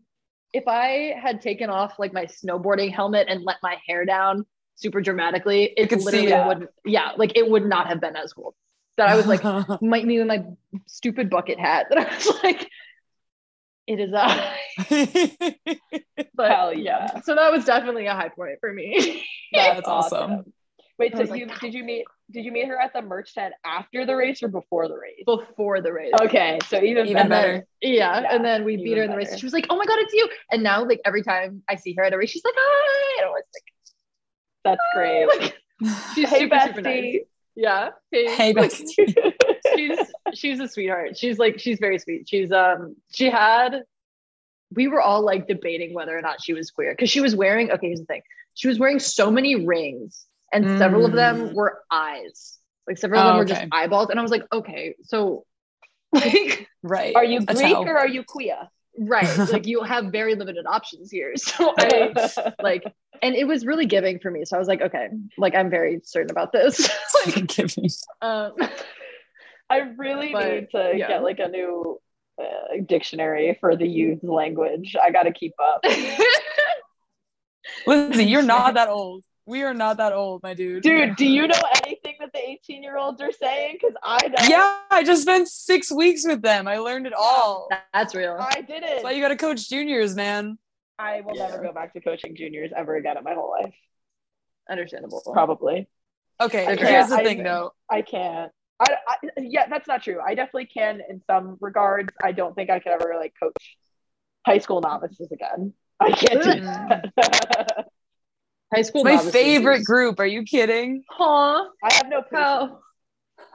if 0.57 0.67
I 0.67 1.15
had 1.21 1.41
taken 1.41 1.69
off 1.69 1.99
like 1.99 2.13
my 2.13 2.25
snowboarding 2.25 2.91
helmet 2.91 3.27
and 3.29 3.43
let 3.43 3.57
my 3.63 3.77
hair 3.87 4.05
down 4.05 4.45
super 4.75 5.01
dramatically, 5.01 5.73
it 5.77 5.91
literally 5.91 6.47
wouldn't, 6.47 6.69
yeah, 6.83 7.11
like 7.15 7.37
it 7.37 7.49
would 7.49 7.65
not 7.65 7.87
have 7.87 8.01
been 8.01 8.15
as 8.15 8.33
cool. 8.33 8.55
That 8.97 9.09
I 9.09 9.15
was 9.15 9.27
like, 9.27 9.43
might 9.81 10.05
me 10.05 10.17
with 10.17 10.27
my 10.27 10.43
stupid 10.87 11.29
bucket 11.29 11.59
hat 11.59 11.87
that 11.91 11.99
I 11.99 12.15
was 12.15 12.43
like, 12.43 12.69
it 13.85 13.99
is 13.99 14.11
I. 14.13 14.57
But 16.33 16.51
Hell 16.51 16.73
yeah. 16.73 17.21
So 17.21 17.35
that 17.35 17.51
was 17.51 17.65
definitely 17.65 18.07
a 18.07 18.13
high 18.13 18.29
point 18.29 18.59
for 18.59 18.71
me. 18.73 19.23
Yeah, 19.51 19.75
that's 19.75 19.87
awesome. 19.87 20.51
Wait, 20.99 21.13
so 21.13 21.19
was 21.19 21.29
like, 21.29 21.39
you 21.39 21.47
did 21.59 21.73
you 21.73 21.83
meet 21.83 22.05
did 22.31 22.43
you 22.43 22.51
meet 22.51 22.67
her 22.67 22.77
at 22.77 22.91
the 22.91 23.01
merch 23.01 23.33
tent 23.33 23.53
after 23.63 24.05
the 24.05 24.15
race 24.15 24.41
or 24.41 24.47
before 24.47 24.87
the 24.87 24.97
race? 24.97 25.23
Before 25.25 25.79
the 25.79 25.93
race. 25.93 26.11
Okay, 26.21 26.59
so 26.67 26.81
even, 26.81 27.07
Even 27.07 27.29
better. 27.29 27.53
then, 27.53 27.63
yeah, 27.81 28.21
Yeah, 28.21 28.35
and 28.35 28.43
then 28.43 28.65
we 28.65 28.77
beat 28.77 28.97
her 28.97 29.03
in 29.03 29.11
the 29.11 29.17
race. 29.17 29.37
She 29.37 29.45
was 29.45 29.53
like, 29.53 29.67
"Oh 29.69 29.77
my 29.77 29.85
god, 29.85 29.99
it's 29.99 30.13
you!" 30.13 30.27
And 30.51 30.63
now, 30.63 30.83
like 30.83 30.99
every 31.05 31.23
time 31.23 31.63
I 31.69 31.75
see 31.75 31.93
her 31.93 32.03
at 32.03 32.13
a 32.13 32.17
race, 32.17 32.31
she's 32.31 32.43
like, 32.43 32.55
"Hi!" 32.57 33.21
And 33.21 33.27
I 33.27 33.29
was 33.29 33.43
like, 33.55 33.63
That's 34.63 34.81
great. 34.95 35.25
like, 35.27 35.41
like 35.81 35.97
she's 36.15 36.29
hey, 36.29 36.39
super, 36.39 36.59
super 36.65 36.81
nice. 36.81 37.15
Yeah. 37.55 37.89
Hey, 38.11 38.35
hey, 38.35 38.53
bestie. 38.55 39.33
she's 39.75 39.99
she's 40.33 40.59
a 40.59 40.67
sweetheart. 40.67 41.17
She's 41.17 41.37
like 41.37 41.59
she's 41.59 41.79
very 41.79 41.99
sweet. 41.99 42.27
She's 42.27 42.51
um 42.51 42.95
she 43.13 43.29
had 43.29 43.83
we 44.75 44.87
were 44.87 45.01
all 45.01 45.21
like 45.21 45.47
debating 45.47 45.93
whether 45.93 46.17
or 46.17 46.21
not 46.21 46.41
she 46.41 46.53
was 46.53 46.71
queer 46.71 46.93
because 46.93 47.09
she 47.09 47.21
was 47.21 47.35
wearing 47.35 47.71
okay 47.71 47.87
here's 47.87 47.99
the 47.99 48.05
thing 48.05 48.21
she 48.53 48.67
was 48.67 48.79
wearing 48.79 48.99
so 48.99 49.31
many 49.31 49.65
rings 49.65 50.26
and 50.53 50.77
several 50.77 51.05
of 51.05 51.11
them 51.13 51.49
Mm. 51.49 51.53
were 51.53 51.83
eyes 51.91 52.57
like 52.87 52.97
several 52.97 53.19
of 53.21 53.25
Oh, 53.25 53.29
them 53.29 53.37
were 53.37 53.43
okay. 53.43 53.53
just 53.53 53.67
eyeballs 53.71 54.09
and 54.09 54.19
I 54.19 54.21
was 54.21 54.31
like 54.31 54.43
okay 54.51 54.95
so 55.03 55.45
like 56.13 56.67
right. 56.83 57.15
Are 57.15 57.23
you 57.25 57.45
Greek 57.45 57.75
or 57.77 57.97
are 57.97 58.07
you 58.07 58.23
queer? 58.23 58.57
right 58.99 59.37
like 59.51 59.67
you 59.67 59.83
have 59.83 60.05
very 60.05 60.33
limited 60.33 60.65
options 60.65 61.11
here 61.11 61.33
so 61.37 61.73
I 61.77 62.13
like 62.63 62.83
and 63.21 63.35
it 63.35 63.45
was 63.45 63.63
really 63.65 63.85
giving 63.85 64.17
for 64.19 64.31
me 64.31 64.43
so 64.45 64.55
I 64.55 64.59
was 64.59 64.67
like 64.67 64.81
okay 64.81 65.09
like 65.37 65.53
I'm 65.53 65.69
very 65.69 65.99
certain 66.03 66.31
about 66.31 66.51
this 66.51 66.89
like 67.25 67.45
Give 67.47 67.77
me- 67.77 67.89
um 68.21 68.53
I 69.69 69.79
really 69.97 70.31
But, 70.31 70.45
need 70.51 70.69
to 70.71 70.93
yeah. 70.95 71.07
get 71.09 71.23
like 71.23 71.39
a 71.39 71.47
new 71.49 71.99
uh, 72.41 72.77
dictionary 72.85 73.57
for 73.59 73.75
the 73.75 73.85
youth 73.87 74.23
language. 74.23 74.95
I 74.95 75.11
got 75.11 75.23
to 75.23 75.33
keep 75.33 75.53
up. 75.61 75.81
Listen, 77.85 78.27
you're 78.27 78.41
not 78.43 78.75
that 78.75 78.89
old. 78.89 79.23
We 79.47 79.63
are 79.63 79.73
not 79.73 79.95
that 79.95 80.11
old, 80.11 80.43
my 80.43 80.53
dude. 80.53 80.83
Dude, 80.83 81.15
do 81.15 81.25
you 81.25 81.47
know 81.47 81.61
anything 81.85 82.15
that 82.19 82.33
the 82.33 82.49
18 82.49 82.83
year 82.83 82.97
olds 82.97 83.21
are 83.21 83.31
saying? 83.31 83.77
Because 83.81 83.95
I 84.03 84.27
know. 84.27 84.35
Yeah, 84.45 84.79
I 84.91 85.03
just 85.05 85.21
spent 85.21 85.47
six 85.47 85.89
weeks 85.89 86.27
with 86.27 86.41
them. 86.41 86.67
I 86.67 86.79
learned 86.79 87.07
it 87.07 87.13
all. 87.13 87.69
that's 87.93 88.13
real 88.13 88.35
I 88.37 88.59
did 88.59 88.83
That's 88.83 89.05
why 89.05 89.11
you 89.11 89.21
got 89.21 89.29
to 89.29 89.37
coach 89.37 89.69
juniors, 89.69 90.15
man. 90.15 90.57
I 90.99 91.21
will 91.21 91.35
never 91.35 91.63
go 91.63 91.71
back 91.71 91.93
to 91.93 92.01
coaching 92.01 92.35
juniors 92.35 92.71
ever 92.75 92.97
again 92.97 93.17
in 93.17 93.23
my 93.23 93.35
whole 93.35 93.55
life. 93.61 93.73
understandable 94.69 95.21
Probably. 95.31 95.87
Okay, 96.41 96.65
here's 96.65 96.79
can't- 96.79 97.09
the 97.09 97.15
I- 97.15 97.23
thing, 97.23 97.43
though. 97.43 97.71
I 97.89 98.01
can't. 98.01 98.51
I, 98.81 98.95
I, 99.07 99.15
yeah, 99.37 99.67
that's 99.69 99.87
not 99.87 100.03
true. 100.03 100.19
I 100.23 100.35
definitely 100.35 100.67
can 100.67 101.01
in 101.09 101.21
some 101.25 101.57
regards. 101.61 102.09
I 102.21 102.33
don't 102.33 102.53
think 102.53 102.69
I 102.69 102.79
could 102.79 102.91
ever 102.91 103.15
like 103.17 103.33
coach 103.41 103.77
high 104.45 104.59
school 104.59 104.81
novices 104.81 105.31
again. 105.31 105.73
I 105.99 106.11
can't 106.11 106.43
do 106.43 106.49
mm. 106.49 107.11
that. 107.15 107.87
high 108.73 108.81
school 108.81 109.03
My 109.03 109.17
favorite 109.17 109.79
is- 109.81 109.85
group. 109.87 110.19
Are 110.19 110.25
you 110.25 110.43
kidding? 110.43 111.03
Huh? 111.09 111.65
I 111.83 111.93
have 111.93 112.07
no 112.09 112.21
patience. 112.21 112.73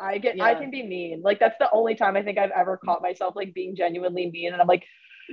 I 0.00 0.18
get 0.18 0.40
I 0.40 0.54
can 0.54 0.70
be 0.70 0.82
mean. 0.82 1.22
Like 1.22 1.38
that's 1.38 1.56
the 1.60 1.68
only 1.72 1.94
time 1.94 2.16
I 2.16 2.22
think 2.22 2.38
I've 2.38 2.50
ever 2.50 2.76
caught 2.84 3.02
myself 3.02 3.36
like 3.36 3.54
being 3.54 3.76
genuinely 3.76 4.30
mean 4.30 4.52
and 4.52 4.60
I'm 4.60 4.66
like, 4.66 4.84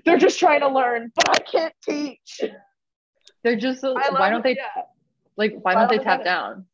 they're 0.06 0.18
just 0.18 0.40
trying 0.40 0.60
to 0.62 0.68
learn, 0.70 1.12
but 1.16 1.30
I 1.30 1.40
can't 1.44 1.74
teach. 1.84 2.42
they're 3.44 3.56
just 3.56 3.82
so, 3.82 3.96
I 3.98 4.10
why 4.12 4.20
love 4.20 4.32
don't 4.32 4.44
they 4.44 4.56
yeah. 4.56 4.84
like 5.38 5.54
why 5.62 5.74
Why 5.74 5.82
don't 5.82 5.90
they 5.90 5.96
don't 5.98 6.06
they 6.06 6.10
tap 6.12 6.24
down? 6.24 6.66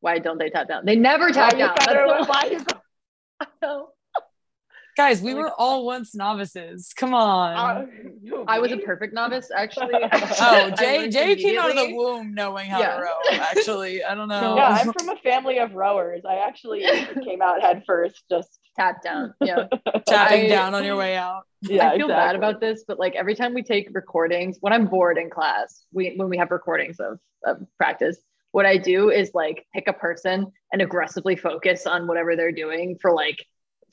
Why 0.00 0.18
don't 0.18 0.38
they 0.38 0.48
tap 0.50 0.68
down? 0.68 0.86
They 0.86 0.96
never 0.96 1.30
tap 1.30 1.52
you 1.52 1.58
down. 1.58 1.74
That's 1.76 1.86
better- 1.86 2.06
the- 2.06 2.24
why 2.26 2.48
you 2.50 2.64
I 3.40 3.46
know. 3.62 3.88
Guys, 5.00 5.22
we 5.22 5.32
Like- 5.32 5.44
were 5.44 5.52
all 5.56 5.86
once 5.86 6.14
novices. 6.14 6.92
Come 6.94 7.14
on. 7.14 7.56
Uh, 7.56 8.44
I 8.46 8.58
was 8.58 8.70
a 8.70 8.76
perfect 8.76 9.14
novice 9.14 9.50
actually. 9.56 9.94
oh, 9.94 10.70
Jay 10.78 11.08
Jay 11.08 11.36
came 11.36 11.58
out 11.58 11.70
of 11.70 11.76
the 11.76 11.94
womb 11.94 12.34
knowing 12.34 12.66
how 12.66 12.80
Yeah. 12.80 12.96
to 12.96 13.02
row. 13.02 13.12
Actually, 13.32 14.04
I 14.04 14.14
don't 14.14 14.28
know. 14.28 14.56
Yeah, 14.56 14.68
I'm 14.68 14.92
from 14.92 15.08
a 15.08 15.16
family 15.16 15.58
of 15.58 15.72
rowers. 15.72 16.20
I 16.28 16.34
actually 16.46 16.82
came 17.24 17.40
out 17.40 17.62
head 17.62 17.82
first. 17.86 18.24
Just 18.30 18.58
tap 18.76 19.02
down. 19.02 19.32
Yeah. 19.40 19.68
tapping 20.06 20.44
I- 20.44 20.48
down 20.48 20.74
on 20.74 20.84
your 20.84 20.96
way 20.96 21.16
out. 21.16 21.44
yeah, 21.62 21.88
I 21.92 21.96
feel 21.96 22.08
bad 22.08 22.36
about 22.36 22.60
this, 22.60 22.84
but 22.86 22.98
like 22.98 23.14
every 23.16 23.34
time 23.34 23.54
we 23.54 23.62
take 23.62 23.88
recordings, 23.94 24.58
when 24.60 24.74
I'm 24.74 24.84
bored 24.86 25.16
in 25.16 25.30
class, 25.30 25.82
we 25.94 26.12
when 26.16 26.28
we 26.28 26.36
have 26.36 26.50
recordings 26.50 27.00
of, 27.00 27.18
of 27.46 27.56
practice, 27.78 28.18
what 28.52 28.66
I 28.66 28.76
do 28.76 29.08
is 29.10 29.30
like 29.32 29.66
pick 29.74 29.88
a 29.88 29.94
person 29.94 30.52
and 30.74 30.82
aggressively 30.82 31.36
focus 31.36 31.86
on 31.86 32.06
whatever 32.06 32.36
they're 32.36 32.52
doing 32.52 32.98
for 33.00 33.12
like 33.14 33.38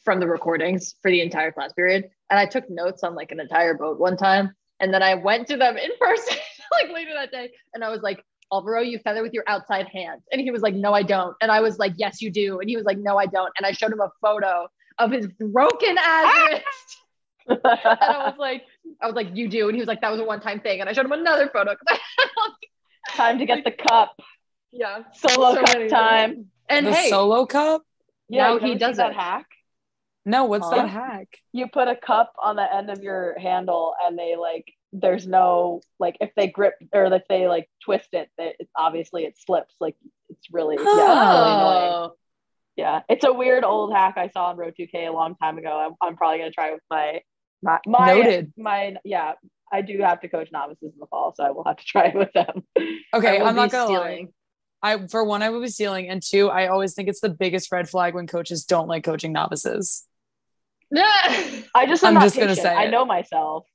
from 0.07 0.21
the 0.21 0.27
recordings 0.27 0.95
for 1.01 1.11
the 1.11 1.19
entire 1.19 1.51
class 1.51 1.73
period. 1.73 2.09
And 2.29 2.39
I 2.39 2.45
took 2.45 2.69
notes 2.69 3.03
on 3.03 3.13
like 3.13 3.33
an 3.33 3.41
entire 3.41 3.73
boat 3.73 3.99
one 3.99 4.15
time. 4.15 4.53
And 4.79 4.93
then 4.93 5.03
I 5.03 5.15
went 5.15 5.47
to 5.49 5.57
them 5.57 5.75
in 5.75 5.89
person 5.99 6.37
like 6.71 6.93
later 6.93 7.11
that 7.13 7.29
day. 7.29 7.51
And 7.73 7.83
I 7.83 7.89
was 7.89 8.01
like, 8.03 8.23
Alvaro, 8.53 8.79
you 8.79 8.99
feather 8.99 9.21
with 9.21 9.33
your 9.33 9.43
outside 9.47 9.87
hand. 9.89 10.21
And 10.31 10.39
he 10.39 10.49
was 10.49 10.61
like, 10.61 10.73
no, 10.75 10.93
I 10.93 11.03
don't. 11.03 11.35
And 11.41 11.51
I 11.51 11.59
was 11.59 11.77
like, 11.77 11.91
yes, 11.97 12.21
you 12.21 12.31
do. 12.31 12.61
And 12.61 12.69
he 12.69 12.77
was 12.77 12.85
like, 12.85 12.97
no, 12.97 13.17
I 13.17 13.25
don't. 13.25 13.51
And 13.57 13.65
I 13.65 13.73
showed 13.73 13.91
him 13.91 13.99
a 13.99 14.09
photo 14.21 14.69
of 14.97 15.11
his 15.11 15.27
broken 15.27 15.97
ass 15.99 16.33
wrist. 16.49 16.63
And 17.49 17.59
I 17.65 18.29
was 18.29 18.35
like, 18.39 18.63
I 19.01 19.07
was 19.07 19.15
like, 19.15 19.35
you 19.35 19.49
do. 19.49 19.67
And 19.67 19.75
he 19.75 19.81
was 19.81 19.89
like, 19.89 19.99
that 20.01 20.11
was 20.11 20.21
a 20.21 20.23
one-time 20.23 20.61
thing. 20.61 20.79
And 20.79 20.89
I 20.89 20.93
showed 20.93 21.05
him 21.05 21.11
another 21.11 21.47
photo. 21.51 21.71
'cause 21.71 21.83
I 21.89 21.93
had 22.17 22.29
all 22.41 22.55
these- 22.61 23.15
Time 23.17 23.39
to 23.39 23.45
get 23.45 23.63
the 23.65 23.71
cup. 23.71 24.17
yeah. 24.71 25.03
Solo 25.13 25.53
So 25.55 25.61
cup 25.65 25.75
many 25.77 25.89
time. 25.89 26.45
And 26.69 26.87
the 26.87 26.93
hey, 26.93 27.09
solo 27.09 27.45
cup? 27.45 27.83
Yeah, 28.29 28.47
Now 28.53 28.59
he 28.59 28.75
does 28.75 28.97
that 28.97 29.11
it. 29.11 29.15
hack. 29.17 29.45
No, 30.27 30.43
what's 30.45 30.65
Huh? 30.67 30.75
that 30.75 30.89
hack? 30.89 31.27
You 31.53 31.67
put 31.67 31.87
a 31.87 31.95
cup 31.95 32.33
on 32.41 32.57
the 32.57 32.71
end 32.75 32.91
of 32.91 33.01
your 33.01 33.37
handle, 33.39 33.95
and 34.05 34.17
they 34.17 34.35
like. 34.35 34.65
There's 34.93 35.27
no 35.27 35.81
like 35.99 36.15
if 36.21 36.31
they 36.37 36.47
grip 36.47 36.75
or 36.93 37.05
if 37.13 37.23
they 37.27 37.47
like 37.47 37.69
twist 37.83 38.07
it, 38.13 38.29
that 38.37 38.53
it, 38.57 38.69
obviously 38.75 39.25
it 39.25 39.35
slips. 39.37 39.75
Like 39.81 39.95
it's 40.29 40.47
really 40.51 40.75
yeah, 40.77 40.81
it's 40.83 40.87
really 40.89 41.51
annoying. 41.51 41.91
oh, 41.93 42.11
Yeah, 42.77 43.01
it's 43.09 43.25
a 43.25 43.33
weird 43.33 43.65
old 43.65 43.91
hack 43.93 44.13
I 44.17 44.29
saw 44.29 44.45
on 44.45 44.55
Row2K 44.57 45.07
a 45.07 45.11
long 45.11 45.35
time 45.35 45.57
ago. 45.57 45.77
I'm, 45.77 45.95
I'm 46.01 46.15
probably 46.15 46.37
gonna 46.39 46.51
try 46.51 46.71
with 46.71 46.81
my 46.89 47.19
my 47.61 47.79
my 47.85 48.13
Noted. 48.13 48.53
my 48.57 48.95
yeah. 49.03 49.33
I 49.69 49.81
do 49.81 49.99
have 49.99 50.21
to 50.21 50.29
coach 50.29 50.47
novices 50.53 50.93
in 50.93 50.99
the 50.99 51.05
fall, 51.07 51.33
so 51.35 51.43
I 51.43 51.51
will 51.51 51.65
have 51.65 51.75
to 51.77 51.85
try 51.93 52.05
it 52.05 52.15
with 52.15 52.31
them. 52.31 52.63
Okay, 53.13 53.35
I 53.35 53.39
will 53.41 53.47
I'm 53.47 53.55
not 53.57 53.71
gonna 53.71 53.91
lie. 53.91 54.27
I 54.81 55.05
for 55.07 55.25
one, 55.25 55.43
I 55.43 55.49
would 55.49 55.61
be 55.61 55.67
stealing, 55.67 56.07
and 56.07 56.23
two, 56.23 56.49
I 56.49 56.67
always 56.67 56.93
think 56.93 57.09
it's 57.09 57.19
the 57.19 57.29
biggest 57.29 57.69
red 57.73 57.89
flag 57.89 58.13
when 58.15 58.25
coaches 58.25 58.63
don't 58.63 58.87
like 58.87 59.03
coaching 59.03 59.33
novices. 59.33 60.06
I 60.95 61.85
just 61.87 62.03
am 62.03 62.09
I'm 62.09 62.13
not 62.15 62.23
just 62.23 62.37
gonna 62.37 62.55
say 62.55 62.73
I 62.73 62.83
it. 62.85 62.91
know 62.91 63.05
myself. 63.05 63.65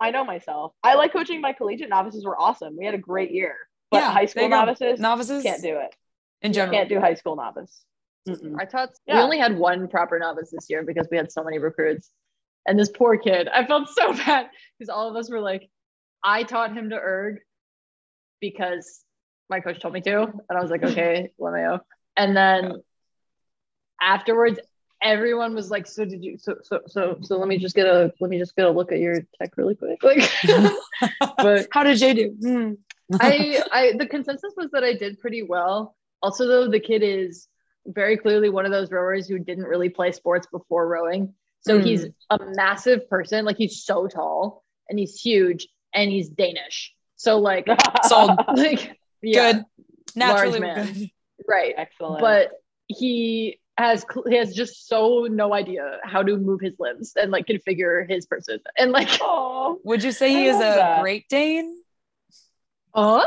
I 0.00 0.10
know 0.10 0.24
myself. 0.24 0.72
I 0.82 0.94
like 0.94 1.12
coaching 1.12 1.40
my 1.40 1.52
collegiate 1.52 1.90
novices 1.90 2.24
were 2.24 2.38
awesome. 2.40 2.76
We 2.78 2.84
had 2.86 2.94
a 2.94 2.98
great 2.98 3.30
year. 3.32 3.56
But 3.90 3.98
Yeah, 3.98 4.12
high 4.12 4.26
school 4.26 4.48
novices 4.48 4.98
Novices 5.00 5.42
can't 5.42 5.62
do 5.62 5.78
it. 5.78 5.94
in 6.42 6.52
general. 6.52 6.76
Can't 6.78 6.88
do 6.88 7.00
high 7.00 7.14
school 7.14 7.36
novice. 7.36 7.82
Mm-mm. 8.28 8.56
I 8.58 8.64
taught. 8.64 8.90
We 9.06 9.14
only 9.14 9.38
had 9.38 9.56
one 9.58 9.88
proper 9.88 10.18
novice 10.18 10.50
this 10.50 10.66
year 10.70 10.82
because 10.84 11.08
we 11.10 11.16
had 11.16 11.30
so 11.32 11.42
many 11.42 11.58
recruits. 11.58 12.10
And 12.66 12.78
this 12.78 12.90
poor 12.90 13.16
kid, 13.16 13.48
I 13.48 13.64
felt 13.66 13.88
so 13.88 14.12
bad 14.26 14.46
because 14.78 14.90
all 14.90 15.08
of 15.10 15.16
us 15.16 15.30
were 15.30 15.40
like, 15.40 15.68
I 16.22 16.42
taught 16.44 16.74
him 16.76 16.90
to 16.90 16.96
erg 16.96 17.38
because 18.40 19.02
my 19.48 19.60
coach 19.60 19.80
told 19.80 19.94
me 19.94 20.00
to, 20.02 20.22
and 20.22 20.58
I 20.58 20.60
was 20.60 20.70
like, 20.70 20.82
okay, 20.90 21.30
LMAO. 21.40 21.80
And 22.16 22.36
then 22.36 22.82
afterwards, 24.00 24.60
everyone 25.02 25.54
was 25.54 25.70
like, 25.70 25.86
"So 25.86 26.04
did 26.04 26.22
you? 26.24 26.38
So 26.38 26.56
so 26.62 26.80
so 26.86 27.18
so 27.22 27.38
let 27.38 27.48
me 27.48 27.58
just 27.58 27.74
get 27.74 27.86
a 27.86 28.12
let 28.20 28.30
me 28.30 28.38
just 28.38 28.54
get 28.56 28.66
a 28.66 28.70
look 28.70 28.92
at 28.92 28.98
your 28.98 29.16
tech 29.40 29.56
really 29.56 29.74
quick." 29.74 30.02
Like, 30.02 30.30
but 31.38 31.68
How 31.72 31.82
did 31.84 31.98
Jay 31.98 32.14
do? 32.14 32.36
Hmm. 32.40 32.72
I 33.20 33.62
I 33.72 33.92
the 33.98 34.06
consensus 34.06 34.52
was 34.56 34.70
that 34.72 34.84
I 34.84 34.94
did 34.94 35.18
pretty 35.20 35.42
well. 35.42 35.96
Also, 36.22 36.46
though, 36.46 36.68
the 36.68 36.80
kid 36.80 37.02
is 37.02 37.48
very 37.86 38.16
clearly 38.16 38.50
one 38.50 38.66
of 38.66 38.72
those 38.72 38.90
rowers 38.90 39.26
who 39.26 39.38
didn't 39.38 39.64
really 39.64 39.88
play 39.88 40.12
sports 40.12 40.46
before 40.52 40.86
rowing. 40.86 41.34
So 41.62 41.78
Mm. 41.78 41.84
he's 41.84 42.06
a 42.30 42.38
massive 42.54 43.08
person. 43.08 43.44
Like 43.44 43.56
he's 43.56 43.84
so 43.84 44.06
tall 44.06 44.64
and 44.88 44.98
he's 44.98 45.18
huge 45.20 45.66
and 45.94 46.10
he's 46.10 46.28
Danish. 46.28 46.92
So 47.16 47.38
like, 47.38 47.66
Sold. 48.04 48.32
like 48.54 48.98
yeah, 49.22 49.52
Good. 49.52 49.64
Naturally, 50.16 50.60
good. 50.60 51.10
right. 51.48 51.74
Excellent. 51.76 52.20
But 52.20 52.50
he 52.86 53.59
has 53.80 54.04
he 54.28 54.36
has 54.36 54.54
just 54.54 54.88
so 54.88 55.26
no 55.30 55.52
idea 55.54 55.98
how 56.04 56.22
to 56.22 56.36
move 56.36 56.60
his 56.60 56.74
limbs 56.78 57.12
and 57.16 57.30
like 57.30 57.46
configure 57.46 58.08
his 58.08 58.26
person 58.26 58.60
and 58.78 58.92
like 58.92 59.08
oh, 59.20 59.78
Would 59.84 60.02
you 60.02 60.12
say 60.12 60.30
he 60.30 60.46
is 60.46 60.56
a 60.56 60.60
that. 60.60 61.00
Great 61.02 61.28
Dane? 61.28 61.76
uh 62.94 63.24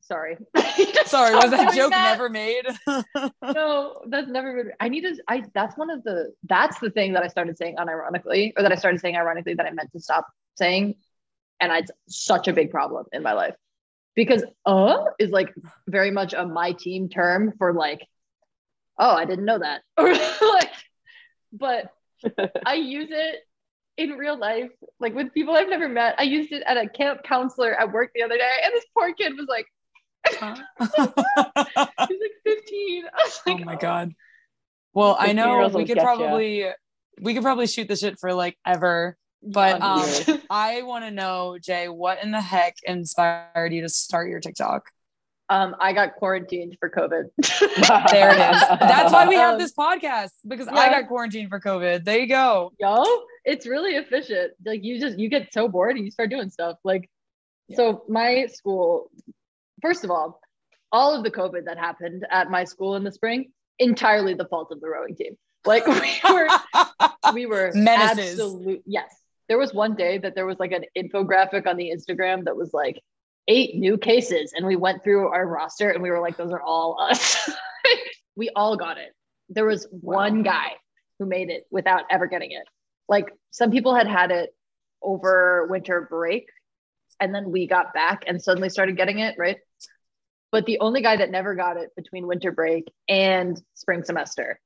sorry 0.00 0.36
Sorry, 1.06 1.34
was 1.34 1.50
that 1.50 1.74
joke 1.74 1.90
that. 1.90 2.12
never 2.12 2.28
made? 2.28 2.64
no, 3.42 3.94
that's 4.08 4.28
never 4.28 4.64
been. 4.64 4.72
I 4.80 4.88
need 4.88 5.02
to. 5.02 5.16
I 5.28 5.44
that's 5.54 5.76
one 5.76 5.90
of 5.90 6.02
the. 6.02 6.32
That's 6.44 6.78
the 6.80 6.90
thing 6.90 7.12
that 7.12 7.22
I 7.22 7.28
started 7.28 7.56
saying 7.58 7.76
unironically, 7.76 8.52
or 8.56 8.62
that 8.62 8.72
I 8.72 8.74
started 8.76 9.00
saying 9.00 9.16
ironically 9.16 9.54
that 9.54 9.66
I 9.66 9.70
meant 9.70 9.92
to 9.92 10.00
stop 10.00 10.26
saying, 10.56 10.96
and 11.60 11.72
it's 11.72 11.90
such 12.08 12.48
a 12.48 12.52
big 12.52 12.70
problem 12.70 13.06
in 13.12 13.22
my 13.22 13.32
life 13.32 13.54
because 14.14 14.44
uh 14.64 15.04
is 15.18 15.30
like 15.30 15.52
very 15.86 16.10
much 16.10 16.32
a 16.32 16.46
my 16.46 16.72
team 16.72 17.08
term 17.08 17.52
for 17.58 17.72
like, 17.72 18.06
oh, 18.98 19.14
I 19.14 19.24
didn't 19.24 19.44
know 19.44 19.58
that, 19.58 19.82
or 19.96 20.12
like, 20.54 20.70
but 21.52 21.92
I 22.66 22.74
use 22.74 23.08
it 23.10 23.40
in 23.96 24.10
real 24.10 24.38
life, 24.38 24.70
like 24.98 25.14
with 25.14 25.32
people 25.32 25.54
I've 25.54 25.68
never 25.68 25.88
met. 25.88 26.16
I 26.18 26.22
used 26.22 26.52
it 26.52 26.62
at 26.66 26.76
a 26.76 26.88
camp 26.88 27.22
counselor 27.24 27.74
at 27.74 27.92
work 27.92 28.10
the 28.14 28.22
other 28.22 28.36
day, 28.36 28.56
and 28.64 28.72
this 28.72 28.84
poor 28.94 29.12
kid 29.14 29.34
was 29.36 29.46
like, 29.48 29.66
oh 30.42 30.54
he's 32.08 32.20
like 32.20 32.56
15. 32.56 33.04
I 33.06 33.22
was 33.22 33.40
like, 33.46 33.64
my 33.64 33.76
god. 33.76 34.12
Well, 34.92 35.16
I 35.18 35.32
know 35.32 35.68
we 35.68 35.84
could 35.84 35.98
probably 35.98 36.66
we 37.20 37.34
could 37.34 37.42
probably 37.42 37.66
shoot 37.66 37.88
the 37.88 37.96
shit 37.96 38.18
for 38.18 38.32
like 38.34 38.56
ever. 38.66 39.16
But 39.42 39.82
um. 39.82 40.40
I 40.48 40.82
want 40.82 41.04
to 41.04 41.10
know, 41.10 41.58
Jay, 41.60 41.88
what 41.88 42.22
in 42.22 42.30
the 42.30 42.40
heck 42.40 42.76
inspired 42.84 43.72
you 43.72 43.82
to 43.82 43.88
start 43.88 44.30
your 44.30 44.40
TikTok? 44.40 44.88
Um, 45.50 45.76
I 45.78 45.92
got 45.92 46.14
quarantined 46.14 46.76
for 46.80 46.88
COVID. 46.88 47.24
There 48.10 48.30
it 48.30 48.54
is. 48.54 48.62
That's 48.80 49.12
why 49.12 49.28
we 49.28 49.34
have 49.34 49.54
Um, 49.54 49.58
this 49.58 49.74
podcast 49.74 50.30
because 50.48 50.68
I 50.68 50.88
got 50.88 51.06
quarantined 51.08 51.50
for 51.50 51.60
COVID. 51.60 52.04
There 52.04 52.18
you 52.18 52.26
go. 52.28 52.72
Yo, 52.80 53.04
it's 53.44 53.66
really 53.66 53.92
efficient. 53.96 54.52
Like 54.64 54.82
you 54.82 54.98
just 54.98 55.18
you 55.18 55.28
get 55.28 55.52
so 55.52 55.68
bored 55.68 55.96
and 55.96 56.04
you 56.04 56.10
start 56.10 56.30
doing 56.30 56.48
stuff. 56.50 56.78
Like, 56.82 57.10
so 57.74 58.04
my 58.08 58.46
school, 58.46 59.10
first 59.82 60.02
of 60.04 60.10
all, 60.10 60.40
all 60.92 61.14
of 61.14 61.24
the 61.24 61.30
COVID 61.30 61.66
that 61.66 61.76
happened 61.78 62.24
at 62.30 62.50
my 62.50 62.64
school 62.64 62.96
in 62.96 63.04
the 63.04 63.12
spring, 63.12 63.50
entirely 63.78 64.32
the 64.34 64.46
fault 64.46 64.68
of 64.70 64.80
the 64.80 64.88
rowing 64.88 65.14
team. 65.14 65.36
Like 65.66 65.86
we 65.88 66.10
were 66.32 66.48
we 67.34 67.46
were 67.46 67.70
Menaces. 67.74 68.32
absolute 68.40 68.82
yes. 68.86 69.14
There 69.48 69.58
was 69.58 69.74
one 69.74 69.94
day 69.94 70.16
that 70.18 70.34
there 70.34 70.46
was 70.46 70.58
like 70.58 70.72
an 70.72 70.84
infographic 70.96 71.66
on 71.66 71.76
the 71.76 71.92
Instagram 71.94 72.44
that 72.46 72.56
was 72.56 72.72
like 72.72 72.98
eight 73.48 73.76
new 73.76 73.98
cases, 73.98 74.52
and 74.54 74.66
we 74.66 74.76
went 74.76 75.02
through 75.02 75.28
our 75.28 75.46
roster 75.46 75.90
and 75.90 76.02
we 76.02 76.10
were 76.10 76.20
like, 76.20 76.36
those 76.36 76.52
are 76.52 76.62
all 76.62 76.98
us. 77.00 77.50
we 78.36 78.50
all 78.56 78.76
got 78.76 78.98
it. 78.98 79.14
There 79.48 79.66
was 79.66 79.86
one 79.90 80.42
guy 80.42 80.72
who 81.18 81.26
made 81.26 81.50
it 81.50 81.64
without 81.70 82.04
ever 82.10 82.26
getting 82.26 82.52
it. 82.52 82.66
Like 83.08 83.32
some 83.50 83.70
people 83.70 83.94
had 83.94 84.08
had 84.08 84.30
it 84.30 84.54
over 85.02 85.66
winter 85.68 86.06
break, 86.10 86.46
and 87.20 87.34
then 87.34 87.50
we 87.50 87.66
got 87.66 87.92
back 87.92 88.24
and 88.26 88.42
suddenly 88.42 88.70
started 88.70 88.96
getting 88.96 89.18
it, 89.18 89.36
right? 89.38 89.58
But 90.50 90.66
the 90.66 90.78
only 90.80 91.02
guy 91.02 91.16
that 91.16 91.30
never 91.30 91.54
got 91.54 91.76
it 91.76 91.90
between 91.96 92.26
winter 92.26 92.52
break 92.52 92.90
and 93.08 93.60
spring 93.74 94.04
semester 94.04 94.60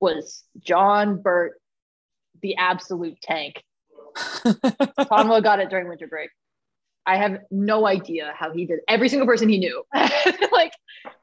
was 0.00 0.44
John 0.60 1.20
Burt, 1.20 1.60
the 2.42 2.56
absolute 2.56 3.20
tank. 3.20 3.62
Conwell 5.08 5.42
got 5.42 5.60
it 5.60 5.68
during 5.68 5.88
winter 5.88 6.06
break. 6.06 6.30
I 7.06 7.16
have 7.16 7.38
no 7.50 7.86
idea 7.86 8.32
how 8.36 8.52
he 8.52 8.66
did. 8.66 8.80
Every 8.88 9.08
single 9.08 9.26
person 9.26 9.48
he 9.48 9.58
knew, 9.58 9.82
like 10.52 10.72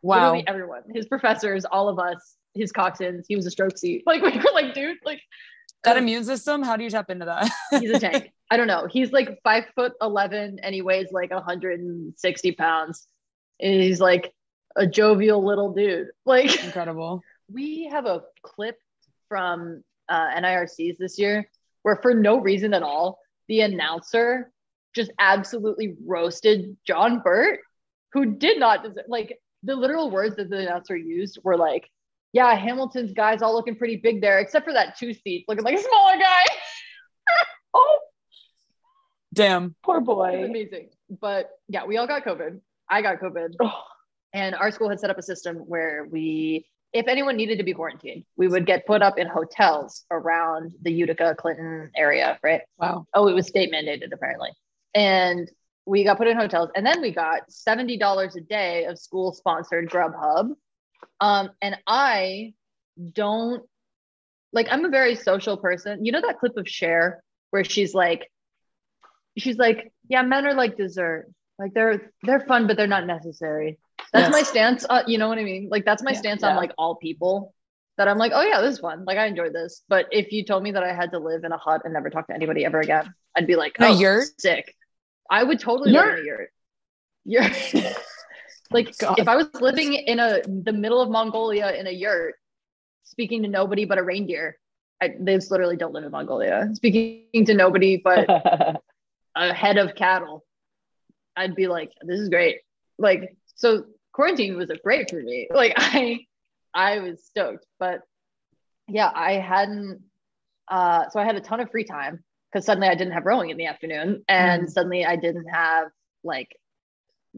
wow. 0.01 0.31
literally 0.31 0.47
everyone, 0.47 0.81
his 0.93 1.05
professors, 1.07 1.65
all 1.65 1.87
of 1.87 1.99
us, 1.99 2.35
his 2.53 2.71
coxswains. 2.73 3.25
He 3.27 3.35
was 3.35 3.45
a 3.45 3.51
stroke 3.51 3.77
seat. 3.77 4.03
Like 4.07 4.21
we 4.21 4.31
were 4.31 4.53
like, 4.53 4.73
dude, 4.73 4.97
like 5.05 5.21
That 5.83 5.97
um, 5.97 6.03
immune 6.03 6.23
system, 6.23 6.63
how 6.63 6.75
do 6.75 6.83
you 6.83 6.89
tap 6.89 7.09
into 7.09 7.25
that? 7.25 7.49
he's 7.79 7.91
a 7.91 7.99
tank. 7.99 8.31
I 8.49 8.57
don't 8.57 8.67
know. 8.67 8.87
He's 8.89 9.11
like 9.11 9.39
five 9.43 9.65
foot 9.75 9.93
eleven 10.01 10.59
and 10.63 10.73
he 10.73 10.81
weighs 10.81 11.11
like 11.11 11.31
160 11.31 12.51
pounds. 12.53 13.07
And 13.59 13.81
he's 13.81 13.99
like 13.99 14.33
a 14.75 14.87
jovial 14.87 15.45
little 15.45 15.73
dude. 15.73 16.07
Like 16.25 16.63
Incredible. 16.63 17.21
we 17.51 17.85
have 17.91 18.05
a 18.05 18.23
clip 18.43 18.77
from 19.27 19.83
uh, 20.09 20.29
NIRCs 20.35 20.97
this 20.97 21.19
year 21.19 21.49
where, 21.83 21.99
for 22.01 22.13
no 22.13 22.39
reason 22.39 22.73
at 22.73 22.83
all, 22.83 23.19
the 23.47 23.61
announcer 23.61 24.51
just 24.97 25.11
absolutely 25.19 25.95
roasted 26.05 26.75
John 26.85 27.21
Burt, 27.23 27.61
who 28.11 28.25
did 28.25 28.59
not 28.59 28.83
deserve, 28.83 29.05
like 29.07 29.39
the 29.63 29.75
literal 29.75 30.11
words 30.11 30.35
that 30.35 30.49
the 30.49 30.57
announcer 30.57 30.97
used 30.97 31.39
were 31.43 31.55
like, 31.55 31.89
"Yeah, 32.33 32.53
Hamilton's 32.55 33.13
guys 33.13 33.41
all 33.41 33.53
looking 33.53 33.75
pretty 33.77 33.97
big 33.97 34.19
there, 34.19 34.39
except 34.39 34.65
for 34.65 34.73
that 34.73 34.97
two 34.97 35.13
seat 35.13 35.45
looking 35.47 35.63
like 35.63 35.77
a 35.77 35.81
smaller 35.81 36.17
guy." 36.17 36.43
oh, 37.73 37.99
Damn. 39.33 39.75
poor 39.83 40.01
boy. 40.01 40.43
amazing, 40.43 40.89
but 41.21 41.51
yeah, 41.69 41.85
we 41.85 41.97
all 41.97 42.07
got 42.07 42.25
COVID. 42.25 42.59
I 42.89 43.01
got 43.01 43.19
COVID. 43.19 43.55
Oh, 43.61 43.83
And 44.33 44.55
our 44.55 44.71
school 44.71 44.89
had 44.89 44.99
set 44.99 45.09
up 45.09 45.17
a 45.17 45.23
system 45.23 45.57
where 45.57 46.07
we, 46.09 46.65
if 46.93 47.07
anyone 47.07 47.35
needed 47.35 47.57
to 47.57 47.63
be 47.63 47.73
quarantined, 47.73 48.23
we 48.37 48.47
would 48.47 48.65
get 48.65 48.85
put 48.85 49.01
up 49.01 49.17
in 49.17 49.27
hotels 49.27 50.05
around 50.09 50.73
the 50.81 50.91
Utica 50.91 51.35
Clinton 51.37 51.91
area, 51.95 52.39
right? 52.43 52.61
Wow. 52.77 53.05
Oh, 53.13 53.27
it 53.27 53.33
was 53.33 53.47
state 53.47 53.71
mandated 53.71 54.13
apparently. 54.13 54.49
And 54.97 55.47
we 55.85 56.03
got 56.03 56.17
put 56.17 56.27
in 56.27 56.35
hotels 56.35 56.69
and 56.75 56.83
then 56.85 57.01
we 57.01 57.11
got 57.11 57.49
$70 57.49 58.35
a 58.35 58.41
day 58.41 58.85
of 58.85 58.97
school 58.97 59.31
sponsored 59.31 59.89
Grubhub. 59.89 60.55
Um, 61.21 61.51
and 61.61 61.77
I 61.85 62.53
don't 63.13 63.63
like, 64.51 64.67
I'm 64.71 64.83
a 64.85 64.89
very 64.89 65.13
social 65.15 65.55
person. 65.57 66.03
You 66.03 66.11
know 66.13 66.21
that 66.21 66.39
clip 66.39 66.57
of 66.57 66.67
Cher 66.67 67.23
where 67.51 67.63
she's 67.63 67.93
like, 67.93 68.27
she's 69.37 69.57
like, 69.57 69.93
yeah, 70.09 70.23
men 70.23 70.47
are 70.47 70.55
like 70.55 70.77
dessert. 70.77 71.27
Like 71.59 71.73
they're 71.73 72.11
they're 72.23 72.39
fun, 72.41 72.65
but 72.67 72.75
they're 72.77 72.87
not 72.87 73.05
necessary. 73.05 73.77
That's 74.13 74.25
Yes. 74.29 74.31
my 74.31 74.43
stance. 74.43 74.85
Uh, 74.89 75.03
you 75.07 75.17
know 75.19 75.27
what 75.27 75.37
I 75.37 75.43
mean? 75.43 75.69
Like 75.69 75.85
that's 75.85 76.03
my 76.03 76.11
Yeah. 76.11 76.17
stance 76.17 76.43
on 76.43 76.55
like 76.55 76.71
all 76.77 76.95
people. 76.95 77.53
That 77.97 78.07
I'm 78.07 78.17
like, 78.19 78.31
oh 78.35 78.41
yeah, 78.41 78.61
this 78.61 78.75
is 78.75 78.79
fun. 78.79 79.05
Like 79.05 79.17
I 79.17 79.25
enjoyed 79.25 79.53
this. 79.53 79.81
But 79.89 80.05
if 80.11 80.31
you 80.31 80.43
told 80.45 80.61
me 80.63 80.71
that 80.71 80.83
I 80.83 80.93
had 80.93 81.11
to 81.13 81.19
live 81.19 81.43
in 81.43 81.51
a 81.51 81.57
hut 81.57 81.81
and 81.83 81.93
never 81.93 82.09
talk 82.11 82.27
to 82.27 82.33
anybody 82.35 82.63
ever 82.63 82.79
again, 82.79 83.13
I'd 83.35 83.47
be 83.47 83.55
like, 83.55 83.75
oh, 83.79 83.99
yurt? 83.99 84.27
sick. 84.39 84.75
I 85.29 85.43
would 85.43 85.59
totally 85.59 85.91
live 85.91 86.09
in 86.09 86.19
a 86.19 86.25
yurt. 86.25 86.49
Yurt. 87.25 87.97
like 88.71 88.97
God. 88.97 89.19
if 89.19 89.27
I 89.27 89.35
was 89.35 89.49
living 89.55 89.93
in 89.93 90.19
a 90.19 90.41
the 90.45 90.73
middle 90.73 91.01
of 91.01 91.09
Mongolia 91.09 91.71
in 91.71 91.87
a 91.87 91.91
yurt, 91.91 92.35
speaking 93.03 93.43
to 93.43 93.49
nobody 93.49 93.85
but 93.85 93.97
a 93.97 94.03
reindeer. 94.03 94.57
I, 95.01 95.13
they 95.19 95.37
literally 95.37 95.77
don't 95.77 95.93
live 95.93 96.05
in 96.05 96.11
Mongolia. 96.11 96.69
Speaking 96.73 97.45
to 97.45 97.53
nobody 97.53 97.97
but 97.97 98.25
a 99.35 99.53
head 99.53 99.77
of 99.77 99.95
cattle, 99.95 100.43
I'd 101.35 101.55
be 101.55 101.67
like, 101.67 101.91
this 102.01 102.19
is 102.19 102.29
great. 102.29 102.61
Like, 102.97 103.37
so 103.55 103.85
quarantine 104.11 104.57
was 104.57 104.71
great 104.83 105.09
for 105.09 105.21
me. 105.21 105.47
Like 105.53 105.73
I, 105.77 106.25
I 106.73 106.99
was 106.99 107.23
stoked, 107.23 107.65
but 107.79 108.01
yeah, 108.87 109.11
I 109.13 109.33
hadn't, 109.33 110.01
uh, 110.67 111.09
so 111.09 111.19
I 111.19 111.25
had 111.25 111.35
a 111.35 111.41
ton 111.41 111.59
of 111.59 111.69
free 111.69 111.83
time 111.83 112.23
because 112.51 112.65
suddenly 112.65 112.87
I 112.87 112.95
didn't 112.95 113.13
have 113.13 113.25
rowing 113.25 113.49
in 113.49 113.57
the 113.57 113.65
afternoon 113.67 114.23
and 114.27 114.63
Mm. 114.63 114.69
suddenly 114.69 115.05
I 115.05 115.15
didn't 115.15 115.47
have 115.47 115.89
like 116.23 116.55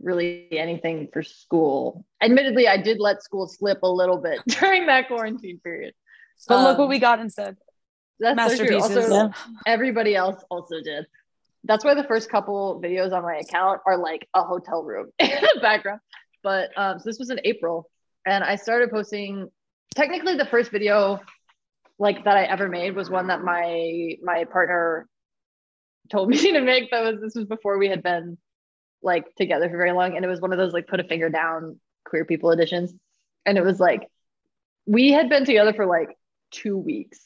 really 0.02 0.48
anything 0.52 1.10
for 1.12 1.24
school. 1.24 2.06
Admittedly, 2.22 2.68
I 2.68 2.78
did 2.78 3.00
let 3.00 3.24
school 3.24 3.48
slip 3.48 3.80
a 3.84 3.88
little 3.92 4.18
bit 4.18 4.40
during 4.48 4.86
that 4.88 5.08
quarantine 5.08 5.60
period. 5.64 5.94
But 6.48 6.60
look 6.64 6.74
Um, 6.76 6.78
what 6.78 6.90
we 6.90 7.00
got 7.00 7.20
instead. 7.20 7.58
That's 8.20 8.58
so 8.58 8.66
true. 8.66 8.78
Also, 8.82 9.02
Yeah. 9.10 9.30
everybody 9.66 10.16
else 10.16 10.44
also 10.50 10.82
did. 10.82 11.06
That's 11.66 11.84
why 11.84 11.94
the 11.94 12.04
first 12.06 12.30
couple 12.30 12.80
videos 12.82 13.12
on 13.12 13.24
my 13.24 13.38
account 13.38 13.82
are 13.86 13.98
like 13.98 14.28
a 14.34 14.44
hotel 14.44 14.84
room 14.84 15.12
in 15.20 15.30
the 15.30 15.60
background. 15.62 16.00
But 16.44 16.70
um, 16.78 17.00
so 17.00 17.04
this 17.10 17.20
was 17.20 17.30
in 17.30 17.40
April, 17.44 17.90
and 18.26 18.44
I 18.44 18.56
started 18.56 18.92
posting. 18.92 19.50
Technically, 19.96 20.36
the 20.38 20.46
first 20.46 20.72
video 20.72 21.20
like 22.00 22.24
that 22.24 22.38
I 22.38 22.46
ever 22.46 22.68
made 22.70 22.96
was 22.96 23.10
one 23.10 23.28
that 23.28 23.44
my 23.44 24.16
my 24.24 24.46
partner 24.46 25.08
told 26.12 26.30
me 26.34 26.38
to 26.38 26.62
make. 26.62 26.92
That 26.92 27.04
was 27.04 27.22
this 27.22 27.36
was 27.36 27.46
before 27.46 27.78
we 27.78 27.90
had 27.90 28.02
been 28.02 28.38
like 29.02 29.26
together 29.36 29.70
for 29.70 29.78
very 29.78 29.92
long, 29.92 30.16
and 30.16 30.26
it 30.26 30.30
was 30.30 30.42
one 30.42 30.52
of 30.52 30.58
those 30.58 30.74
like 30.74 30.88
put 30.88 31.00
a 31.00 31.04
finger 31.04 31.30
down 31.30 31.80
queer 32.06 32.26
people 32.26 32.52
editions, 32.52 32.94
and 33.46 33.58
it 33.58 33.64
was 33.64 33.80
like 33.80 34.08
we 34.86 35.12
had 35.12 35.30
been 35.30 35.46
together 35.46 35.74
for 35.74 35.86
like 35.86 36.10
two 36.52 36.78
weeks. 36.78 37.20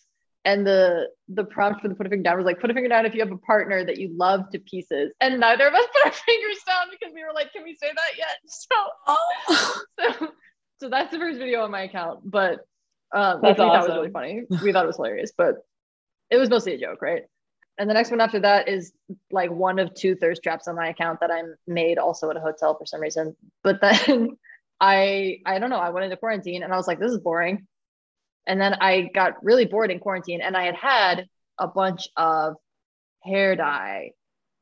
And 0.46 0.68
the 0.68 1.08
the 1.30 1.46
prompt 1.46 1.82
for 1.82 1.88
the 1.88 1.96
put 1.96 2.06
a 2.06 2.10
finger 2.10 2.24
down 2.24 2.36
was 2.36 2.46
like, 2.46 2.60
put 2.60 2.70
a 2.70 2.74
finger 2.74 2.90
down 2.90 3.06
if 3.06 3.14
you 3.14 3.22
have 3.22 3.32
a 3.32 3.38
partner 3.38 3.86
that 3.86 3.98
you 3.98 4.10
love 4.14 4.50
to 4.50 4.60
pieces. 4.60 5.14
And 5.22 5.40
neither 5.40 5.66
of 5.66 5.74
us 5.74 5.86
put 5.94 6.06
our 6.06 6.12
fingers 6.12 6.58
down 6.68 6.88
because 6.92 7.14
we 7.14 7.24
were 7.24 7.32
like, 7.34 7.54
can 7.54 7.64
we 7.64 7.76
say 7.76 7.88
that 7.88 8.18
yet? 8.18 8.38
So, 8.46 8.76
Oh. 9.08 9.82
so, 10.00 10.28
so 10.82 10.90
that's 10.90 11.12
the 11.12 11.18
first 11.18 11.40
video 11.40 11.64
on 11.64 11.72
my 11.72 11.84
account. 11.84 12.30
But 12.30 12.60
um, 13.14 13.42
That's 13.42 13.60
which 13.60 13.60
we 13.60 13.72
thought 13.72 13.86
was 13.86 13.96
really 13.96 14.10
funny. 14.10 14.44
We 14.62 14.74
thought 14.74 14.84
it 14.86 14.88
was 14.88 14.98
hilarious, 14.98 15.32
but 15.38 15.56
it 16.30 16.38
was 16.38 16.50
mostly 16.50 16.74
a 16.74 16.80
joke, 16.80 17.02
right? 17.02 17.24
And 17.78 17.90
the 17.90 17.94
next 17.94 18.12
one 18.12 18.22
after 18.22 18.40
that 18.42 18.68
is 18.68 18.94
like 19.32 19.52
one 19.52 19.80
of 19.80 19.94
two 19.96 20.16
thirst 20.16 20.44
traps 20.44 20.68
on 20.68 20.76
my 20.76 20.90
account 20.90 21.20
that 21.22 21.32
I 21.32 21.42
made 21.68 21.98
also 21.98 22.30
at 22.30 22.38
a 22.38 22.42
hotel 22.42 22.76
for 22.78 22.86
some 22.86 23.02
reason. 23.02 23.36
But 23.64 23.82
then 23.82 24.38
I 24.80 25.40
I 25.46 25.60
don't 25.60 25.70
know, 25.70 25.78
I 25.80 25.90
went 25.90 26.06
into 26.06 26.18
quarantine 26.18 26.64
and 26.64 26.74
I 26.74 26.78
was 26.78 26.88
like, 26.88 27.00
this 27.00 27.12
is 27.12 27.20
boring. 27.20 27.68
And 28.48 28.60
then 28.60 28.76
I 28.76 29.10
got 29.14 29.44
really 29.44 29.66
bored 29.66 29.92
in 29.92 30.00
quarantine 30.00 30.42
and 30.42 30.58
I 30.58 30.64
had 30.66 30.76
had 30.76 31.28
a 31.60 31.68
bunch 31.68 32.10
of 32.18 32.56
hair 33.24 33.56
dye 33.56 34.12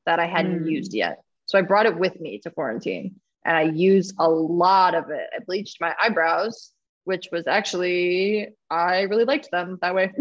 that 0.05 0.19
I 0.19 0.27
hadn't 0.27 0.63
Hmm. 0.63 0.67
used 0.67 0.93
yet. 0.93 1.21
So 1.45 1.57
I 1.57 1.63
brought 1.63 1.85
it 1.85 1.97
with 1.97 2.19
me 2.19 2.39
to 2.39 2.51
quarantine 2.51 3.19
and 3.45 3.57
I 3.57 3.63
used 3.63 4.15
a 4.19 4.29
lot 4.29 4.95
of 4.95 5.09
it. 5.09 5.27
I 5.35 5.43
bleached 5.43 5.81
my 5.81 5.95
eyebrows, 5.99 6.71
which 7.03 7.27
was 7.31 7.47
actually, 7.47 8.49
I 8.69 9.01
really 9.01 9.25
liked 9.25 9.49
them 9.51 9.77
that 9.81 9.95
way. 9.95 10.11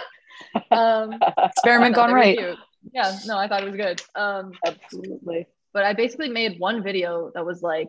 um, 0.70 1.14
Experiment 1.38 1.94
gone 1.94 2.12
right. 2.12 2.38
cute. 2.38 2.58
Yeah, 2.92 3.16
no, 3.26 3.36
I 3.36 3.48
thought 3.48 3.62
it 3.62 3.66
was 3.66 3.76
good. 3.76 4.02
Um, 4.14 4.52
Absolutely. 4.66 5.46
but 5.72 5.84
I 5.84 5.92
basically 5.92 6.28
made 6.28 6.58
one 6.58 6.82
video 6.82 7.30
that 7.34 7.44
was 7.44 7.62
like, 7.62 7.88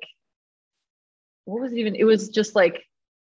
what 1.45 1.61
was 1.61 1.73
it 1.73 1.77
even? 1.77 1.95
It 1.95 2.03
was 2.03 2.29
just 2.29 2.55
like, 2.55 2.83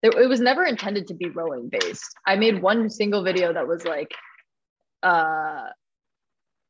it, 0.03 0.15
it 0.15 0.29
was 0.29 0.41
never 0.41 0.65
intended 0.65 1.09
to 1.09 1.15
be 1.15 1.29
rowing 1.31 1.69
based. 1.69 2.15
I 2.27 2.37
made 2.37 2.63
one 2.63 2.91
single 2.91 3.23
video 3.23 3.53
that 3.53 3.67
was 3.67 3.85
like, 3.85 4.13
uh, 5.03 5.65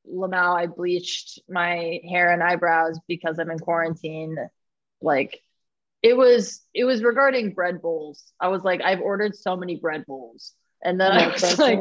LMAO, 0.09 0.57
I 0.57 0.67
bleached 0.67 1.41
my 1.49 2.01
hair 2.09 2.33
and 2.33 2.43
eyebrows 2.43 2.99
because 3.09 3.39
I'm 3.39 3.51
in 3.51 3.59
quarantine. 3.59 4.37
Like, 5.01 5.41
it 6.07 6.17
was 6.17 6.61
it 6.73 6.85
was 6.85 7.03
regarding 7.03 7.53
bread 7.53 7.83
bowls. 7.83 8.23
I 8.41 8.47
was 8.49 8.63
like, 8.63 8.81
I've 8.81 9.01
ordered 9.01 9.35
so 9.35 9.57
many 9.57 9.75
bread 9.77 10.07
bowls, 10.07 10.53
and 10.85 11.01
then 11.01 11.11
I 11.11 11.27
was 11.33 11.59
like, 11.59 11.81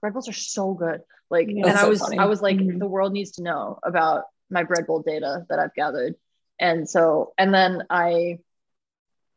bread 0.00 0.12
bowls 0.14 0.28
are 0.30 0.32
so 0.56 0.72
good. 0.72 1.02
Like, 1.28 1.48
Yeah. 1.50 1.66
and 1.68 1.76
I 1.78 1.86
was 1.86 2.00
funny. 2.00 2.18
I 2.18 2.24
was 2.24 2.40
like, 2.40 2.56
Mhm. 2.56 2.78
the 2.78 2.86
world 2.86 3.12
needs 3.12 3.32
to 3.32 3.42
know 3.42 3.78
about 3.82 4.24
my 4.48 4.62
bread 4.62 4.86
bowl 4.86 5.02
data 5.02 5.44
that 5.50 5.58
I've 5.58 5.74
gathered. 5.74 6.14
And 6.58 6.88
so, 6.88 7.34
and 7.36 7.52
then 7.52 7.82
I 7.90 8.38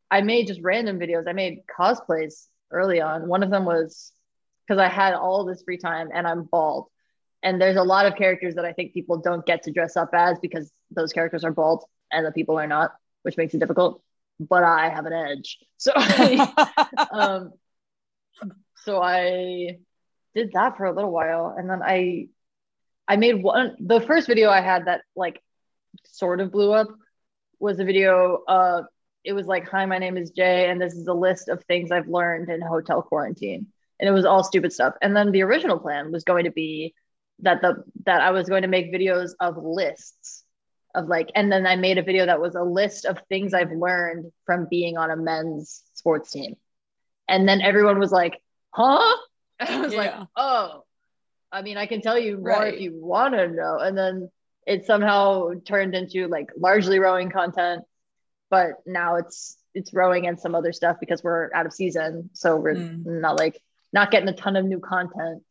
I 0.10 0.22
made 0.22 0.48
just 0.48 0.62
random 0.62 1.00
videos. 1.00 1.28
I 1.28 1.34
made 1.34 1.64
cosplays 1.68 2.48
early 2.72 3.02
on. 3.02 3.28
One 3.28 3.44
of 3.44 3.50
them 3.50 3.66
was 3.66 4.12
because 4.66 4.80
I 4.80 4.88
had 4.88 5.14
all 5.16 5.44
this 5.44 5.64
free 5.64 5.78
time 5.78 6.10
and 6.14 6.26
I'm 6.26 6.44
bald. 6.44 6.86
And 7.44 7.60
there's 7.62 7.76
a 7.76 7.84
lot 7.84 8.06
of 8.06 8.16
characters 8.16 8.56
that 8.56 8.66
I 8.66 8.74
think 8.74 8.94
people 8.94 9.18
don't 9.18 9.46
get 9.46 9.64
to 9.64 9.72
dress 9.72 9.98
up 9.98 10.12
as 10.14 10.40
because 10.40 10.72
those 10.92 11.12
characters 11.14 11.44
are 11.44 11.52
bald 11.52 11.84
and 12.12 12.26
the 12.26 12.32
people 12.32 12.58
are 12.58 12.68
not, 12.68 12.96
which 13.24 13.38
makes 13.38 13.54
it 13.54 13.60
difficult. 13.60 14.02
But 14.40 14.64
I 14.64 14.90
have 14.90 15.06
an 15.06 15.14
edge. 15.14 15.60
So 15.78 15.92
I, 15.96 17.08
um 17.12 17.52
so 18.84 19.02
i 19.02 19.78
did 20.36 20.52
that 20.54 20.78
for 20.78 20.86
a 20.86 20.94
little 20.94 21.12
while. 21.12 21.54
And 21.58 21.70
then 21.70 21.82
i 21.84 22.28
i 23.08 23.16
made 23.16 23.42
one 23.42 23.76
the 23.80 24.02
first 24.02 24.28
video 24.28 24.50
i 24.50 24.62
had 24.62 24.86
that 24.86 25.02
like 25.16 25.42
sort 26.06 26.40
of 26.40 26.52
blew 26.52 26.72
up 26.72 26.88
was 27.60 27.80
a 27.80 27.84
video 27.84 28.40
of 28.48 28.86
it 29.24 29.34
was 29.34 29.48
like 29.48 29.68
hi 29.68 29.86
my 29.86 29.98
name 29.98 30.18
is 30.18 30.32
jay 30.32 30.70
and 30.70 30.80
this 30.80 30.94
is 30.94 31.08
a 31.08 31.14
list 31.14 31.50
of 31.50 31.64
things 31.64 31.92
i've 31.92 32.08
learned 32.08 32.50
in 32.50 32.62
hotel 32.62 33.02
quarantine. 33.02 33.68
And 34.00 34.08
it 34.08 34.14
was 34.14 34.24
all 34.24 34.46
stupid 34.46 34.72
stuff. 34.72 34.94
And 35.02 35.14
then 35.14 35.32
the 35.32 35.42
original 35.44 35.78
plan 35.78 36.14
was 36.14 36.24
going 36.24 36.46
to 36.46 36.52
be 36.52 36.94
that 37.40 37.62
the 37.62 37.84
that 38.06 38.22
i 38.22 38.32
was 38.32 38.48
going 38.48 38.62
to 38.64 38.68
make 38.68 38.94
videos 38.94 39.32
of 39.40 39.58
lists 39.58 40.44
of 40.96 41.08
like 41.08 41.30
and 41.36 41.52
then 41.52 41.68
i 41.68 41.76
made 41.76 41.98
a 41.98 42.04
video 42.04 42.26
that 42.26 42.42
was 42.42 42.56
a 42.56 42.64
list 42.64 43.06
of 43.06 43.20
things 43.30 43.54
i've 43.54 43.72
learned 43.72 44.32
from 44.46 44.68
being 44.70 44.98
on 44.98 45.12
a 45.12 45.16
men's 45.16 45.84
sports 45.94 46.32
team. 46.32 46.56
And 47.28 47.48
then 47.48 47.62
everyone 47.62 48.00
was 48.00 48.12
like 48.12 48.42
huh? 48.72 49.16
And 49.60 49.70
i 49.70 49.80
was 49.82 49.94
like 49.94 50.14
oh 50.36 50.84
i 51.52 51.62
mean 51.62 51.78
i 51.78 51.86
can 51.86 52.02
tell 52.02 52.18
you 52.18 52.38
more 52.38 52.46
Right. 52.60 52.74
if 52.76 52.82
you 52.82 52.92
want 52.96 53.34
to 53.36 53.48
know. 53.48 53.78
And 53.80 53.98
then 53.98 54.30
it 54.66 54.86
somehow 54.86 55.52
turned 55.66 55.94
into 55.96 56.28
like 56.28 56.50
largely 56.58 57.00
rowing 57.00 57.30
content 57.30 57.84
but 58.50 58.72
now 58.86 59.16
it's 59.18 59.58
it's 59.76 59.94
rowing 59.94 60.26
and 60.26 60.40
some 60.40 60.56
other 60.56 60.74
stuff 60.74 60.98
because 61.00 61.24
we're 61.24 61.52
out 61.54 61.66
of 61.68 61.74
season 61.74 62.32
so 62.34 62.56
we're 62.58 62.74
Mm. 62.76 63.06
not 63.22 63.38
like 63.38 63.62
not 63.94 64.10
getting 64.12 64.30
a 64.30 64.34
ton 64.36 64.56
of 64.56 64.66
new 64.66 64.80
content. 64.80 65.44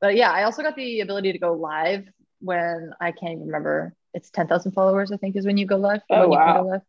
But 0.00 0.16
yeah 0.16 0.32
i 0.32 0.42
also 0.42 0.62
got 0.62 0.74
the 0.74 1.00
ability 1.00 1.30
to 1.32 1.38
go 1.38 1.52
live 1.52 2.04
when 2.40 2.92
i 3.00 3.12
can't 3.12 3.34
even 3.34 3.46
remember 3.46 3.94
it's 4.14 4.30
10,000 4.30 4.72
followers 4.72 5.12
i 5.12 5.16
think 5.16 5.36
is 5.36 5.46
when 5.46 5.56
you 5.56 5.66
go 5.66 5.76
live 5.76 6.00
Oh, 6.10 6.20
when 6.20 6.32
you 6.32 6.36
wow. 6.38 6.62
go 6.62 6.68
live 6.68 6.82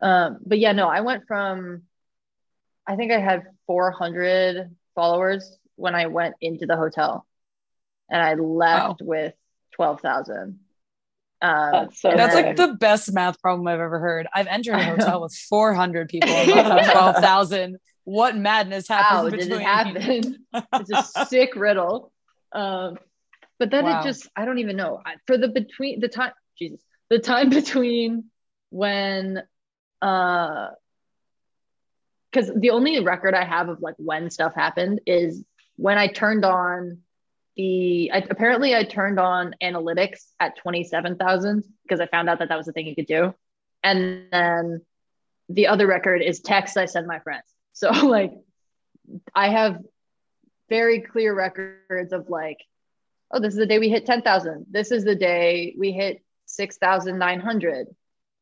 um 0.00 0.38
but 0.46 0.58
yeah 0.58 0.72
no 0.72 0.88
i 0.88 1.00
went 1.00 1.26
from 1.26 1.82
i 2.86 2.96
think 2.96 3.12
i 3.12 3.18
had 3.18 3.44
400 3.66 4.74
followers 4.94 5.58
when 5.76 5.94
i 5.94 6.06
went 6.06 6.34
into 6.40 6.66
the 6.66 6.76
hotel 6.76 7.26
and 8.10 8.22
i 8.22 8.34
left 8.34 9.00
with 9.02 9.34
12,000 9.74 10.60
um 11.40 11.70
That's 11.72 12.00
so 12.00 12.10
That's 12.10 12.34
like 12.34 12.56
the 12.56 12.74
best 12.80 13.12
math 13.12 13.40
problem 13.40 13.68
I've 13.68 13.78
ever 13.78 14.00
heard. 14.00 14.26
I've 14.34 14.48
entered 14.48 14.74
a 14.74 14.82
hotel 14.84 15.22
with 15.22 15.34
400 15.34 16.08
people 16.08 16.34
and 16.40 16.50
12,000. 16.50 17.78
What 18.04 18.36
madness 18.36 18.88
happened? 18.88 19.06
how 19.06 19.24
happened 19.24 19.38
did 19.38 19.52
it 19.52 19.62
happen 19.62 20.46
it's 20.80 20.90
a 20.90 20.96
sick 21.26 21.54
riddle. 21.54 22.10
Um, 22.52 22.98
but 23.60 23.70
then 23.70 23.84
Wow. 23.84 24.00
it 24.00 24.04
just, 24.04 24.28
I 24.34 24.44
don't 24.44 24.58
even 24.58 24.76
know. 24.76 25.00
For 25.26 25.36
the 25.38 25.48
between 25.48 26.00
the 26.00 26.08
time, 26.08 26.32
Jesus, 26.58 26.80
the 27.08 27.18
time 27.18 27.50
between 27.50 28.24
when, 28.70 29.42
uh, 30.02 30.68
because 32.30 32.50
the 32.54 32.70
only 32.70 33.00
record 33.00 33.34
I 33.34 33.44
have 33.44 33.68
of 33.68 33.80
like 33.80 33.94
when 33.98 34.30
stuff 34.30 34.54
happened 34.54 35.00
is 35.06 35.42
when 35.76 35.96
I 35.96 36.08
turned 36.08 36.44
on 36.44 36.98
the, 37.56 38.10
I, 38.12 38.18
apparently 38.18 38.74
I 38.74 38.84
turned 38.84 39.18
on 39.18 39.54
analytics 39.62 40.26
at 40.38 40.58
27,000 40.58 41.64
because 41.82 42.00
I 42.00 42.06
found 42.06 42.28
out 42.28 42.40
that 42.40 42.50
that 42.50 42.56
was 42.56 42.66
the 42.66 42.72
thing 42.72 42.86
you 42.86 42.94
could 42.94 43.06
do. 43.06 43.34
And 43.82 44.26
then 44.30 44.82
the 45.48 45.68
other 45.68 45.86
record 45.86 46.20
is 46.22 46.40
text 46.40 46.76
I 46.76 46.84
send 46.84 47.06
my 47.06 47.20
friends. 47.20 47.44
So 47.78 47.90
like, 47.90 48.32
I 49.32 49.50
have 49.50 49.78
very 50.68 51.00
clear 51.00 51.32
records 51.32 52.12
of 52.12 52.28
like, 52.28 52.58
oh, 53.30 53.38
this 53.38 53.54
is 53.54 53.58
the 53.58 53.66
day 53.66 53.78
we 53.78 53.88
hit 53.88 54.04
10,000. 54.04 54.66
This 54.68 54.90
is 54.90 55.04
the 55.04 55.14
day 55.14 55.76
we 55.78 55.92
hit 55.92 56.20
6,900. 56.48 57.86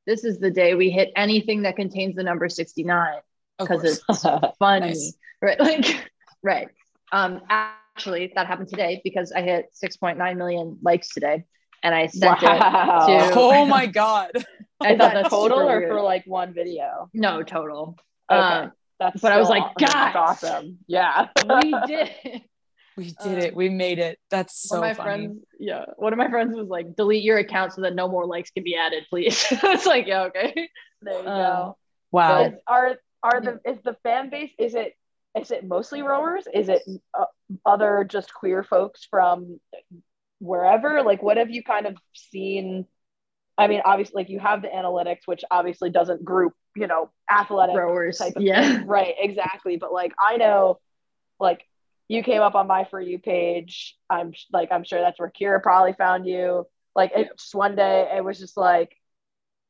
This 0.06 0.24
is 0.24 0.38
the 0.38 0.50
day 0.50 0.74
we 0.74 0.90
hit 0.90 1.10
anything 1.16 1.62
that 1.62 1.76
contains 1.76 2.14
the 2.16 2.22
number 2.22 2.48
69 2.48 3.16
because 3.58 3.84
it's 4.08 4.22
funny. 4.58 4.86
Nice. 4.88 5.14
Right. 5.42 5.60
Like, 5.60 6.10
right. 6.42 6.68
Um, 7.12 7.42
actually, 7.48 8.32
that 8.34 8.46
happened 8.46 8.68
today 8.68 9.00
because 9.04 9.32
I 9.32 9.42
hit 9.42 9.66
6.9 9.82 10.36
million 10.36 10.78
likes 10.82 11.08
today 11.08 11.44
and 11.82 11.94
I 11.94 12.06
sent 12.06 12.42
it. 12.42 12.46
wow. 12.46 13.06
to- 13.06 13.30
Oh 13.34 13.66
my 13.66 13.86
God. 13.86 14.30
I 14.80 14.90
thought 14.90 14.98
that 14.98 15.14
that's 15.14 15.30
total 15.30 15.60
or 15.60 15.78
weird. 15.78 15.90
for 15.90 16.00
like 16.02 16.24
one 16.26 16.52
video? 16.54 17.08
no 17.14 17.42
total. 17.42 17.96
Okay. 18.30 18.38
Um, 18.40 18.72
That's 18.98 19.20
but 19.22 19.32
I 19.32 19.38
was 19.38 19.48
like, 19.48 19.62
that's 19.78 20.16
awesome. 20.16 20.78
Yeah. 20.86 21.28
we 21.62 21.74
did. 21.86 22.42
We 22.96 23.12
did 23.22 23.38
Um, 23.38 23.38
it. 23.38 23.54
We 23.56 23.68
made 23.68 23.98
it. 23.98 24.18
That's 24.30 24.54
so 24.68 24.80
one 24.80 24.82
of 24.82 24.90
my 24.90 24.94
funny. 24.94 25.28
friends, 25.28 25.44
yeah, 25.58 25.84
one 25.96 26.12
of 26.12 26.18
my 26.18 26.30
friends 26.30 26.54
was 26.56 26.68
like, 26.68 26.96
delete 26.96 27.22
your 27.24 27.38
account 27.38 27.74
so 27.74 27.82
that 27.82 27.94
no 27.94 28.08
more 28.08 28.26
likes 28.26 28.50
can 28.50 28.64
be 28.64 28.76
added, 28.76 29.04
please. 29.10 29.46
it's 29.50 29.86
like, 29.86 30.06
yeah, 30.06 30.24
okay. 30.24 30.70
There 31.02 31.22
you 31.22 31.28
Um, 31.28 31.36
go. 31.36 31.78
Wow. 32.10 32.44
Is, 32.46 32.52
are 32.66 32.96
are 33.22 33.40
the 33.40 33.60
is 33.64 33.78
the 33.84 33.96
fan 34.02 34.30
base 34.30 34.52
is 34.58 34.74
it 34.74 34.94
is 35.38 35.50
it 35.50 35.64
mostly 35.66 36.02
rowers? 36.02 36.46
Is 36.52 36.68
it 36.70 36.82
uh, 37.18 37.26
other 37.66 38.04
just 38.08 38.32
queer 38.32 38.62
folks 38.64 39.06
from 39.10 39.60
wherever? 40.38 41.02
Like, 41.02 41.22
what 41.22 41.36
have 41.36 41.50
you 41.50 41.62
kind 41.62 41.86
of 41.86 41.96
seen? 42.14 42.86
I 43.58 43.68
mean, 43.68 43.82
obviously, 43.84 44.22
like 44.22 44.30
you 44.30 44.38
have 44.40 44.62
the 44.62 44.68
analytics, 44.68 45.20
which 45.26 45.44
obviously 45.50 45.90
doesn't 45.90 46.24
group, 46.24 46.54
you 46.74 46.86
know, 46.86 47.10
athletic 47.30 47.76
Rowers, 47.76 48.18
type 48.18 48.36
of 48.36 48.42
yeah. 48.42 48.62
thing. 48.62 48.86
Right, 48.86 49.14
exactly. 49.18 49.76
But 49.76 49.92
like, 49.92 50.12
I 50.20 50.36
know, 50.38 50.78
like, 51.40 51.62
you 52.08 52.22
came 52.22 52.42
up 52.42 52.54
on 52.54 52.66
my 52.66 52.84
for 52.84 53.00
you 53.00 53.18
page. 53.18 53.96
I'm 54.08 54.32
like, 54.52 54.70
I'm 54.70 54.84
sure 54.84 55.00
that's 55.00 55.18
where 55.18 55.30
Ciara 55.34 55.60
probably 55.60 55.92
found 55.94 56.26
you. 56.26 56.66
Like, 56.94 57.12
it 57.14 57.28
just 57.38 57.54
one 57.54 57.76
day 57.76 58.10
it 58.16 58.24
was 58.24 58.38
just 58.38 58.56
like, 58.56 58.96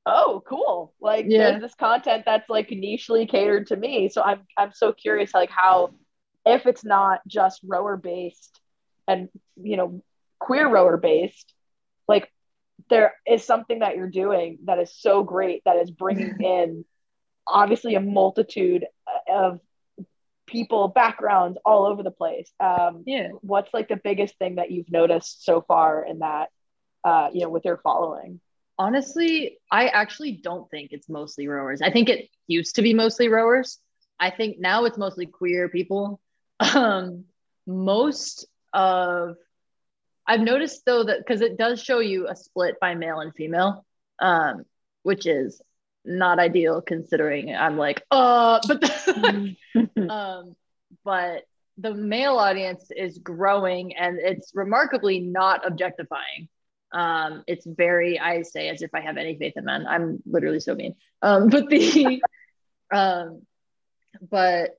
oh, 0.05 0.43
cool. 0.47 0.95
Like, 1.01 1.27
Yeah. 1.29 1.51
there's 1.51 1.63
this 1.63 1.75
content 1.75 2.25
that's 2.27 2.49
like 2.49 2.69
nichely 2.71 3.29
catered 3.29 3.69
to 3.69 3.77
me. 3.77 4.09
So 4.09 4.23
I'm 4.23 4.43
I'm 4.57 4.73
so 4.73 4.93
curious, 4.93 5.35
like, 5.35 5.51
how 5.51 5.91
if 6.45 6.67
it's 6.67 6.85
not 6.85 7.21
just 7.27 7.61
rower 7.65 7.97
based 7.97 8.61
and 9.09 9.29
you 9.57 9.77
know 9.77 10.03
queer 10.39 10.69
rower 10.69 10.97
based, 10.97 11.53
like 12.07 12.31
there 12.91 13.15
is 13.27 13.43
something 13.45 13.81
that 13.81 13.97
you're 13.97 14.11
doing 14.11 14.59
that 14.67 14.79
is 14.79 14.95
so 14.95 15.25
great 15.25 15.63
that 15.65 15.77
is 15.77 15.91
bringing 15.91 16.37
in 16.41 16.85
obviously 17.49 17.95
a 17.95 18.01
multitude 18.01 18.85
uh, 19.09 19.33
of 19.47 19.61
people, 20.47 20.89
backgrounds 20.89 21.59
all 21.65 21.87
over 21.87 22.03
the 22.03 22.11
place. 22.11 22.51
Um, 22.61 23.03
Yeah. 23.07 23.29
what's 23.43 23.73
like 23.75 23.89
the 23.89 23.97
biggest 23.97 24.39
thing 24.39 24.57
that 24.57 24.71
you've 24.71 24.91
noticed 24.91 25.45
so 25.45 25.61
far 25.61 26.05
in 26.05 26.21
that, 26.21 26.51
uh, 27.05 27.31
you 27.33 27.43
know, 27.43 27.51
with 27.51 27.65
your 27.65 27.79
following? 27.79 28.41
Honestly, 28.79 29.59
I 29.71 29.89
actually 29.89 30.33
don't 30.33 30.71
think 30.71 30.93
it's 30.93 31.09
mostly 31.09 31.49
rowers. 31.49 31.81
I 31.83 31.91
think 31.91 32.09
it 32.09 32.29
used 32.47 32.77
to 32.77 32.83
be 32.83 32.95
mostly 32.95 33.29
rowers. 33.29 33.79
I 34.21 34.31
think 34.31 34.59
now 34.59 34.85
it's 34.85 34.99
mostly 34.99 35.27
queer 35.27 35.69
people. 35.69 36.21
Um, 36.75 37.25
most 37.67 38.47
of 38.73 39.37
I've 40.27 40.41
noticed 40.41 40.85
though 40.85 41.05
that 41.05 41.19
because 41.19 41.41
it 41.41 41.57
does 41.57 41.83
show 41.83 42.01
you 42.01 42.29
a 42.29 42.37
split 42.37 42.81
by 42.81 42.95
male 42.95 43.21
and 43.21 43.35
female, 43.35 43.85
um, 44.19 44.65
which 45.03 45.27
is 45.27 45.61
not 46.07 46.39
ideal 46.39 46.81
considering 46.81 47.55
I'm 47.55 47.77
like, 47.77 48.03
uh, 48.11 48.61
but 48.67 49.09
um, 50.11 50.57
but 51.05 51.45
the 51.79 51.95
male 51.95 52.37
audience 52.37 52.91
is 52.95 53.19
growing 53.19 53.97
and 53.97 54.19
it's 54.19 54.53
remarkably 54.55 55.21
not 55.21 55.67
objectifying. 55.67 56.49
Um, 56.93 57.45
it's 57.47 57.67
very, 57.67 58.19
I 58.19 58.43
say 58.43 58.69
as 58.69 58.81
if 58.83 58.95
I 58.95 59.01
have 59.01 59.17
any 59.17 59.37
faith 59.37 59.55
in 59.57 59.65
men. 59.65 59.87
I'm 59.87 60.23
literally 60.25 60.61
so 60.61 60.75
mean. 60.75 60.95
Um, 61.21 61.49
but 61.49 61.69
the, 61.69 62.23
um, 62.93 63.43
but 64.31 64.79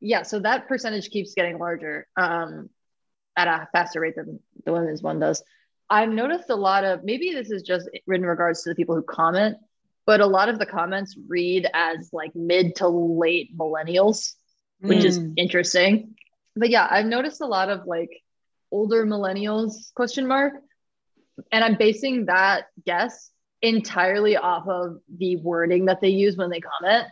yeah, 0.00 0.22
so 0.22 0.40
that 0.40 0.68
percentage 0.68 1.10
keeps 1.10 1.34
getting 1.34 1.58
larger 1.58 2.06
um, 2.16 2.68
at 3.36 3.48
a 3.48 3.68
faster 3.72 4.00
rate 4.00 4.16
than 4.16 4.40
the 4.64 4.72
women's 4.72 5.02
one 5.02 5.20
does. 5.20 5.42
I've 5.88 6.10
noticed 6.10 6.50
a 6.50 6.56
lot 6.56 6.84
of 6.84 7.04
maybe 7.04 7.32
this 7.32 7.50
is 7.50 7.62
just 7.62 7.88
in 8.06 8.22
regards 8.22 8.62
to 8.62 8.70
the 8.70 8.74
people 8.74 8.96
who 8.96 9.02
comment, 9.02 9.56
but 10.06 10.20
a 10.20 10.26
lot 10.26 10.48
of 10.48 10.58
the 10.58 10.66
comments 10.66 11.16
read 11.28 11.68
as 11.74 12.10
like 12.12 12.34
mid 12.34 12.76
to 12.76 12.88
late 12.88 13.56
millennials, 13.56 14.32
which 14.80 15.04
is 15.04 15.18
Mm. 15.18 15.34
interesting. 15.36 16.14
But 16.56 16.70
yeah, 16.70 16.86
I've 16.90 17.06
noticed 17.06 17.40
a 17.40 17.46
lot 17.46 17.68
of 17.70 17.86
like 17.86 18.10
older 18.70 19.06
millennials 19.06 19.92
question 19.94 20.26
mark, 20.26 20.54
and 21.50 21.64
I'm 21.64 21.76
basing 21.76 22.26
that 22.26 22.66
guess 22.84 23.30
entirely 23.62 24.36
off 24.36 24.66
of 24.66 24.98
the 25.16 25.36
wording 25.36 25.84
that 25.86 26.00
they 26.00 26.08
use 26.08 26.36
when 26.36 26.50
they 26.50 26.60
comment 26.60 27.06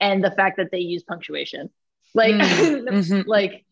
and 0.00 0.22
the 0.22 0.30
fact 0.30 0.58
that 0.58 0.70
they 0.70 0.78
use 0.80 1.02
punctuation. 1.02 1.68
Like, 2.14 2.34
Mm. 2.34 2.88
Mhm. 2.88 3.24
like 3.26 3.64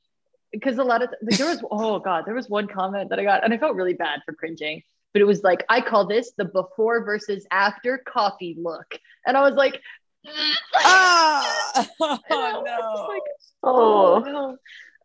because 0.53 0.79
a 0.79 0.85
lot 0.85 1.03
of 1.03 1.11
like, 1.23 1.37
there 1.39 1.49
was 1.49 1.61
oh 1.71 1.99
god 1.99 2.25
there 2.27 2.35
was 2.35 2.49
one 2.49 2.69
comment 2.69 3.11
that 3.11 3.19
i 3.19 3.25
got 3.25 3.43
and 3.43 3.53
i 3.53 3.59
felt 3.59 3.75
really 3.75 3.95
bad 3.95 4.21
for 4.25 4.33
cringing 4.35 4.83
but 5.15 5.23
it 5.23 5.25
was 5.25 5.43
like 5.43 5.65
i 5.71 5.81
call 5.81 6.07
this 6.07 6.33
the 6.37 6.45
before 6.45 7.05
versus 7.05 7.47
after 7.51 7.97
coffee 8.07 8.57
look 8.61 8.99
and 9.27 9.37
i 9.37 9.41
was 9.41 9.55
like 9.55 9.81
Ah! 10.75 11.73
I 12.03 12.19
oh 12.31 12.61
was 12.61 12.65
no. 12.67 13.07
like, 13.09 13.23
Oh. 13.63 14.15
oh 14.17 14.19
no 14.21 14.57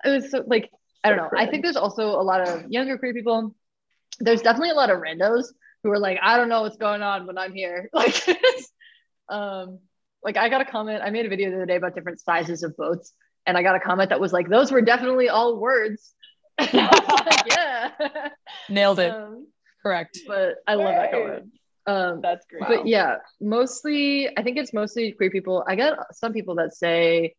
it 0.03 0.09
was 0.15 0.31
so 0.31 0.43
like 0.47 0.69
i 1.03 1.09
don't 1.09 1.17
know 1.17 1.29
i 1.37 1.45
think 1.45 1.63
there's 1.63 1.77
also 1.77 2.09
a 2.09 2.23
lot 2.23 2.41
of 2.47 2.69
younger 2.69 2.97
queer 2.97 3.13
people 3.13 3.55
there's 4.19 4.41
definitely 4.41 4.71
a 4.71 4.75
lot 4.75 4.89
of 4.89 4.99
randos 4.99 5.45
who 5.83 5.91
are 5.91 5.99
like 5.99 6.19
i 6.21 6.35
don't 6.35 6.49
know 6.49 6.61
what's 6.63 6.75
going 6.77 7.01
on 7.01 7.25
when 7.25 7.37
i'm 7.37 7.53
here 7.53 7.89
like 7.93 8.15
um 9.29 9.79
like 10.23 10.35
i 10.37 10.49
got 10.49 10.59
a 10.61 10.65
comment 10.65 11.01
i 11.03 11.09
made 11.09 11.25
a 11.25 11.29
video 11.29 11.49
the 11.49 11.55
other 11.55 11.65
day 11.65 11.75
about 11.77 11.95
different 11.95 12.19
sizes 12.19 12.63
of 12.63 12.75
boats 12.75 13.13
and 13.45 13.57
i 13.57 13.63
got 13.63 13.75
a 13.75 13.79
comment 13.79 14.09
that 14.09 14.19
was 14.19 14.33
like 14.33 14.49
those 14.49 14.71
were 14.71 14.81
definitely 14.81 15.29
all 15.29 15.57
words 15.59 16.13
like, 16.59 16.73
yeah 16.73 17.91
Nailed 18.69 18.99
it. 18.99 19.11
um, 19.11 19.47
Correct. 19.83 20.19
but 20.27 20.55
i 20.67 20.75
love 20.75 20.95
that 20.95 21.11
Right. 21.11 21.11
comment 21.11 21.45
um 21.87 22.21
That's 22.21 22.45
great. 22.45 22.63
but 22.67 22.85
yeah 22.87 23.15
mostly 23.41 24.29
i 24.37 24.43
think 24.43 24.57
it's 24.57 24.73
mostly 24.73 25.11
queer 25.13 25.31
people 25.31 25.63
i 25.67 25.75
get 25.75 25.93
some 26.11 26.33
people 26.33 26.55
that 26.55 26.73
say 26.75 27.33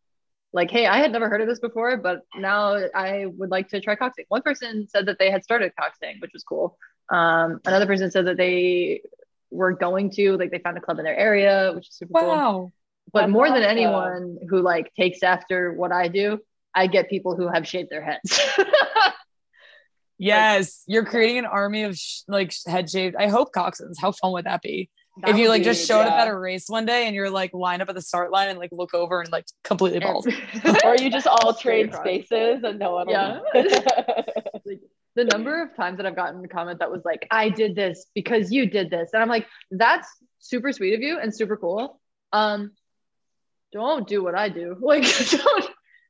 like 0.53 0.70
hey 0.70 0.86
i 0.86 0.99
had 0.99 1.12
never 1.12 1.28
heard 1.28 1.41
of 1.43 1.47
this 1.49 1.61
before 1.61 1.97
but 1.99 2.22
now 2.36 2.76
i 2.95 3.26
would 3.26 3.51
like 3.51 3.68
to 3.68 3.80
try 3.80 3.95
coxing 3.95 4.24
one 4.28 4.43
person 4.43 4.86
said 4.88 5.07
that 5.07 5.18
they 5.18 5.30
had 5.30 5.45
started 5.45 5.72
coxing 5.78 6.18
which 6.20 6.32
was 6.32 6.43
cool 6.43 6.76
um 7.11 7.61
another 7.66 7.86
person 7.86 8.11
said 8.11 8.26
that 8.26 8.36
they 8.38 9.03
were 9.51 9.72
going 9.72 10.11
to 10.11 10.36
like 10.38 10.51
they 10.51 10.59
found 10.59 10.76
a 10.78 10.80
club 10.80 10.99
in 10.99 11.05
their 11.05 11.16
area 11.16 11.72
which 11.74 11.88
is 11.88 11.95
super 11.95 12.14
cool 12.18 12.28
Wow. 12.28 12.72
but 13.12 13.20
That's 13.22 13.32
more 13.32 13.49
than 13.49 13.59
awesome. 13.62 13.70
anyone 13.78 14.38
who 14.49 14.61
like 14.62 14.93
takes 14.95 15.22
after 15.22 15.72
what 15.74 15.93
i 15.93 16.09
do 16.09 16.38
i 16.74 16.86
get 16.86 17.11
people 17.11 17.36
who 17.36 17.47
have 17.49 17.66
shaved 17.68 17.91
their 17.91 18.03
heads 18.03 18.41
Yes, 20.20 20.84
you're 20.86 21.04
creating 21.06 21.38
an 21.38 21.46
army 21.46 21.84
of 21.84 21.96
sh- 21.96 22.20
like 22.28 22.52
head 22.66 22.90
shaved. 22.90 23.16
I 23.16 23.28
hope 23.28 23.52
coxswains. 23.52 23.94
How 23.98 24.12
fun 24.12 24.32
would 24.32 24.44
that 24.44 24.60
be? 24.60 24.90
That 25.22 25.30
if 25.30 25.38
you 25.38 25.48
like 25.48 25.62
be- 25.62 25.64
just 25.64 25.86
showed 25.88 26.02
up 26.02 26.12
at 26.12 26.28
a 26.28 26.38
race 26.38 26.68
one 26.68 26.84
day 26.86 27.06
and 27.06 27.14
you're 27.14 27.30
like 27.30 27.52
lined 27.54 27.80
up 27.82 27.88
at 27.88 27.94
the 27.94 28.02
start 28.02 28.30
line 28.30 28.48
and 28.48 28.58
like 28.58 28.70
look 28.72 28.92
over 28.94 29.20
and 29.20 29.32
like 29.32 29.46
completely 29.64 29.98
bald. 29.98 30.26
or 30.84 30.96
you 30.96 31.10
just 31.10 31.26
all 31.26 31.54
trade 31.54 31.94
spaces 31.94 32.62
and 32.62 32.78
no 32.78 32.92
one 32.96 33.08
Yeah. 33.08 33.40
know. 33.54 33.62
the 35.16 35.24
number 35.24 35.62
of 35.62 35.74
times 35.74 35.96
that 35.96 36.06
I've 36.06 36.16
gotten 36.16 36.44
a 36.44 36.48
comment 36.48 36.78
that 36.78 36.90
was 36.90 37.02
like, 37.04 37.26
I 37.30 37.48
did 37.48 37.74
this 37.74 38.06
because 38.14 38.52
you 38.52 38.66
did 38.66 38.90
this. 38.90 39.10
And 39.12 39.22
I'm 39.22 39.28
like, 39.28 39.46
that's 39.70 40.08
super 40.38 40.70
sweet 40.72 40.94
of 40.94 41.00
you 41.00 41.18
and 41.18 41.34
super 41.34 41.56
cool. 41.56 41.98
Um, 42.32 42.72
don't 43.72 44.06
do 44.06 44.22
what 44.22 44.34
I 44.34 44.48
do. 44.48 44.76
Like, 44.80 45.04
don't, 45.30 45.64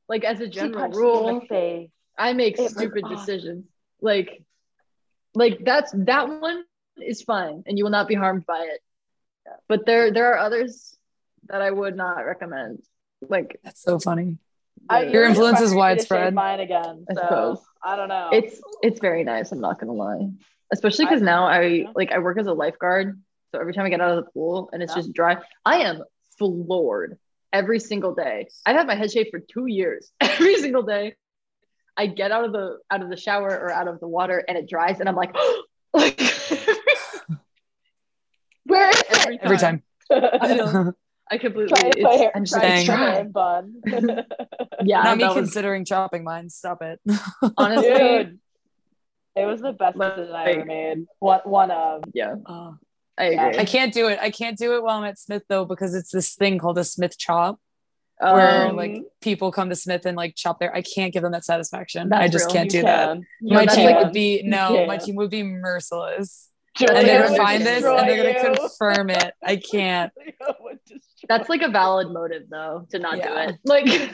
like 0.07 0.23
as 0.23 0.41
a 0.41 0.47
general 0.47 0.81
punched 0.81 0.97
me 0.97 1.01
in 1.01 1.07
rule. 1.07 1.87
I 2.17 2.33
make 2.33 2.59
It 2.59 2.71
stupid 2.71 3.05
decisions. 3.09 3.65
Like, 4.01 4.43
like 5.35 5.59
that's 5.63 5.91
that 5.95 6.27
one 6.29 6.63
is 6.97 7.21
fine 7.21 7.63
and 7.65 7.77
you 7.77 7.83
will 7.83 7.91
not 7.91 8.07
be 8.07 8.15
harmed 8.15 8.45
by 8.45 8.67
it. 8.71 8.81
Yeah. 9.45 9.53
But 9.69 9.85
there 9.85 10.11
there 10.11 10.33
are 10.33 10.39
others 10.39 10.97
that 11.47 11.61
I 11.61 11.71
would 11.71 11.95
not 11.95 12.19
recommend. 12.25 12.79
Like 13.27 13.59
That's 13.63 13.81
so 13.81 13.99
funny. 13.99 14.37
I, 14.89 15.03
Your 15.03 15.23
influence 15.25 15.59
is 15.61 15.71
inspiring 15.71 15.75
me 15.75 15.77
widespread. 15.97 16.33
Mine 16.33 16.59
again. 16.59 17.05
I 17.09 17.13
So 17.13 17.21
suppose. 17.21 17.59
I 17.83 17.95
don't 17.95 18.09
know. 18.09 18.29
it's 18.33 18.59
it's 18.81 18.99
very 18.99 19.23
nice 19.23 19.51
i'm 19.51 19.59
not 19.59 19.79
gonna 19.79 19.93
lie 19.93 20.29
especially 20.71 21.05
because 21.05 21.21
now 21.21 21.45
i 21.45 21.85
like 21.95 22.11
i 22.11 22.19
work 22.19 22.37
as 22.39 22.45
a 22.47 22.53
lifeguard 22.53 23.19
so 23.51 23.59
every 23.59 23.73
time 23.73 23.85
i 23.85 23.89
get 23.89 24.01
out 24.01 24.17
of 24.17 24.23
the 24.25 24.31
pool 24.31 24.69
and 24.71 24.81
it's 24.83 24.91
Yeah. 24.91 25.01
just 25.01 25.13
dry 25.13 25.37
i 25.65 25.77
am 25.89 26.03
floored 26.37 27.17
every 27.51 27.79
single 27.79 28.13
day 28.13 28.47
i've 28.65 28.75
had 28.75 28.85
my 28.87 28.93
head 28.95 29.11
shaved 29.11 29.29
for 29.31 29.39
two 29.39 29.65
years 29.65 30.11
every 30.19 30.57
single 30.57 30.83
day 30.83 31.15
i 31.97 32.05
get 32.07 32.31
out 32.31 32.45
of 32.45 32.51
the 32.51 32.77
out 32.89 33.01
of 33.01 33.09
the 33.09 33.17
shower 33.17 33.49
or 33.49 33.71
out 33.71 33.87
of 33.87 33.99
the 33.99 34.07
water 34.07 34.43
and 34.47 34.57
it 34.57 34.67
dries 34.69 34.99
and 34.99 35.07
i'm 35.09 35.15
like 35.15 35.33
like 35.93 36.19
Where 38.65 38.89
is 38.89 39.03
every 39.09 39.39
Every 39.41 39.57
time 39.57 39.83
time. 40.11 40.23
i 40.41 40.53
know 40.55 40.93
i 41.29 41.37
completely 41.37 41.73
Try 41.73 41.89
it's, 41.89 42.01
put 42.03 42.15
hair, 42.19 42.31
i'm 42.35 42.43
just 42.45 42.53
try 42.53 42.69
like, 42.69 42.71
and 42.71 42.79
it's 42.79 42.89
put 42.89 42.95
Dang. 42.95 42.97
hair 42.99 43.13
dry 43.13 43.19
in 43.19 43.31
bun. 43.31 44.25
yeah 44.85 45.01
Not 45.03 45.17
me 45.17 45.23
was- 45.25 45.33
considering 45.33 45.85
chopping 45.85 46.23
mine. 46.23 46.49
Stop 46.49 46.81
it. 46.81 46.99
honestly 47.57 47.89
Dude, 47.89 48.39
it 49.35 49.45
was 49.45 49.61
the 49.61 49.71
best 49.73 49.95
Like- 49.97 50.15
decision 50.15 50.35
I 50.35 50.43
ever 50.51 50.65
made. 50.65 51.05
One, 51.19 51.39
one 51.45 51.71
of. 51.71 52.03
yeah 52.13 52.35
Oh. 52.45 52.75
i 53.17 53.25
agree 53.25 53.59
I 53.59 53.65
can't 53.65 53.93
do 53.93 54.07
it. 54.07 54.19
I 54.21 54.29
can't 54.29 54.57
do 54.57 54.75
it 54.75 54.83
while 54.83 54.97
I'm 54.99 55.05
at 55.05 55.19
Smith 55.19 55.43
though 55.49 55.65
because 55.65 55.95
it's 55.95 56.11
this 56.11 56.35
thing 56.35 56.57
called 56.59 56.77
a 56.77 56.83
Smith 56.83 57.17
chop 57.17 57.59
where 58.21 58.67
Um, 58.67 58.75
like 58.75 59.03
people 59.21 59.51
come 59.51 59.69
to 59.69 59.75
Smith 59.75 60.05
and 60.05 60.15
like 60.15 60.35
chop 60.35 60.59
there. 60.59 60.73
I 60.75 60.81
can't 60.81 61.11
give 61.11 61.23
them 61.23 61.31
that 61.31 61.43
satisfaction. 61.43 62.13
I 62.13 62.27
just 62.27 62.45
real. 62.45 62.53
can't 62.55 62.73
You 62.73 62.81
do 62.81 62.85
that. 62.85 63.07
can. 63.07 63.25
No, 63.41 63.55
my 63.55 63.65
team 63.65 63.85
like- 63.85 64.03
would 64.03 64.13
be 64.13 64.43
no. 64.43 64.85
My 64.85 64.97
team 64.97 65.15
would 65.15 65.31
be 65.31 65.43
merciless. 65.43 66.49
Julia 66.77 66.99
and 66.99 67.07
they're 67.07 67.19
would 67.21 67.27
gonna 67.31 67.37
find 67.37 67.65
this 67.65 67.83
and 67.83 68.07
they're 68.09 68.41
gonna 68.43 68.57
confirm 68.57 69.09
it. 69.09 69.33
I 69.43 69.57
can't. 69.57 70.11
Julia 70.17 70.55
would 70.61 70.79
destroy 70.85 71.25
that's 71.27 71.49
like 71.49 71.61
a 71.63 71.67
valid 71.69 72.09
motive 72.11 72.43
though 72.49 72.87
to 72.91 72.99
not 72.99 73.17
Yeah. 73.17 73.27
do 73.47 73.51
it 73.53 73.59
like 73.65 74.11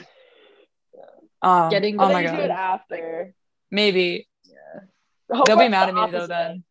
Um, 1.40 1.70
Getting- 1.70 1.94
oh 1.96 2.08
But 2.08 2.12
my 2.14 2.22
then 2.24 2.32
you 2.34 2.38
do 2.40 2.44
it 2.46 2.50
after. 2.50 3.34
Maybe 3.70 4.26
Yeah. 4.44 4.54
they'll 5.28 5.56
Hobart's 5.56 5.58
be 5.58 5.64
the 5.64 5.68
mad 5.70 5.88
at 5.88 5.94
me 5.94 6.10
though. 6.10 6.26
Then 6.26 6.64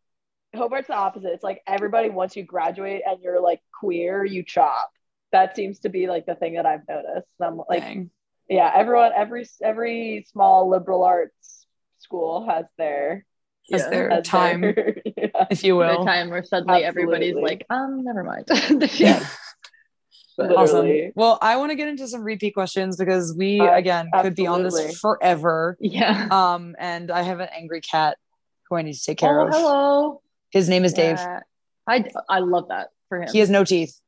Hobart's 0.54 0.88
the 0.88 0.94
opposite. 0.94 1.32
It's 1.32 1.42
like 1.44 1.62
everybody 1.66 2.10
once 2.10 2.36
you 2.36 2.42
graduate 2.42 3.02
and 3.06 3.22
you're 3.22 3.40
like 3.40 3.60
queer, 3.80 4.24
you 4.24 4.42
chop. 4.42 4.90
That 5.32 5.54
seems 5.56 5.80
to 5.80 5.88
be 5.88 6.06
like 6.06 6.26
the 6.26 6.34
thing 6.34 6.54
that 6.54 6.66
I've 6.66 6.86
noticed. 6.88 7.28
And 7.38 7.46
I'm 7.48 7.60
like, 7.68 7.80
Dang. 7.82 8.10
yeah, 8.48 8.70
everyone, 8.74 9.12
every 9.14 9.46
every 9.62 10.26
small 10.30 10.68
liberal 10.70 11.02
arts 11.04 11.66
school 11.98 12.46
has 12.48 12.64
their 12.78 13.26
Has 13.70 13.82
Yeah. 13.82 13.90
their 13.90 14.10
has 14.10 14.24
time, 14.26 14.60
their- 14.62 14.96
yeah. 15.16 15.46
if 15.50 15.62
you 15.64 15.74
the 15.74 15.78
will. 15.78 16.04
time 16.04 16.30
where 16.30 16.42
suddenly 16.44 16.84
everybody's 16.84 17.34
like, 17.34 17.66
um, 17.70 18.02
never 18.04 18.24
mind. 18.24 18.46
Yeah. 18.98 19.20
But- 20.38 20.50
Literally. 20.50 21.06
Awesome. 21.06 21.12
Well, 21.16 21.38
I 21.42 21.56
want 21.56 21.72
to 21.72 21.76
get 21.76 21.88
into 21.88 22.06
some 22.06 22.22
repeat 22.22 22.52
questions 22.54 22.96
because 22.96 23.34
we 23.36 23.60
Uh, 23.60 23.74
again 23.74 24.08
could 24.22 24.36
be 24.36 24.46
on 24.46 24.62
this 24.62 24.98
forever. 25.00 25.76
yeah. 25.80 26.28
Um, 26.30 26.76
and 26.78 27.10
I 27.10 27.22
have 27.22 27.40
an 27.40 27.48
angry 27.52 27.80
cat 27.80 28.16
who 28.70 28.76
I 28.76 28.82
need 28.82 28.94
to 28.94 29.02
take 29.04 29.18
care 29.18 29.40
Oh, 29.40 29.46
of. 29.48 29.52
hello. 29.52 30.22
His 30.50 30.68
name 30.68 30.84
is 30.84 30.92
Dave. 30.94 31.18
I 31.88 32.04
I 32.28 32.38
love 32.38 32.68
that 32.68 32.88
for 33.08 33.20
him. 33.22 33.28
He 33.32 33.40
has 33.40 33.50
no 33.50 33.64
teeth. 33.64 33.98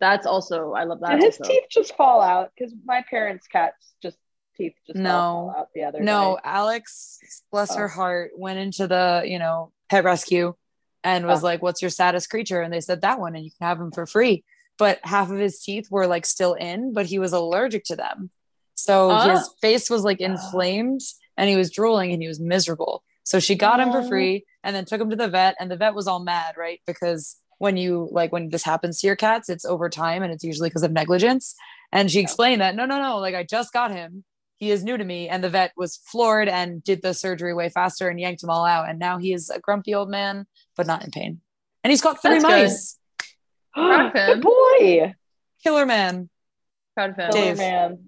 That's 0.00 0.26
also 0.26 0.72
I 0.72 0.84
love 0.84 1.00
that. 1.00 1.20
Did 1.20 1.24
his 1.24 1.40
also. 1.40 1.52
teeth 1.52 1.64
just 1.70 1.94
fall 1.94 2.20
out? 2.22 2.50
Because 2.56 2.74
my 2.84 3.04
parents' 3.08 3.46
cats 3.46 3.94
just 4.02 4.16
teeth 4.56 4.74
just 4.86 4.98
No. 4.98 5.10
fall 5.10 5.54
out 5.58 5.68
the 5.74 5.84
other 5.84 6.00
No, 6.02 6.36
day. 6.36 6.48
Alex, 6.48 7.18
bless 7.52 7.74
her 7.76 7.84
Oh. 7.86 7.88
heart, 7.94 8.30
went 8.36 8.58
into 8.58 8.86
the, 8.86 9.22
you 9.26 9.38
know, 9.38 9.72
pet 9.90 10.04
rescue 10.04 10.54
and 11.04 11.26
was 11.26 11.42
Oh. 11.42 11.46
like, 11.46 11.62
What's 11.62 11.82
your 11.82 11.90
saddest 11.90 12.30
creature? 12.30 12.60
And 12.62 12.72
they 12.72 12.80
said 12.80 13.02
that 13.02 13.20
one, 13.20 13.34
and 13.36 13.44
you 13.44 13.50
can 13.50 13.66
have 13.66 13.80
him 13.80 13.92
for 13.92 14.06
free. 14.06 14.44
But 14.78 15.00
half 15.04 15.30
of 15.30 15.38
his 15.38 15.60
teeth 15.62 15.90
were 15.90 16.06
like 16.06 16.24
still 16.24 16.54
in, 16.54 16.94
but 16.94 17.06
he 17.06 17.18
was 17.18 17.32
allergic 17.34 17.84
to 17.84 17.96
them. 17.96 18.30
So 18.74 19.10
Ah. 19.10 19.28
his 19.36 19.50
face 19.60 19.90
was 19.90 20.04
like 20.04 20.20
inflamed 20.22 21.02
and 21.36 21.50
he 21.50 21.56
was 21.56 21.70
drooling 21.70 22.12
and 22.12 22.22
he 22.22 22.28
was 22.28 22.40
miserable. 22.40 23.04
So 23.22 23.38
she 23.38 23.54
got 23.54 23.78
him 23.80 23.92
for 23.92 24.02
free 24.02 24.46
and 24.64 24.74
then 24.74 24.86
took 24.86 24.98
him 25.00 25.10
to 25.10 25.16
the 25.16 25.28
vet 25.28 25.54
and 25.60 25.70
the 25.70 25.76
vet 25.76 25.94
was 25.94 26.08
all 26.08 26.20
mad, 26.20 26.54
right? 26.56 26.80
Because 26.86 27.36
when 27.60 27.76
you 27.76 28.08
like 28.10 28.32
when 28.32 28.48
this 28.48 28.64
happens 28.64 29.00
to 29.00 29.06
your 29.06 29.16
cats, 29.16 29.48
it's 29.50 29.66
over 29.66 29.88
time 29.90 30.22
and 30.22 30.32
it's 30.32 30.42
usually 30.42 30.70
because 30.70 30.82
of 30.82 30.92
negligence. 30.92 31.54
And 31.92 32.10
she 32.10 32.18
explained 32.20 32.62
that 32.62 32.74
no, 32.74 32.86
no, 32.86 32.98
no, 33.00 33.18
like 33.18 33.34
I 33.34 33.42
just 33.44 33.70
got 33.72 33.90
him. 33.90 34.24
He 34.56 34.70
is 34.70 34.82
new 34.82 34.96
to 34.96 35.04
me. 35.04 35.28
And 35.28 35.44
the 35.44 35.50
vet 35.50 35.72
was 35.76 35.96
floored 35.98 36.48
and 36.48 36.82
did 36.82 37.02
the 37.02 37.12
surgery 37.14 37.52
way 37.54 37.68
faster 37.68 38.08
and 38.08 38.18
yanked 38.18 38.42
him 38.42 38.48
all 38.50 38.64
out. 38.64 38.88
And 38.88 38.98
now 38.98 39.18
he 39.18 39.32
is 39.34 39.50
a 39.50 39.58
grumpy 39.60 39.94
old 39.94 40.08
man, 40.10 40.46
but 40.76 40.86
not 40.86 41.04
in 41.04 41.10
pain. 41.10 41.40
And 41.84 41.90
he's 41.90 42.00
caught 42.00 42.20
three 42.22 42.38
That's 42.38 42.44
good. 42.44 42.62
mice. 42.62 42.98
Proud 43.74 44.06
of 44.06 44.12
him. 44.14 44.26
Good 44.26 44.42
boy. 44.42 45.14
Killer 45.62 45.84
man. 45.86 46.28
Proud 46.94 47.10
of 47.10 47.16
him. 47.16 47.30
Killer 47.30 47.44
Dave. 47.44 47.58
man. 47.58 47.98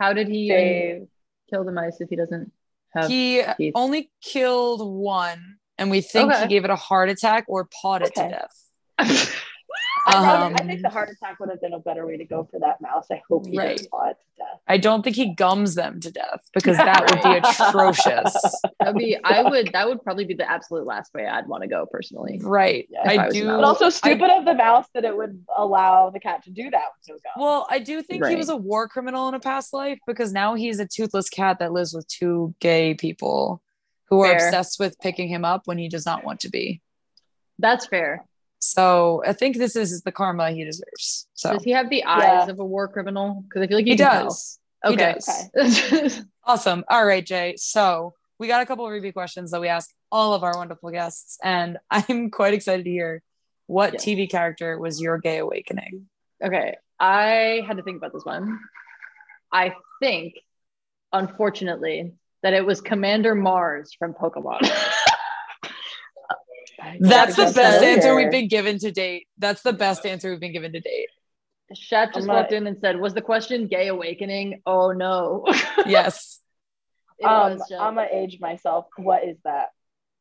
How 0.00 0.12
did 0.14 0.28
he 0.28 0.48
Dave. 0.48 1.06
kill 1.50 1.64
the 1.64 1.72
mice 1.72 2.00
if 2.00 2.08
he 2.08 2.16
doesn't 2.16 2.50
have? 2.94 3.08
he 3.08 3.42
teeth. 3.58 3.72
only 3.74 4.10
killed 4.22 4.86
one 4.86 5.56
and 5.78 5.90
we 5.90 6.00
think 6.00 6.30
Okay. 6.30 6.42
he 6.42 6.48
gave 6.48 6.64
it 6.64 6.70
a 6.70 6.76
heart 6.76 7.08
attack 7.10 7.44
or 7.48 7.68
pawed 7.82 8.02
it 8.02 8.14
to 8.14 8.20
death 8.22 8.22
I, 8.22 8.28
think- 8.28 8.50
Um, 10.06 10.54
I 10.54 10.62
think 10.66 10.82
the 10.82 10.90
heart 10.90 11.08
attack 11.08 11.40
would 11.40 11.48
have 11.48 11.62
been 11.62 11.72
a 11.72 11.78
better 11.78 12.06
way 12.06 12.18
to 12.18 12.26
go 12.26 12.44
for 12.50 12.60
that 12.60 12.78
mouse. 12.82 13.06
I 13.10 13.22
hope 13.26 13.46
he 13.46 13.56
Right. 13.56 13.78
didn't 13.78 13.86
it 13.86 13.90
to 13.90 14.36
death. 14.36 14.60
i 14.68 14.76
don't 14.76 15.02
think 15.02 15.16
he 15.16 15.34
gums 15.34 15.74
them 15.76 15.98
to 16.00 16.10
death 16.10 16.40
because 16.52 16.76
that 16.76 17.00
would 17.10 17.22
be 17.22 17.38
atrocious 17.38 18.34
That'd 18.80 18.96
be. 18.96 19.16
I 19.24 19.42
would. 19.42 19.72
That 19.72 19.88
would 19.88 20.02
probably 20.02 20.26
be 20.26 20.34
the 20.34 20.48
absolute 20.50 20.84
last 20.84 21.14
way 21.14 21.26
I'd 21.26 21.46
want 21.46 21.62
to 21.62 21.68
go 21.68 21.86
personally. 21.86 22.38
right 22.42 22.86
Yeah, 22.90 23.00
I 23.06 23.26
i 23.26 23.28
do 23.30 23.44
not. 23.46 23.56
But 23.60 23.64
also 23.64 23.88
stupid 23.88 24.28
of 24.30 24.44
the 24.44 24.52
mouse 24.54 24.86
that 24.94 25.04
it 25.06 25.16
would 25.16 25.42
allow 25.56 26.10
the 26.10 26.20
cat 26.20 26.42
to 26.44 26.50
do 26.50 26.64
that 26.70 26.82
with 26.98 27.08
no 27.08 27.14
gum. 27.14 27.42
well 27.42 27.66
i 27.70 27.78
do 27.78 28.02
think 28.02 28.26
he 28.26 28.36
was 28.36 28.50
a 28.50 28.56
war 28.56 28.86
criminal 28.88 29.26
in 29.28 29.34
a 29.34 29.40
past 29.40 29.72
life 29.72 29.98
because 30.06 30.32
now 30.34 30.54
he's 30.54 30.80
a 30.80 30.86
toothless 30.86 31.30
cat 31.30 31.58
that 31.60 31.72
lives 31.72 31.94
with 31.94 32.06
two 32.08 32.54
gay 32.60 32.92
people 32.94 33.62
who 34.10 34.20
are 34.20 34.32
obsessed 34.34 34.78
with 34.78 34.98
picking 35.00 35.28
him 35.28 35.46
up 35.46 35.62
when 35.64 35.78
he 35.78 35.88
does 35.88 36.04
not 36.04 36.24
want 36.24 36.40
to 36.40 36.50
be 36.50 36.82
That's 37.58 37.86
fair. 37.86 38.26
So 38.66 39.22
i 39.26 39.32
think 39.32 39.56
this 39.58 39.76
is 39.76 40.00
the 40.02 40.12
karma 40.12 40.50
he 40.50 40.64
deserves 40.64 41.26
so 41.34 41.52
Does 41.52 41.62
he 41.64 41.72
have 41.72 41.90
the 41.90 42.02
eyes 42.04 42.46
Yeah. 42.46 42.50
of 42.52 42.58
a 42.58 42.64
war 42.64 42.88
criminal? 42.88 43.44
Because 43.46 43.62
I 43.62 43.66
feel 43.66 43.76
like 43.78 43.86
he 43.86 43.96
does 43.96 44.58
He 44.86 44.92
Okay. 44.94 45.14
Awesome. 46.46 46.84
All 46.88 47.06
right, 47.06 47.24
Jay. 47.24 47.54
So 47.56 48.12
we 48.38 48.48
got 48.48 48.60
a 48.62 48.66
couple 48.66 48.84
of 48.86 48.92
review 48.92 49.12
questions 49.14 49.50
that 49.50 49.60
we 49.60 49.68
ask 49.68 49.88
all 50.12 50.34
of 50.34 50.42
our 50.44 50.56
wonderful 50.56 50.90
guests, 50.90 51.38
and 51.42 51.78
I'm 51.90 52.30
quite 52.30 52.52
excited 52.54 52.84
to 52.84 52.90
hear 52.90 53.22
what. 53.66 53.94
TV 53.94 54.28
character 54.30 54.78
was 54.78 55.00
your 55.00 55.16
gay 55.18 55.38
awakening. 55.38 56.06
okay. 56.42 56.76
I 57.00 57.62
had 57.66 57.76
to 57.78 57.82
think 57.82 57.96
about 57.98 58.12
this 58.12 58.24
one. 58.24 58.60
I 59.52 59.74
think, 60.00 60.34
unfortunately, 61.12 62.12
that 62.42 62.52
it 62.52 62.64
was 62.66 62.80
Commander 62.82 63.34
Mars 63.34 63.94
from 63.98 64.12
Pokemon. 64.14 64.60
That's 67.00 67.36
the 67.36 67.42
best 67.44 67.54
familiar. 67.78 67.88
answer 67.96 68.14
we've 68.16 68.30
been 68.30 68.48
given 68.48 68.78
to 68.78 68.90
date. 68.90 69.26
That's 69.38 69.62
the 69.62 69.72
best 69.72 70.06
answer 70.06 70.30
we've 70.30 70.40
been 70.40 70.52
given 70.52 70.72
to 70.72 70.80
date. 70.80 71.08
Shat 71.74 72.14
just 72.14 72.26
not- 72.26 72.34
walked 72.36 72.52
in 72.52 72.66
and 72.66 72.78
said, 72.80 73.00
"Was 73.00 73.14
the 73.14 73.22
question 73.22 73.66
gay 73.68 73.88
awakening?" 73.88 74.62
Oh 74.66 74.92
no. 74.92 75.44
Yes, 75.86 76.40
um. 77.24 77.58
I'm 77.78 77.94
gonna 77.96 78.06
age 78.12 78.38
myself. 78.40 78.86
What 78.96 79.24
is 79.24 79.36
that? 79.44 79.68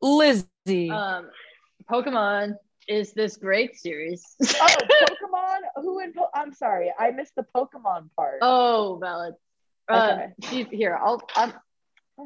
Lizzy. 0.02 0.90
um, 0.90 1.30
Pokemon 1.90 2.56
is 2.88 3.14
this 3.14 3.38
great 3.38 3.76
series. 3.78 4.24
Oh, 4.42 4.46
Pokemon. 5.02 5.60
Who 5.76 6.00
in? 6.00 6.14
Po- 6.14 6.30
I'm 6.34 6.54
sorry, 6.54 6.92
I 6.98 7.12
missed 7.12 7.34
the 7.36 7.46
Pokemon 7.56 8.10
part. 8.16 8.40
oh, 8.42 8.98
valid. 9.02 9.36
Uh, 9.90 10.18
Okay. 10.18 10.28
she's 10.50 10.68
here. 10.72 10.98
I'll 11.02 11.22
I'm, 11.36 11.54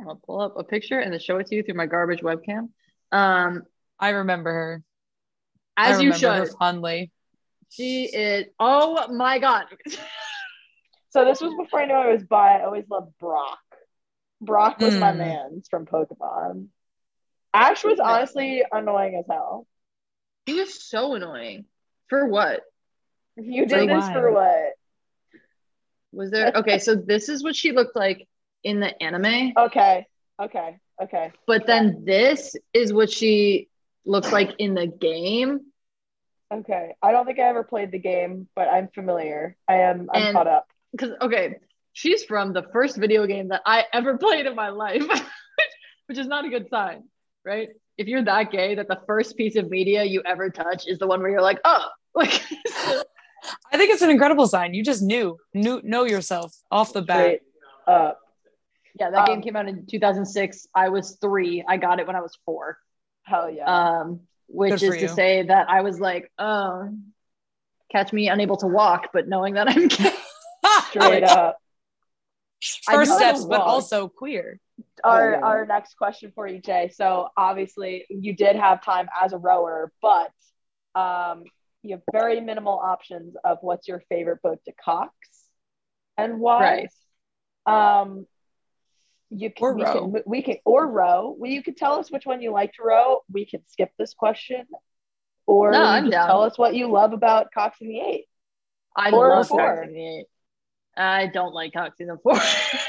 I'll 0.07 0.21
pull 0.25 0.41
up 0.41 0.55
a 0.57 0.63
picture 0.63 0.99
and 0.99 1.11
then 1.11 1.19
show 1.19 1.37
it 1.37 1.47
to 1.47 1.55
you 1.55 1.63
through 1.63 1.75
my 1.75 1.85
garbage 1.87 2.21
webcam. 2.21 2.69
Um, 3.11 3.63
I 3.99 4.09
remember 4.09 4.51
her. 4.51 4.83
I 5.75 5.91
as 5.91 6.01
you 6.01 6.11
remember 6.11 6.33
her 6.33 6.45
should. 6.45 6.57
fondly. 6.57 7.11
She 7.69 8.05
is. 8.05 8.45
Oh 8.59 9.07
my 9.13 9.39
god. 9.39 9.65
So 11.11 11.25
this 11.25 11.41
was 11.41 11.53
before 11.57 11.79
I 11.81 11.85
knew 11.85 11.93
I 11.93 12.11
was 12.11 12.23
bi. 12.23 12.59
I 12.59 12.65
always 12.65 12.83
loved 12.89 13.17
Brock. 13.17 13.57
Brock 14.41 14.79
was 14.79 14.93
my 14.97 15.13
Hmm. 15.13 15.17
man 15.17 15.63
from 15.69 15.85
Pokemon. 15.85 16.67
Ash 17.53 17.83
was 17.83 17.99
honestly 17.99 18.63
annoying 18.71 19.15
as 19.15 19.25
hell. 19.27 19.65
He 20.45 20.53
was 20.53 20.83
so 20.87 21.15
annoying. 21.15 21.65
For 22.09 22.27
what? 22.27 22.61
You 23.35 23.63
For 23.63 23.77
did 23.77 23.89
this 23.89 24.03
why? 24.05 24.13
for 24.13 24.31
what? 24.31 24.73
Was 26.11 26.29
there? 26.29 26.51
Okay, 26.55 26.77
so 26.77 26.93
this 26.95 27.29
is 27.29 27.43
what 27.43 27.55
she 27.55 27.71
looked 27.71 27.95
like 27.95 28.27
in 28.63 28.79
the 28.79 29.01
anime, 29.01 29.53
Okay, 29.57 30.05
okay, 30.41 30.77
okay. 31.01 31.31
but 31.47 31.65
then 31.65 32.03
this 32.05 32.55
is 32.73 32.91
what 32.93 33.09
she 33.09 33.69
looks 34.07 34.31
like 34.31 34.51
in 34.57 34.73
the 34.73 34.87
game. 34.87 35.59
Okay, 36.53 36.95
I 37.01 37.11
don't 37.11 37.25
think 37.25 37.39
I 37.39 37.43
ever 37.43 37.63
played 37.63 37.91
the 37.91 37.99
game, 37.99 38.47
but 38.55 38.67
I'm 38.69 38.87
familiar. 38.87 39.55
I 39.67 39.75
am. 39.81 40.09
I'm 40.13 40.23
And- 40.23 40.33
caught 40.35 40.47
up. 40.47 40.67
because 40.91 41.11
okay, 41.21 41.55
she's 41.93 42.23
from 42.23 42.53
the 42.53 42.63
first 42.71 42.97
video 42.97 43.25
game 43.27 43.49
that 43.49 43.61
I 43.65 43.85
ever 43.93 44.17
played 44.25 44.45
in 44.45 44.55
my 44.55 44.69
life, 44.69 45.03
which 46.07 46.17
is 46.17 46.27
not 46.27 46.45
a 46.45 46.49
good 46.49 46.69
sign, 46.69 47.03
right? 47.45 47.69
If 47.97 48.07
you're 48.07 48.23
that 48.23 48.51
gay 48.51 48.75
that 48.75 48.87
the 48.87 48.99
first 49.07 49.35
piece 49.35 49.55
of 49.57 49.69
media 49.69 50.03
you 50.03 50.21
ever 50.25 50.49
touch 50.49 50.87
is 50.87 50.99
the 50.99 51.07
one 51.07 51.19
where 51.19 51.29
you're 51.29 51.41
like, 51.41 51.59
oh, 51.65 51.87
like 52.15 52.41
I 53.71 53.77
think 53.77 53.91
it's 53.91 54.01
an 54.01 54.09
incredible 54.09 54.47
sign. 54.47 54.73
You 54.73 54.83
just 54.83 55.01
knew, 55.01 55.37
knew, 55.53 55.81
know 55.83 56.05
yourself 56.05 56.55
off 56.71 56.93
the 56.93 57.01
bat. 57.01 57.19
Straight 57.21 57.41
up. 57.87 58.19
yeah, 58.99 59.09
that 59.09 59.27
game 59.27 59.37
Um, 59.37 59.41
came 59.41 59.55
out 59.55 59.67
in 59.67 59.85
2006. 59.85 60.67
I 60.73 60.89
was 60.89 61.17
three. 61.19 61.63
I 61.67 61.77
got 61.77 61.99
it 61.99 62.07
when 62.07 62.15
I 62.15 62.21
was 62.21 62.37
four. 62.45 62.77
Hell 63.27 63.51
yeah. 63.51 63.65
Um, 63.65 64.21
which 64.47 64.79
Good 64.79 64.83
is 64.83 64.95
to 64.95 65.01
you. 65.01 65.07
say 65.09 65.43
that 65.43 65.69
I 65.69 65.81
was 65.81 65.99
like, 65.99 66.31
oh, 66.39 66.89
catch 67.91 68.13
me 68.13 68.29
unable 68.29 68.55
to 68.57 68.67
walk, 68.67 69.09
but 69.11 69.27
knowing 69.27 69.55
that 69.55 69.69
I'm 69.69 69.89
gay. 69.89 70.13
Straight 70.89 71.23
up. 71.23 71.57
I 72.87 72.93
First 72.95 73.09
know 73.11 73.19
how 73.19 73.31
to 73.31 73.37
steps, 73.37 73.45
but 73.45 73.61
also 73.61 74.07
queer. 74.07 74.59
Our 75.03 75.35
Oh, 75.35 75.39
our 75.41 75.65
next 75.65 75.97
question 75.97 76.31
for 76.33 76.47
you, 76.47 76.59
Jay. 76.59 76.89
So 76.93 77.27
obviously 77.35 78.05
you 78.09 78.33
did 78.33 78.55
have 78.55 78.83
time 78.83 79.09
as 79.21 79.33
a 79.33 79.37
rower, 79.37 79.91
but 80.01 80.31
um, 80.95 81.43
you 81.83 81.95
have 81.95 82.01
very 82.11 82.39
minimal 82.39 82.79
options 82.79 83.35
of 83.43 83.57
what's 83.61 83.87
your 83.87 84.01
favorite 84.09 84.41
boat 84.41 84.59
to 84.65 84.73
cox 84.83 85.13
and 86.17 86.39
why. 86.39 86.87
Um, 87.65 88.25
you 89.29 89.51
can, 89.51 89.63
Or 89.63 89.73
we 89.73 89.83
row. 89.83 90.11
can 90.11 90.23
we 90.25 90.41
can 90.41 90.55
or 90.65 90.87
row. 90.87 91.35
Well, 91.37 91.51
you 91.51 91.61
could 91.63 91.77
tell 91.77 91.93
us 91.99 92.09
which 92.11 92.25
one 92.25 92.41
you 92.41 92.51
like 92.51 92.73
to 92.73 92.83
row. 92.83 93.19
We 93.31 93.45
can 93.45 93.61
skip 93.67 93.91
this 93.97 94.13
question, 94.13 94.65
or 95.45 95.71
No, 95.71 96.09
tell 96.09 96.43
us 96.43 96.57
what 96.57 96.75
you 96.75 96.89
love 96.91 97.13
about 97.13 97.47
coxing 97.55 97.87
the 97.89 97.99
Eight. 97.99 98.25
I 98.95 99.09
love 99.09 99.47
four? 99.47 99.59
Cox 99.75 99.87
season 99.87 99.97
eight. 99.99 100.25
I 100.95 101.27
don't 101.27 101.53
like 101.53 101.73
coxing 101.73 102.07
the 102.07 102.17
four. 102.23 102.39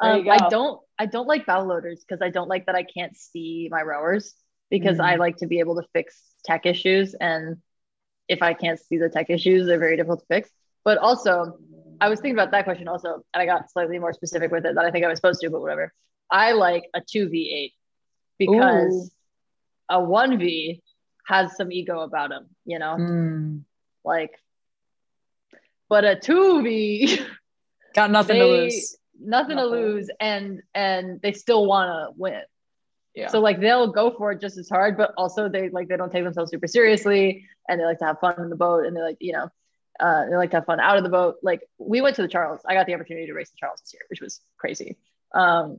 Um, 0.00 0.28
I 0.28 0.48
don't. 0.50 0.80
I 0.98 1.06
don't 1.06 1.28
like 1.28 1.46
bow 1.46 1.62
loaders 1.64 2.00
because 2.06 2.20
I 2.20 2.28
don't 2.28 2.48
like 2.48 2.66
that 2.66 2.74
I 2.74 2.82
can't 2.82 3.16
see 3.16 3.68
my 3.70 3.80
rowers 3.82 4.34
because 4.68 4.98
Mm. 4.98 5.04
I 5.04 5.14
like 5.16 5.36
to 5.36 5.46
be 5.46 5.60
able 5.60 5.76
to 5.80 5.86
fix 5.92 6.20
tech 6.44 6.66
issues 6.66 7.14
and 7.14 7.58
if 8.28 8.42
I 8.42 8.54
can't 8.54 8.78
see 8.80 8.98
the 8.98 9.08
tech 9.08 9.30
issues, 9.30 9.66
they're 9.66 9.78
very 9.78 9.96
difficult 9.96 10.20
to 10.20 10.26
fix. 10.26 10.50
But 10.84 10.98
also, 10.98 11.58
I 12.00 12.08
was 12.08 12.20
thinking 12.20 12.36
about 12.38 12.50
that 12.52 12.64
question 12.64 12.88
also, 12.88 13.24
and 13.32 13.42
I 13.42 13.46
got 13.46 13.70
slightly 13.70 13.98
more 13.98 14.12
specific 14.12 14.50
with 14.50 14.64
it 14.66 14.74
than 14.74 14.84
I 14.84 14.90
think 14.90 15.04
I 15.04 15.08
was 15.08 15.18
supposed 15.18 15.40
to, 15.42 15.50
but 15.50 15.60
whatever. 15.60 15.92
I 16.30 16.52
like 16.52 16.84
a 16.94 17.00
two 17.00 17.28
v 17.28 17.50
eight 17.54 17.72
because 18.38 19.10
a 19.88 20.02
one 20.02 20.38
v 20.38 20.82
has 21.26 21.56
some 21.56 21.70
ego 21.72 22.00
about 22.00 22.30
him, 22.32 22.46
you 22.64 22.78
know, 22.78 22.96
Mm. 22.98 23.62
like. 24.04 24.32
But 25.88 26.04
a 26.04 26.16
two 26.18 26.62
v 26.62 27.18
Got 27.94 28.10
nothing 28.10 28.36
to 28.36 28.46
lose. 28.46 28.96
nothing 29.20 29.56
to 29.56 29.62
Nothing. 29.62 29.70
lose 29.70 30.10
and 30.20 30.62
and 30.74 31.20
they 31.22 31.32
still 31.32 31.66
want 31.66 31.88
to 31.88 32.18
win 32.20 32.42
Yeah. 33.14 33.28
so 33.28 33.38
like 33.40 33.60
they'll 33.60 33.92
go 33.92 34.10
for 34.16 34.32
it 34.32 34.40
just 34.40 34.58
as 34.58 34.68
hard 34.68 34.96
but 34.96 35.12
also 35.16 35.48
they 35.48 35.68
like 35.68 35.86
they 35.88 35.96
don't 35.96 36.10
take 36.10 36.24
themselves 36.24 36.50
super 36.50 36.66
seriously 36.66 37.46
and 37.68 37.78
they 37.80 37.84
like 37.84 37.98
to 38.00 38.06
have 38.06 38.18
fun 38.18 38.34
in 38.40 38.50
the 38.50 38.56
boat 38.56 38.86
and 38.86 38.96
they 38.96 39.00
like 39.02 39.18
you 39.20 39.32
know 39.34 39.48
uh, 40.00 40.26
they 40.28 40.36
like 40.36 40.50
to 40.50 40.56
have 40.56 40.66
fun 40.66 40.80
out 40.80 40.96
of 40.96 41.04
the 41.04 41.10
boat 41.10 41.36
like 41.42 41.62
we 41.78 42.00
went 42.00 42.16
to 42.16 42.22
the 42.22 42.28
charles 42.28 42.60
i 42.66 42.74
got 42.74 42.86
the 42.86 42.94
opportunity 42.94 43.26
to 43.26 43.32
race 43.32 43.50
the 43.50 43.56
charles 43.56 43.80
this 43.80 43.94
year 43.94 44.02
which 44.08 44.20
was 44.20 44.40
crazy 44.56 44.96
um 45.34 45.78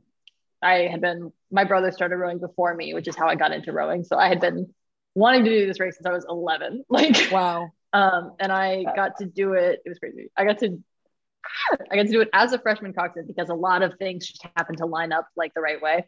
i 0.62 0.88
had 0.90 1.00
been 1.00 1.32
my 1.50 1.64
brother 1.64 1.92
started 1.92 2.16
rowing 2.16 2.38
before 2.38 2.74
me 2.74 2.94
which 2.94 3.08
is 3.08 3.16
how 3.16 3.28
i 3.28 3.34
got 3.34 3.52
into 3.52 3.72
rowing 3.72 4.04
so 4.04 4.16
i 4.16 4.28
had 4.28 4.40
been 4.40 4.72
wanting 5.14 5.44
to 5.44 5.50
do 5.50 5.66
this 5.66 5.80
race 5.80 5.96
since 5.96 6.06
i 6.06 6.12
was 6.12 6.26
11 6.28 6.84
like 6.90 7.16
wow. 7.32 7.70
um, 7.92 8.34
and 8.38 8.52
I 8.52 8.84
got 8.94 9.16
to 9.18 9.26
do 9.26 9.54
it. 9.54 9.80
It 9.84 9.88
was 9.88 9.98
crazy. 9.98 10.30
I 10.36 10.44
got 10.44 10.58
to, 10.58 10.66
I 11.90 11.96
got 11.96 12.02
to 12.02 12.12
do 12.12 12.20
it 12.20 12.28
as 12.32 12.52
a 12.52 12.58
freshman 12.58 12.92
coxswain 12.92 13.26
because 13.26 13.48
a 13.48 13.54
lot 13.54 13.82
of 13.82 13.94
things 13.98 14.26
just 14.26 14.46
happened 14.56 14.78
to 14.78 14.86
line 14.86 15.12
up 15.12 15.26
like 15.36 15.54
the 15.54 15.62
right 15.62 15.80
way. 15.80 16.06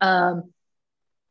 Um, 0.00 0.52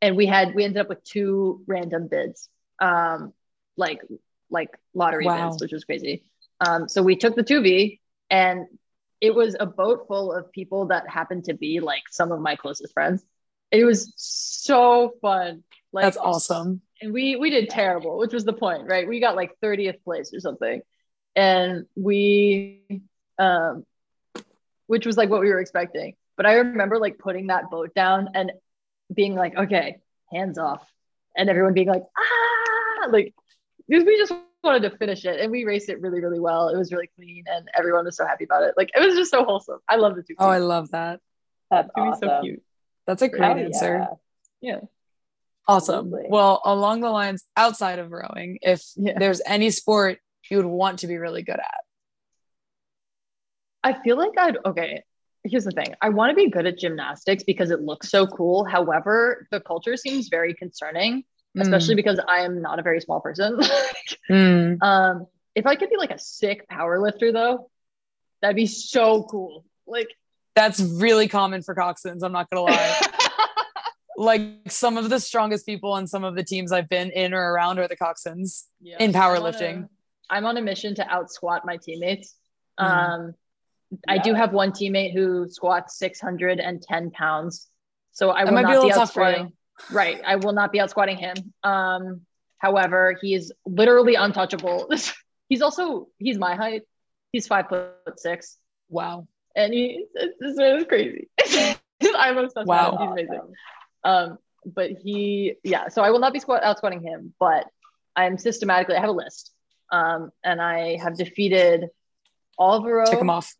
and 0.02 0.16
we 0.16 0.26
had 0.26 0.56
we 0.56 0.64
ended 0.64 0.82
up 0.82 0.90
with 0.90 1.04
two 1.04 1.64
random 1.68 2.08
bids, 2.08 2.50
um, 2.80 3.34
like 3.76 4.02
like 4.50 4.70
lottery 4.94 5.26
Wow. 5.26 5.50
bids, 5.50 5.62
which 5.62 5.72
was 5.72 5.84
crazy. 5.86 6.24
Um, 6.60 6.88
so 6.90 7.04
we 7.04 7.16
took 7.16 7.36
the 7.36 7.44
V, 7.44 8.00
and 8.30 8.66
it 9.22 9.34
was 9.34 9.56
a 9.60 9.66
boat 9.66 10.06
full 10.08 10.32
of 10.32 10.52
people 10.52 10.88
that 10.88 11.10
happened 11.10 11.46
to 11.46 11.54
be 11.54 11.80
like 11.80 12.04
some 12.10 12.32
of 12.32 12.40
my 12.40 12.56
closest 12.56 12.94
friends. 12.94 13.24
It 13.72 13.84
was 13.84 14.14
so 14.16 15.14
fun. 15.22 15.64
Like 15.92 16.04
That's 16.06 16.18
awesome. 16.18 16.82
and 17.02 17.14
we 17.14 17.36
we 17.36 17.50
did 17.50 17.70
terrible, 17.70 18.18
which 18.18 18.34
was 18.34 18.46
the 18.46 18.54
point, 18.54 18.88
right? 18.88 19.08
We 19.08 19.20
got 19.20 19.36
like 19.36 19.60
30th 19.62 20.04
place 20.04 20.34
or 20.34 20.40
something. 20.40 20.82
And 21.36 21.86
we 21.96 22.82
um 23.40 23.86
which 24.88 25.06
was 25.06 25.18
like 25.18 25.30
what 25.30 25.42
we 25.42 25.50
were 25.50 25.60
expecting. 25.60 26.16
But 26.38 26.46
I 26.46 26.54
remember 26.56 26.98
like 27.00 27.18
putting 27.18 27.48
that 27.48 27.70
boat 27.70 27.94
down 27.94 28.30
and 28.36 28.52
being 29.14 29.36
like, 29.36 29.56
okay, 29.56 29.98
hands 30.32 30.58
off. 30.58 30.86
And 31.36 31.50
everyone 31.50 31.74
being 31.74 31.88
like, 31.88 32.04
ah, 32.18 33.08
like 33.10 33.34
because 33.88 34.06
we 34.06 34.18
just 34.18 34.34
wanted 34.64 34.90
to 34.90 34.98
finish 34.98 35.24
it 35.26 35.40
and 35.40 35.52
we 35.52 35.64
raced 35.66 35.90
it 35.90 36.02
really, 36.02 36.22
really 36.22 36.40
well. 36.40 36.70
It 36.70 36.78
was 36.78 36.92
really 36.92 37.10
clean 37.16 37.44
and 37.48 37.68
everyone 37.78 38.06
was 38.06 38.18
so 38.18 38.26
happy 38.26 38.44
about 38.44 38.64
it. 38.64 38.74
Like 38.78 38.90
it 38.96 39.00
was 39.00 39.16
just 39.16 39.32
so 39.32 39.44
wholesome. 39.46 39.80
I 39.88 39.96
love 39.98 40.16
the 40.16 40.24
two. 40.24 40.36
Oh, 40.40 40.48
I 40.50 40.58
love 40.60 40.92
that. 40.92 41.20
That's 41.72 41.90
It 41.96 42.00
was 42.02 42.16
awesome. 42.18 42.30
so 42.30 42.42
cute. 42.42 42.64
That's 43.06 43.22
a 43.22 43.30
great 43.30 43.44
Hell 43.44 43.58
answer. 43.58 44.08
yeah. 44.62 44.74
Yeah. 44.76 44.80
Awesome. 45.68 45.96
Absolutely. 46.08 46.28
Well, 46.30 46.62
along 46.66 47.02
the 47.02 47.10
lines 47.10 47.44
outside 47.56 48.00
of 48.00 48.12
rowing, 48.12 48.58
if 48.62 48.84
Yeah. 48.96 49.18
there's 49.20 49.42
any 49.46 49.70
sport 49.72 50.20
you 50.50 50.58
would 50.58 50.66
want 50.66 51.00
to 51.00 51.08
be 51.08 51.18
really 51.18 51.44
good 51.44 51.60
at, 51.60 51.82
I 53.84 54.02
feel 54.02 54.18
like 54.18 54.32
I'd 54.38 54.58
okay. 54.66 55.04
Here's 55.44 55.64
the 55.66 55.72
thing. 55.72 55.94
I 56.02 56.10
want 56.10 56.32
to 56.32 56.36
be 56.36 56.50
good 56.50 56.66
at 56.66 56.78
gymnastics 56.78 57.44
because 57.44 57.72
it 57.72 57.80
looks 57.82 58.10
so 58.10 58.28
cool. 58.28 58.66
However, 58.66 59.48
the 59.52 59.62
culture 59.62 59.96
seems 59.96 60.28
very 60.28 60.54
concerning, 60.54 61.24
especially 61.62 61.96
because 61.96 62.20
I 62.28 62.40
am 62.42 62.62
not 62.62 62.80
a 62.80 62.82
very 62.84 63.02
small 63.02 63.20
person. 63.22 63.60
Mm. 64.30 64.78
um, 64.82 65.26
if 65.56 65.66
I 65.66 65.76
could 65.76 65.90
be 65.90 65.96
like 65.98 66.12
a 66.12 66.20
sick 66.20 66.68
power 66.68 67.00
lifter 67.00 67.32
though, 67.32 67.70
that'd 68.42 68.56
be 68.58 68.66
so 68.66 69.24
cool. 69.24 69.64
Like 69.86 70.08
that's 70.56 70.80
really 70.82 71.28
common 71.30 71.62
for 71.62 71.74
coxswains. 71.76 72.24
I'm 72.24 72.32
not 72.34 72.50
gonna 72.50 72.64
lie. 72.64 73.02
like 74.18 74.44
some 74.68 74.98
of 74.98 75.10
the 75.10 75.20
strongest 75.20 75.66
people 75.66 75.92
on 75.94 76.08
some 76.08 76.24
of 76.24 76.36
the 76.36 76.44
teams 76.44 76.72
I've 76.72 76.90
been 76.90 77.12
in 77.12 77.34
or 77.34 77.54
around 77.54 77.80
are 77.80 77.88
the 77.88 77.96
coxswains. 77.96 78.64
Yeah. 78.82 78.98
In 79.00 79.16
I'm 79.16 79.22
on 79.22 79.38
powerlifting. 79.38 79.84
a- 79.84 79.90
I'm 80.30 80.46
on 80.46 80.58
a 80.58 80.62
mission 80.62 80.96
to 80.96 81.08
out 81.10 81.32
squat 81.32 81.64
my 81.66 81.78
teammates. 81.78 82.36
Mhm. 82.80 82.86
Um, 82.86 83.34
I 84.10 84.18
do 84.18 84.34
have 84.34 84.52
one 84.52 84.72
teammate 84.72 85.14
who 85.14 85.48
squats 85.50 85.98
610 86.00 87.12
pounds. 87.12 87.68
So 88.12 88.32
I 88.32 88.44
That 88.44 88.48
will 88.48 88.54
might 88.56 88.66
be 88.68 88.72
a 88.72 88.76
not 88.76 88.82
be, 88.82 88.88
little 88.88 88.92
out 88.92 89.06
tough 89.06 89.14
for 89.14 89.30
you. 89.30 89.36
squatting. 89.36 89.54
Right. 89.92 90.22
I 90.26 90.36
will 90.38 90.54
not 90.54 90.72
be 90.72 90.80
out 90.80 90.90
squatting 90.90 91.18
him. 91.18 91.36
Um, 91.64 92.22
however, 92.58 93.18
he 93.22 93.34
is 93.34 93.52
literally 93.66 94.16
untouchable. 94.16 94.90
he's 95.50 95.62
also, 95.62 96.08
he's 96.18 96.38
my 96.38 96.56
height. 96.56 96.84
He's 97.32 97.48
five 97.48 97.68
foot 97.70 97.94
six. 98.18 98.58
Wow. 98.90 99.28
And 99.56 99.74
he, 99.74 100.06
it's, 100.14 100.36
it's, 100.40 100.58
it's 100.60 100.88
crazy. 100.88 101.30
I'm 102.16 102.38
obsessed 102.38 102.68
Wow. 102.68 102.92
with 102.92 103.00
him. 103.02 103.18
He's 103.18 103.28
amazing. 103.30 103.54
Um, 104.04 104.38
but 104.66 104.92
he, 104.92 105.56
yeah, 105.64 105.88
so 105.90 106.02
I 106.02 106.10
will 106.12 106.20
not 106.20 106.34
be 106.34 106.40
squat 106.40 106.64
out 106.64 106.78
squatting 106.78 107.02
him, 107.02 107.34
but 107.40 107.66
I'm 108.16 108.38
systematically, 108.38 108.96
I 108.96 109.00
have 109.02 109.10
a 109.10 109.14
list. 109.14 109.52
Um, 109.92 110.32
and 110.44 110.62
I 110.62 110.98
have 110.98 111.18
defeated 111.18 111.86
Alvaro, 112.60 113.10
Check 113.10 113.20
them 113.20 113.30
off. 113.30 113.54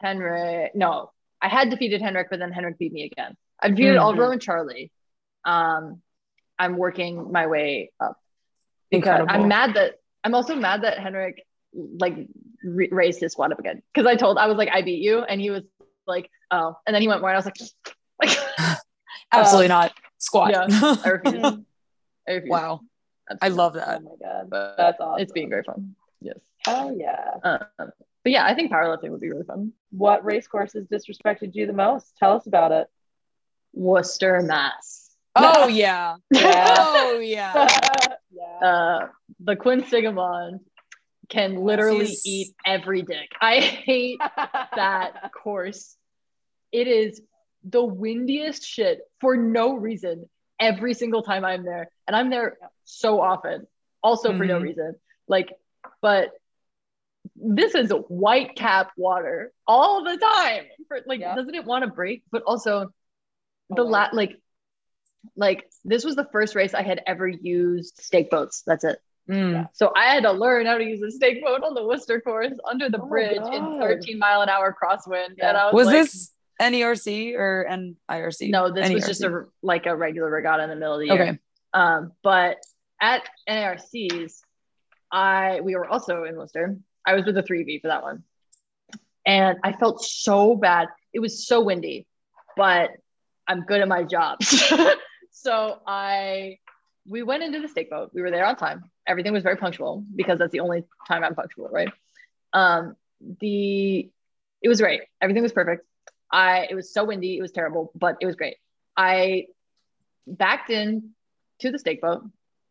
Henrik. 0.00 0.74
No, 0.74 1.12
I 1.40 1.48
had 1.48 1.70
defeated 1.70 2.02
Henrik, 2.02 2.28
but 2.30 2.38
then 2.38 2.52
Henrik 2.52 2.78
beat 2.78 2.92
me 2.92 3.04
again. 3.04 3.36
I 3.60 3.68
defeated 3.68 3.96
Mhm. 3.96 4.00
Alvaro 4.00 4.30
and 4.32 4.42
Charlie. 4.42 4.90
Um, 5.44 6.02
I'm 6.58 6.76
working 6.76 7.32
my 7.32 7.46
way 7.46 7.90
up. 8.00 8.18
Because 8.90 9.20
Incredible. 9.20 9.42
I'm 9.42 9.48
mad 9.48 9.74
that 9.74 9.94
I'm 10.22 10.34
also 10.34 10.54
mad 10.54 10.82
that 10.82 10.98
Henrik 10.98 11.42
like 11.74 12.28
re- 12.62 12.90
raised 12.92 13.20
his 13.20 13.32
squat 13.32 13.52
up 13.52 13.58
again. 13.58 13.82
Because 13.92 14.06
I 14.06 14.16
told 14.16 14.38
I 14.38 14.46
was 14.46 14.56
like, 14.56 14.68
I 14.72 14.82
beat 14.82 15.02
you, 15.02 15.22
and 15.22 15.40
he 15.40 15.50
was 15.50 15.62
like, 16.06 16.30
oh, 16.50 16.76
and 16.86 16.94
then 16.94 17.02
he 17.02 17.08
went 17.08 17.20
more, 17.20 17.30
and 17.30 17.36
I 17.36 17.38
was 17.38 17.46
like, 17.46 17.56
like 18.58 18.78
Absolutely 19.32 19.68
not. 19.68 19.92
Squat. 20.18 20.50
yeah, 20.50 20.66
I 21.04 21.08
refuse. 21.08 21.58
I 22.28 22.32
refuse. 22.32 22.50
wow. 22.50 22.80
I 23.40 23.48
love 23.48 23.74
that. 23.74 24.00
Oh 24.00 24.04
my 24.04 24.16
god. 24.20 24.50
But 24.50 24.76
That's 24.76 25.00
awesome. 25.00 25.22
It's 25.22 25.32
being 25.32 25.48
very 25.48 25.62
fun. 25.62 25.94
Yes. 26.20 26.38
Oh 26.66 26.94
yeah. 26.96 27.38
Um, 27.42 27.60
but 27.78 28.30
yeah, 28.30 28.44
I 28.44 28.54
think 28.54 28.70
powerlifting 28.70 29.10
would 29.10 29.20
be 29.20 29.30
really 29.30 29.44
fun. 29.44 29.72
What 29.90 30.24
race 30.24 30.46
courses 30.46 30.86
disrespected 30.86 31.54
you 31.54 31.66
the 31.66 31.72
most? 31.72 32.16
Tell 32.18 32.32
us 32.36 32.46
about 32.46 32.72
it. 32.72 32.88
Worcester, 33.72 34.40
Mass. 34.42 35.01
Oh 35.34 35.66
yeah. 35.68 36.16
Yeah. 36.30 36.74
Oh 36.78 37.18
yeah. 37.20 37.68
yeah. 38.30 38.66
Uh, 38.68 39.08
the 39.40 39.56
Quinsigamond 39.56 40.60
can 41.28 41.56
literally 41.56 42.06
He's- 42.06 42.26
eat 42.26 42.48
every 42.66 43.02
dick. 43.02 43.30
I 43.40 43.60
hate 43.60 44.18
that 44.76 45.30
course. 45.32 45.96
It 46.70 46.86
is 46.88 47.20
the 47.64 47.82
windiest 47.82 48.64
shit 48.66 49.00
for 49.20 49.36
no 49.36 49.74
reason 49.74 50.28
every 50.60 50.94
single 50.94 51.22
time 51.22 51.44
I'm 51.44 51.64
there. 51.64 51.88
And 52.06 52.16
I'm 52.16 52.28
there 52.30 52.56
so 52.84 53.20
often, 53.20 53.66
also 54.02 54.36
for 54.36 54.44
no 54.44 54.58
Mhm. 54.58 54.62
reason. 54.62 54.94
Like, 55.28 55.52
but 56.00 56.32
this 57.36 57.74
is 57.74 57.90
white 58.08 58.56
cap 58.56 58.90
water 58.96 59.52
all 59.66 60.02
the 60.04 60.16
time. 60.16 60.64
For, 60.88 61.00
like, 61.06 61.20
Yeah. 61.20 61.34
doesn't 61.36 61.54
it 61.54 61.64
want 61.64 61.84
to 61.84 61.90
break? 61.90 62.22
But 62.30 62.42
also, 62.42 62.90
Oh, 63.70 63.74
the 63.76 63.84
wait. 63.84 63.90
la 63.90 64.08
like, 64.12 64.41
like 65.36 65.70
this 65.84 66.04
was 66.04 66.16
the 66.16 66.28
first 66.32 66.54
race 66.54 66.74
I 66.74 66.82
had 66.82 67.02
ever 67.06 67.28
used 67.28 67.98
stake 67.98 68.30
boats. 68.30 68.62
That's 68.66 68.84
it. 68.84 68.98
Mm. 69.30 69.68
So 69.72 69.92
I 69.96 70.06
had 70.06 70.24
to 70.24 70.32
learn 70.32 70.66
how 70.66 70.78
to 70.78 70.84
use 70.84 71.00
a 71.02 71.10
stake 71.10 71.44
boat 71.44 71.62
on 71.62 71.74
the 71.74 71.84
Worcester 71.84 72.20
course 72.20 72.52
under 72.68 72.88
the 72.88 73.00
Oh 73.00 73.06
bridge 73.06 73.40
in 73.52 73.78
13 73.78 74.18
mile 74.18 74.42
an 74.42 74.48
hour 74.48 74.74
crosswind. 74.80 75.34
Yeah. 75.38 75.50
And 75.50 75.56
I 75.56 75.66
was, 75.66 75.74
Was 75.74 75.86
like, 75.86 75.96
this 75.96 76.32
NERC 76.60 77.34
or 77.34 77.66
NIRC? 77.70 78.50
no, 78.50 78.72
this 78.72 78.92
was 78.92 79.06
just 79.06 79.22
a 79.22 79.44
like 79.62 79.86
a 79.86 79.94
regular 79.94 80.30
regatta 80.30 80.64
in 80.64 80.70
the 80.70 80.76
middle 80.76 80.94
of 80.94 81.00
the 81.00 81.06
year. 81.06 81.22
Okay. 81.22 81.38
Um, 81.72 82.12
but 82.22 82.58
at 83.00 83.22
NARCs, 83.48 84.40
I 85.10 85.60
we 85.60 85.76
were 85.76 85.88
also 85.88 86.24
in 86.24 86.36
Worcester. 86.36 86.78
I 87.06 87.14
was 87.14 87.24
with 87.24 87.34
the 87.34 87.42
3V 87.42 87.82
for 87.82 87.88
that 87.88 88.02
one. 88.02 88.24
And 89.24 89.58
I 89.62 89.72
felt 89.72 90.02
so 90.02 90.56
bad. 90.56 90.88
It 91.12 91.20
was 91.20 91.46
so 91.46 91.62
windy, 91.62 92.06
but 92.56 92.90
I'm 93.46 93.62
good 93.62 93.80
at 93.80 93.88
my 93.88 94.02
job. 94.02 94.40
so 95.42 95.80
I 95.86 96.58
we 97.06 97.22
went 97.22 97.42
into 97.42 97.60
the 97.60 97.68
stake 97.68 97.90
boat. 97.90 98.10
We 98.14 98.22
were 98.22 98.30
there 98.30 98.46
on 98.46 98.56
time. 98.56 98.84
Everything 99.06 99.32
was 99.32 99.42
very 99.42 99.56
punctual 99.56 100.04
because 100.14 100.38
that's 100.38 100.52
the 100.52 100.60
only 100.60 100.84
time 101.08 101.24
I'm 101.24 101.34
punctual, 101.34 101.68
right? 101.68 101.90
Um, 102.52 102.96
the 103.40 104.10
it 104.60 104.68
was 104.68 104.80
great. 104.80 105.02
Everything 105.20 105.42
was 105.42 105.52
perfect. 105.52 105.84
I 106.30 106.68
it 106.70 106.74
was 106.74 106.92
so 106.92 107.04
windy, 107.04 107.36
it 107.36 107.42
was 107.42 107.52
terrible, 107.52 107.92
but 107.94 108.16
it 108.20 108.26
was 108.26 108.36
great. 108.36 108.56
I 108.96 109.46
backed 110.26 110.70
in 110.70 111.10
to 111.60 111.70
the 111.70 111.78
stake 111.78 112.00
boat 112.00 112.22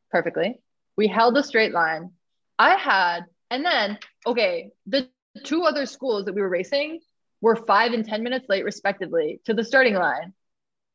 perfectly. 0.09 0.59
We 0.97 1.07
held 1.07 1.37
a 1.37 1.43
straight 1.43 1.73
line. 1.73 2.11
I 2.59 2.75
had, 2.75 3.21
and 3.49 3.65
then, 3.65 3.97
okay, 4.25 4.69
the 4.85 5.09
two 5.43 5.63
other 5.63 5.85
schools 5.85 6.25
that 6.25 6.35
we 6.35 6.41
were 6.41 6.49
racing 6.49 6.99
were 7.41 7.55
five 7.55 7.93
and 7.93 8.05
10 8.05 8.23
minutes 8.23 8.47
late, 8.49 8.63
respectively, 8.63 9.41
to 9.45 9.53
the 9.53 9.63
starting 9.63 9.95
line, 9.95 10.33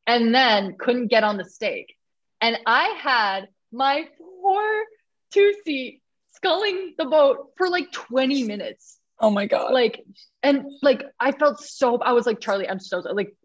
and 0.07 0.33
then 0.33 0.75
couldn't 0.79 1.07
get 1.07 1.23
on 1.23 1.37
the 1.37 1.45
stake. 1.45 1.95
And 2.41 2.57
I 2.65 2.95
had 3.01 3.49
my 3.71 4.07
poor 4.17 4.83
two 5.31 5.53
seat 5.65 6.01
sculling 6.33 6.93
the 6.97 7.05
boat 7.05 7.51
for 7.57 7.69
like 7.69 7.91
20 7.91 8.43
minutes 8.43 8.97
Oh 9.19 9.29
my 9.31 9.47
god. 9.47 9.73
like 9.73 10.05
and 10.43 10.65
like 10.83 11.03
i 11.19 11.31
felt 11.31 11.59
so 11.59 11.97
i 11.97 12.13
was 12.13 12.25
like 12.27 12.39
charlie 12.39 12.69
i'm 12.69 12.79
so 12.79 12.99
like 12.99 13.35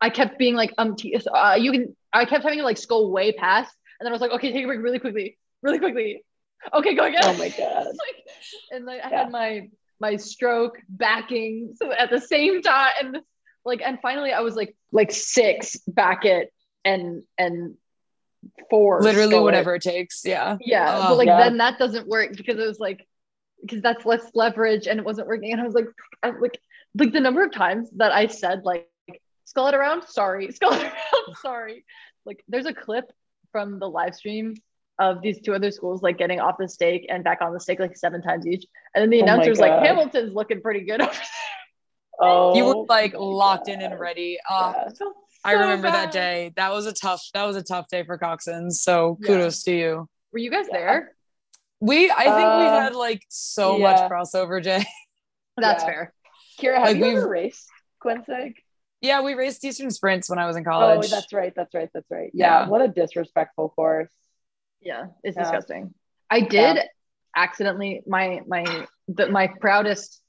i 0.00 0.08
kept 0.08 0.38
being 0.38 0.54
like 0.54 0.72
um 0.78 0.96
t- 0.96 1.14
uh, 1.32 1.56
you 1.60 1.70
can 1.70 1.94
i 2.12 2.24
kept 2.24 2.42
having 2.42 2.58
to 2.58 2.64
like 2.64 2.78
scull 2.78 3.12
way 3.12 3.32
past 3.32 3.72
and 4.00 4.06
then 4.06 4.12
i 4.12 4.14
was 4.14 4.20
like 4.22 4.30
okay 4.32 4.50
take 4.52 4.64
a 4.64 4.66
break 4.66 4.80
really 4.80 4.98
quickly 4.98 5.36
really 5.62 5.78
quickly 5.78 6.24
okay 6.72 6.94
go 6.94 7.04
again 7.04 7.20
Oh 7.22 7.34
my 7.34 7.48
God. 7.50 7.84
like, 7.86 8.24
and 8.72 8.86
like 8.86 9.00
i 9.04 9.10
Yeah. 9.10 9.18
had 9.24 9.30
my 9.30 9.68
my 10.00 10.16
stroke 10.16 10.78
backing 10.88 11.74
so 11.76 11.92
at 11.92 12.10
the 12.10 12.20
same 12.20 12.62
time 12.62 12.92
and 13.00 13.18
like 13.64 13.80
and 13.84 13.98
finally 14.00 14.32
i 14.32 14.40
was 14.40 14.54
like 14.56 14.76
like 14.92 15.10
six 15.12 15.76
back 15.86 16.24
it 16.24 16.52
and 16.84 17.22
and 17.38 17.74
four 18.70 19.00
Literally 19.00 19.30
scull 19.30 19.40
it. 19.42 19.44
whatever 19.44 19.76
it 19.76 19.82
takes. 19.82 20.22
Yeah. 20.24 20.56
Yeah, 20.60 20.98
Oh. 20.98 21.08
but 21.10 21.18
like 21.18 21.26
Yeah. 21.28 21.38
then 21.44 21.58
that 21.58 21.78
doesn't 21.78 22.08
work 22.08 22.32
because 22.36 22.58
it 22.58 22.66
was 22.66 22.80
like 22.80 23.06
because 23.60 23.80
that's 23.82 24.04
less 24.04 24.28
leverage 24.34 24.88
and 24.88 24.98
it 24.98 25.06
wasn't 25.06 25.28
working. 25.28 25.52
And 25.52 25.60
I 25.60 25.64
was 25.64 25.74
like, 25.74 25.86
I, 26.24 26.30
like 26.30 26.58
like 26.98 27.12
the 27.12 27.20
number 27.20 27.44
of 27.44 27.52
times 27.52 27.88
that 27.98 28.10
I 28.10 28.26
said 28.26 28.62
like 28.64 28.88
scull 29.44 29.68
it 29.68 29.74
around, 29.76 30.02
sorry, 30.08 30.50
scull 30.58 30.72
it 30.72 30.82
around, 30.82 31.36
sorry. 31.40 31.84
Like 32.26 32.42
there's 32.48 32.66
a 32.66 32.74
clip 32.74 33.12
from 33.52 33.78
the 33.78 33.88
live 33.88 34.16
stream 34.16 34.54
of 34.98 35.22
these 35.22 35.40
two 35.40 35.54
other 35.54 35.70
schools 35.70 36.02
like 36.02 36.18
getting 36.18 36.40
off 36.40 36.56
the 36.58 36.68
stake 36.68 37.06
and 37.08 37.22
back 37.22 37.42
on 37.42 37.52
the 37.52 37.60
stake 37.60 37.78
like 37.78 37.96
seven 37.96 38.22
times 38.22 38.44
each. 38.44 38.64
And 38.94 39.02
then 39.02 39.10
the 39.10 39.20
Oh 39.20 39.22
announcer's 39.22 39.60
like, 39.60 39.84
Hamilton's 39.84 40.34
looking 40.34 40.60
pretty 40.60 40.80
good 40.84 41.00
over 41.00 41.12
there. 41.12 41.22
Oh, 42.20 42.54
You 42.54 42.64
were 42.66 42.84
like 42.88 43.12
my 43.14 43.18
locked 43.18 43.68
in 43.68 43.80
and 43.82 43.98
ready. 43.98 44.38
Uh, 44.48 44.72
Yeah. 44.76 44.88
I 45.44 45.54
So 45.54 45.60
remember 45.60 45.90
that 45.90 46.12
day. 46.12 46.52
That 46.56 46.72
was 46.72 46.86
a 46.86 46.92
tough. 46.92 47.22
That 47.34 47.44
was 47.44 47.56
a 47.56 47.62
tough 47.62 47.88
day 47.88 48.04
for 48.04 48.16
coxswains. 48.18 48.74
So 48.74 49.18
Yeah. 49.20 49.26
kudos 49.26 49.62
to 49.64 49.72
you. 49.72 50.08
Were 50.32 50.38
you 50.38 50.50
guys 50.50 50.66
Yeah. 50.70 50.78
there? 50.78 51.16
We, 51.80 52.10
I 52.10 52.24
think 52.24 52.36
we 52.36 52.66
Uh, 52.66 52.80
had 52.80 52.94
like 52.94 53.24
so 53.28 53.76
yeah. 53.76 53.90
much 53.90 54.10
crossover, 54.10 54.62
Jay. 54.62 54.84
That's 55.56 55.82
Yeah. 55.82 55.88
fair. 55.88 56.14
Ciara, 56.60 56.78
have 56.78 56.88
Like, 56.88 56.96
you 56.98 57.04
ever 57.06 57.14
we've- 57.22 57.28
raced 57.28 57.68
Quinsig? 58.04 58.54
Yeah, 59.00 59.20
we 59.22 59.34
raced 59.34 59.64
Eastern 59.64 59.90
Sprints 59.90 60.30
when 60.30 60.38
I 60.38 60.46
was 60.46 60.56
in 60.56 60.62
college. 60.62 61.06
Oh, 61.06 61.08
that's 61.08 61.32
right. 61.32 61.52
That's 61.56 61.74
right. 61.74 61.90
That's 61.92 62.08
right. 62.08 62.30
Yeah. 62.32 62.60
Yeah. 62.62 62.68
What 62.68 62.82
a 62.82 62.88
disrespectful 62.88 63.70
course. 63.70 64.12
Yeah, 64.80 65.06
it's 65.24 65.36
Yeah. 65.36 65.42
disgusting. 65.42 65.94
I 66.30 66.40
did 66.40 66.76
Yeah. 66.76 66.84
accidentally 67.34 68.02
my 68.06 68.42
my 68.46 68.86
the, 69.08 69.28
my 69.28 69.48
proudest 69.48 70.21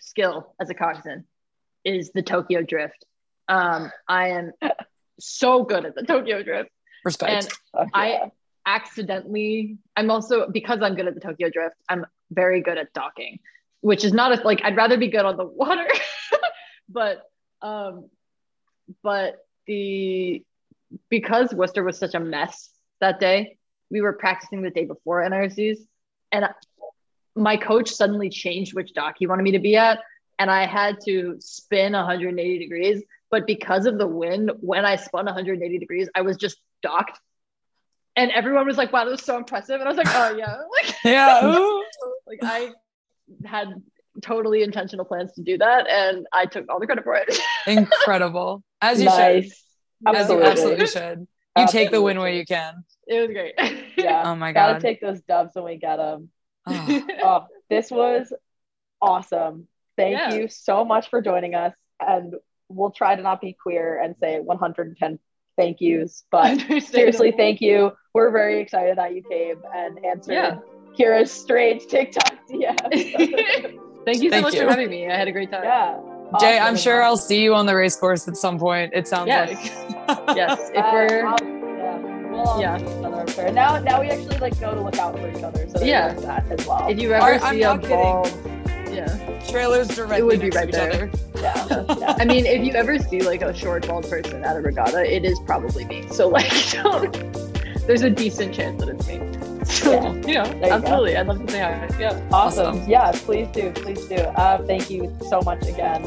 skill 0.00 0.54
as 0.60 0.70
a 0.70 0.74
coxswain 0.74 1.24
is 1.84 2.12
the 2.12 2.22
Tokyo 2.22 2.62
drift. 2.62 3.04
Um, 3.48 3.90
I 4.08 4.28
am 4.28 4.52
so 5.18 5.64
good 5.64 5.84
at 5.84 5.94
the 5.94 6.02
Tokyo 6.02 6.42
drift, 6.42 6.70
Respect. 7.04 7.32
and 7.32 7.52
Fuck 7.72 7.88
I 7.94 8.30
accidentally 8.66 9.76
I'm 9.96 10.10
also 10.10 10.48
because 10.48 10.80
I'm 10.82 10.94
good 10.94 11.06
at 11.06 11.14
the 11.14 11.20
Tokyo 11.20 11.50
drift. 11.50 11.76
I'm 11.88 12.06
very 12.30 12.60
good 12.62 12.78
at 12.78 12.92
docking, 12.92 13.38
which 13.80 14.04
is 14.04 14.12
not 14.12 14.38
a, 14.38 14.42
like 14.42 14.62
I'd 14.64 14.76
rather 14.76 14.96
be 14.96 15.08
good 15.08 15.24
on 15.24 15.36
the 15.36 15.44
water, 15.44 15.86
but 16.88 17.22
um, 17.62 18.08
but 19.02 19.36
the 19.66 20.44
because 21.10 21.52
Worcester 21.52 21.82
was 21.82 21.98
such 21.98 22.14
a 22.14 22.20
mess 22.20 22.70
that 23.00 23.20
day, 23.20 23.58
we 23.90 24.00
were 24.00 24.12
practicing 24.12 24.62
the 24.62 24.70
day 24.70 24.84
before 24.84 25.22
NRCs, 25.22 25.78
and 26.32 26.48
my 27.36 27.56
coach 27.56 27.90
suddenly 27.90 28.30
changed 28.30 28.74
which 28.74 28.92
dock 28.94 29.16
he 29.18 29.26
wanted 29.26 29.42
me 29.42 29.52
to 29.52 29.58
be 29.58 29.76
at, 29.76 30.00
and 30.38 30.50
I 30.50 30.66
had 30.66 30.98
to 31.06 31.36
spin 31.40 31.92
180 31.92 32.58
degrees. 32.58 33.02
But 33.30 33.46
because 33.46 33.86
of 33.86 33.98
the 33.98 34.06
wind, 34.06 34.52
when 34.60 34.84
I 34.84 34.96
spun 34.96 35.24
180 35.24 35.78
degrees, 35.78 36.08
I 36.14 36.20
was 36.20 36.36
just 36.36 36.56
docked. 36.82 37.18
And 38.16 38.30
everyone 38.30 38.64
was 38.66 38.76
like, 38.76 38.92
wow, 38.92 39.04
that 39.04 39.10
was 39.10 39.22
so 39.22 39.36
impressive. 39.36 39.80
And 39.80 39.84
I 39.84 39.88
was 39.88 39.96
like, 39.96 40.06
oh 40.08 40.36
yeah. 40.36 40.56
Like, 40.84 40.94
yeah. 41.04 41.80
like 42.26 42.38
I 42.42 42.70
had 43.44 43.82
totally 44.22 44.62
intentional 44.62 45.04
plans 45.04 45.32
to 45.32 45.42
do 45.42 45.58
that 45.58 45.88
and 45.88 46.26
I 46.32 46.46
took 46.46 46.66
all 46.68 46.78
the 46.78 46.86
credit 46.86 47.02
for 47.02 47.16
it. 47.16 47.36
Incredible. 47.66 48.62
As 48.80 49.00
you 49.00 49.06
nice. 49.06 49.16
should. 49.16 49.52
As 50.06 50.14
you 50.14 50.20
Absolutely. 50.20 50.46
absolutely 50.46 50.86
should. 50.86 51.26
You 51.56 51.66
take 51.68 51.90
the 51.90 52.02
win 52.02 52.18
where 52.18 52.32
you 52.32 52.44
can. 52.44 52.84
it 53.06 53.20
was 53.20 53.30
great. 53.30 53.54
Yeah. 53.96 54.22
Oh 54.24 54.34
my 54.36 54.52
God. 54.52 54.60
Gotta 54.60 54.72
god. 54.74 54.80
take 54.80 55.00
those 55.00 55.20
dubs 55.22 55.54
when 55.54 55.64
we 55.64 55.76
get 55.76 55.96
them. 55.96 56.28
Oh, 56.66 57.06
Oh, 57.22 57.46
this 57.70 57.90
was 57.90 58.32
awesome. 59.00 59.68
Thank 59.96 60.12
Yeah. 60.18 60.34
you 60.34 60.48
so 60.48 60.84
much 60.84 61.08
for 61.10 61.20
joining 61.22 61.54
us. 61.54 61.74
And 62.00 62.34
we'll 62.68 62.90
try 62.90 63.14
to 63.16 63.22
not 63.22 63.40
be 63.40 63.52
queer 63.60 64.00
and 64.00 64.14
say 64.20 64.40
110 64.40 65.18
thank 65.56 65.80
yous. 65.80 66.24
But 66.30 66.58
seriously, 66.82 67.32
thank 67.36 67.60
you. 67.60 67.92
We're 68.12 68.30
very 68.30 68.60
excited 68.60 68.98
that 68.98 69.14
you 69.14 69.22
came 69.22 69.56
and 69.74 70.04
answered 70.04 70.32
Yeah. 70.32 70.58
Ciara's 70.96 71.30
strange 71.32 71.86
TikTok 71.86 72.32
DM. 72.48 73.80
Thank 74.04 74.22
you 74.22 74.28
so 74.28 74.34
Thank 74.34 74.42
much 74.44 74.54
you. 74.54 74.60
for 74.62 74.68
having 74.68 74.90
me. 74.90 75.08
I 75.10 75.16
had 75.16 75.28
a 75.28 75.32
great 75.32 75.50
time. 75.50 75.64
yeah. 75.64 75.98
Jay, 76.38 76.58
I'm 76.58 76.76
sure 76.76 77.02
I'll 77.02 77.16
see 77.16 77.42
you 77.42 77.54
on 77.54 77.64
the 77.66 77.74
race 77.74 77.96
course 77.96 78.28
at 78.28 78.36
some 78.36 78.58
point. 78.58 78.92
It 78.94 79.08
sounds 79.08 79.28
Yes. 79.28 79.50
like. 79.50 80.36
Yes. 80.36 80.70
If 80.74 80.84
Uh, 80.84 80.90
we're 80.92 81.26
I'll- 81.26 81.38
yeah. 81.78 82.30
We'll 82.30 82.40
all 82.42 82.60
Yeah. 82.60 82.78
See 83.32 83.40
I'm 83.40 83.46
sure. 83.46 83.52
Now, 83.54 83.78
now 83.78 84.00
we 84.00 84.08
actually 84.08 84.38
like 84.38 84.58
know 84.60 84.74
to 84.74 84.80
look 84.80 84.98
out 84.98 85.18
for 85.18 85.28
each 85.30 85.42
other. 85.42 85.68
So 85.68 85.82
Yeah. 85.84 86.12
that 86.14 86.44
as 86.50 86.66
well. 86.66 86.86
if 86.88 86.98
you 87.00 87.12
Or- 87.12 87.16
ever 87.16 87.44
I'm 87.44 87.54
see 87.54 87.62
a 87.62 87.66
not 87.66 87.82
kidding. 87.82 87.96
bald 87.96 88.32
yeah. 88.92 89.40
Trailers 89.48 89.88
directly 89.88 90.22
would 90.22 90.40
be 90.40 90.50
next 90.50 90.54
to 90.54 90.58
right 90.60 90.68
each 90.68 90.74
there. 90.74 90.92
other. 90.92 91.84
yeah. 91.90 91.96
yeah. 91.98 92.16
I 92.18 92.24
mean, 92.24 92.46
if 92.46 92.64
you 92.64 92.72
ever 92.74 92.98
see 92.98 93.20
like 93.22 93.42
a 93.42 93.52
short 93.52 93.86
bald 93.88 94.08
person 94.08 94.44
at 94.44 94.56
a 94.56 94.60
regatta, 94.60 95.02
it 95.12 95.24
is 95.24 95.38
probably 95.46 95.84
me. 95.84 96.06
So 96.10 96.28
like 96.28 96.50
there's 97.86 98.02
a 98.02 98.10
decent 98.10 98.54
chance 98.54 98.80
that 98.84 98.88
it's 98.88 99.06
me. 99.08 99.20
So 99.64 99.92
Yeah. 99.92 100.12
you 100.26 100.34
know, 100.34 100.44
you 100.44 100.60
go. 100.60 100.70
absolutely. 100.70 101.16
I'd 101.16 101.26
love 101.26 101.44
to 101.44 101.50
say 101.52 101.58
hi. 101.58 101.88
Yeah. 101.98 102.20
Awesome. 102.32 102.76
Awesome. 102.76 102.88
Yeah, 102.90 103.10
please 103.12 103.48
do. 103.48 103.72
Please 103.72 104.04
do. 104.06 104.14
Uh, 104.16 104.64
thank 104.64 104.88
you 104.90 105.14
so 105.28 105.40
much 105.42 105.66
again. 105.66 106.02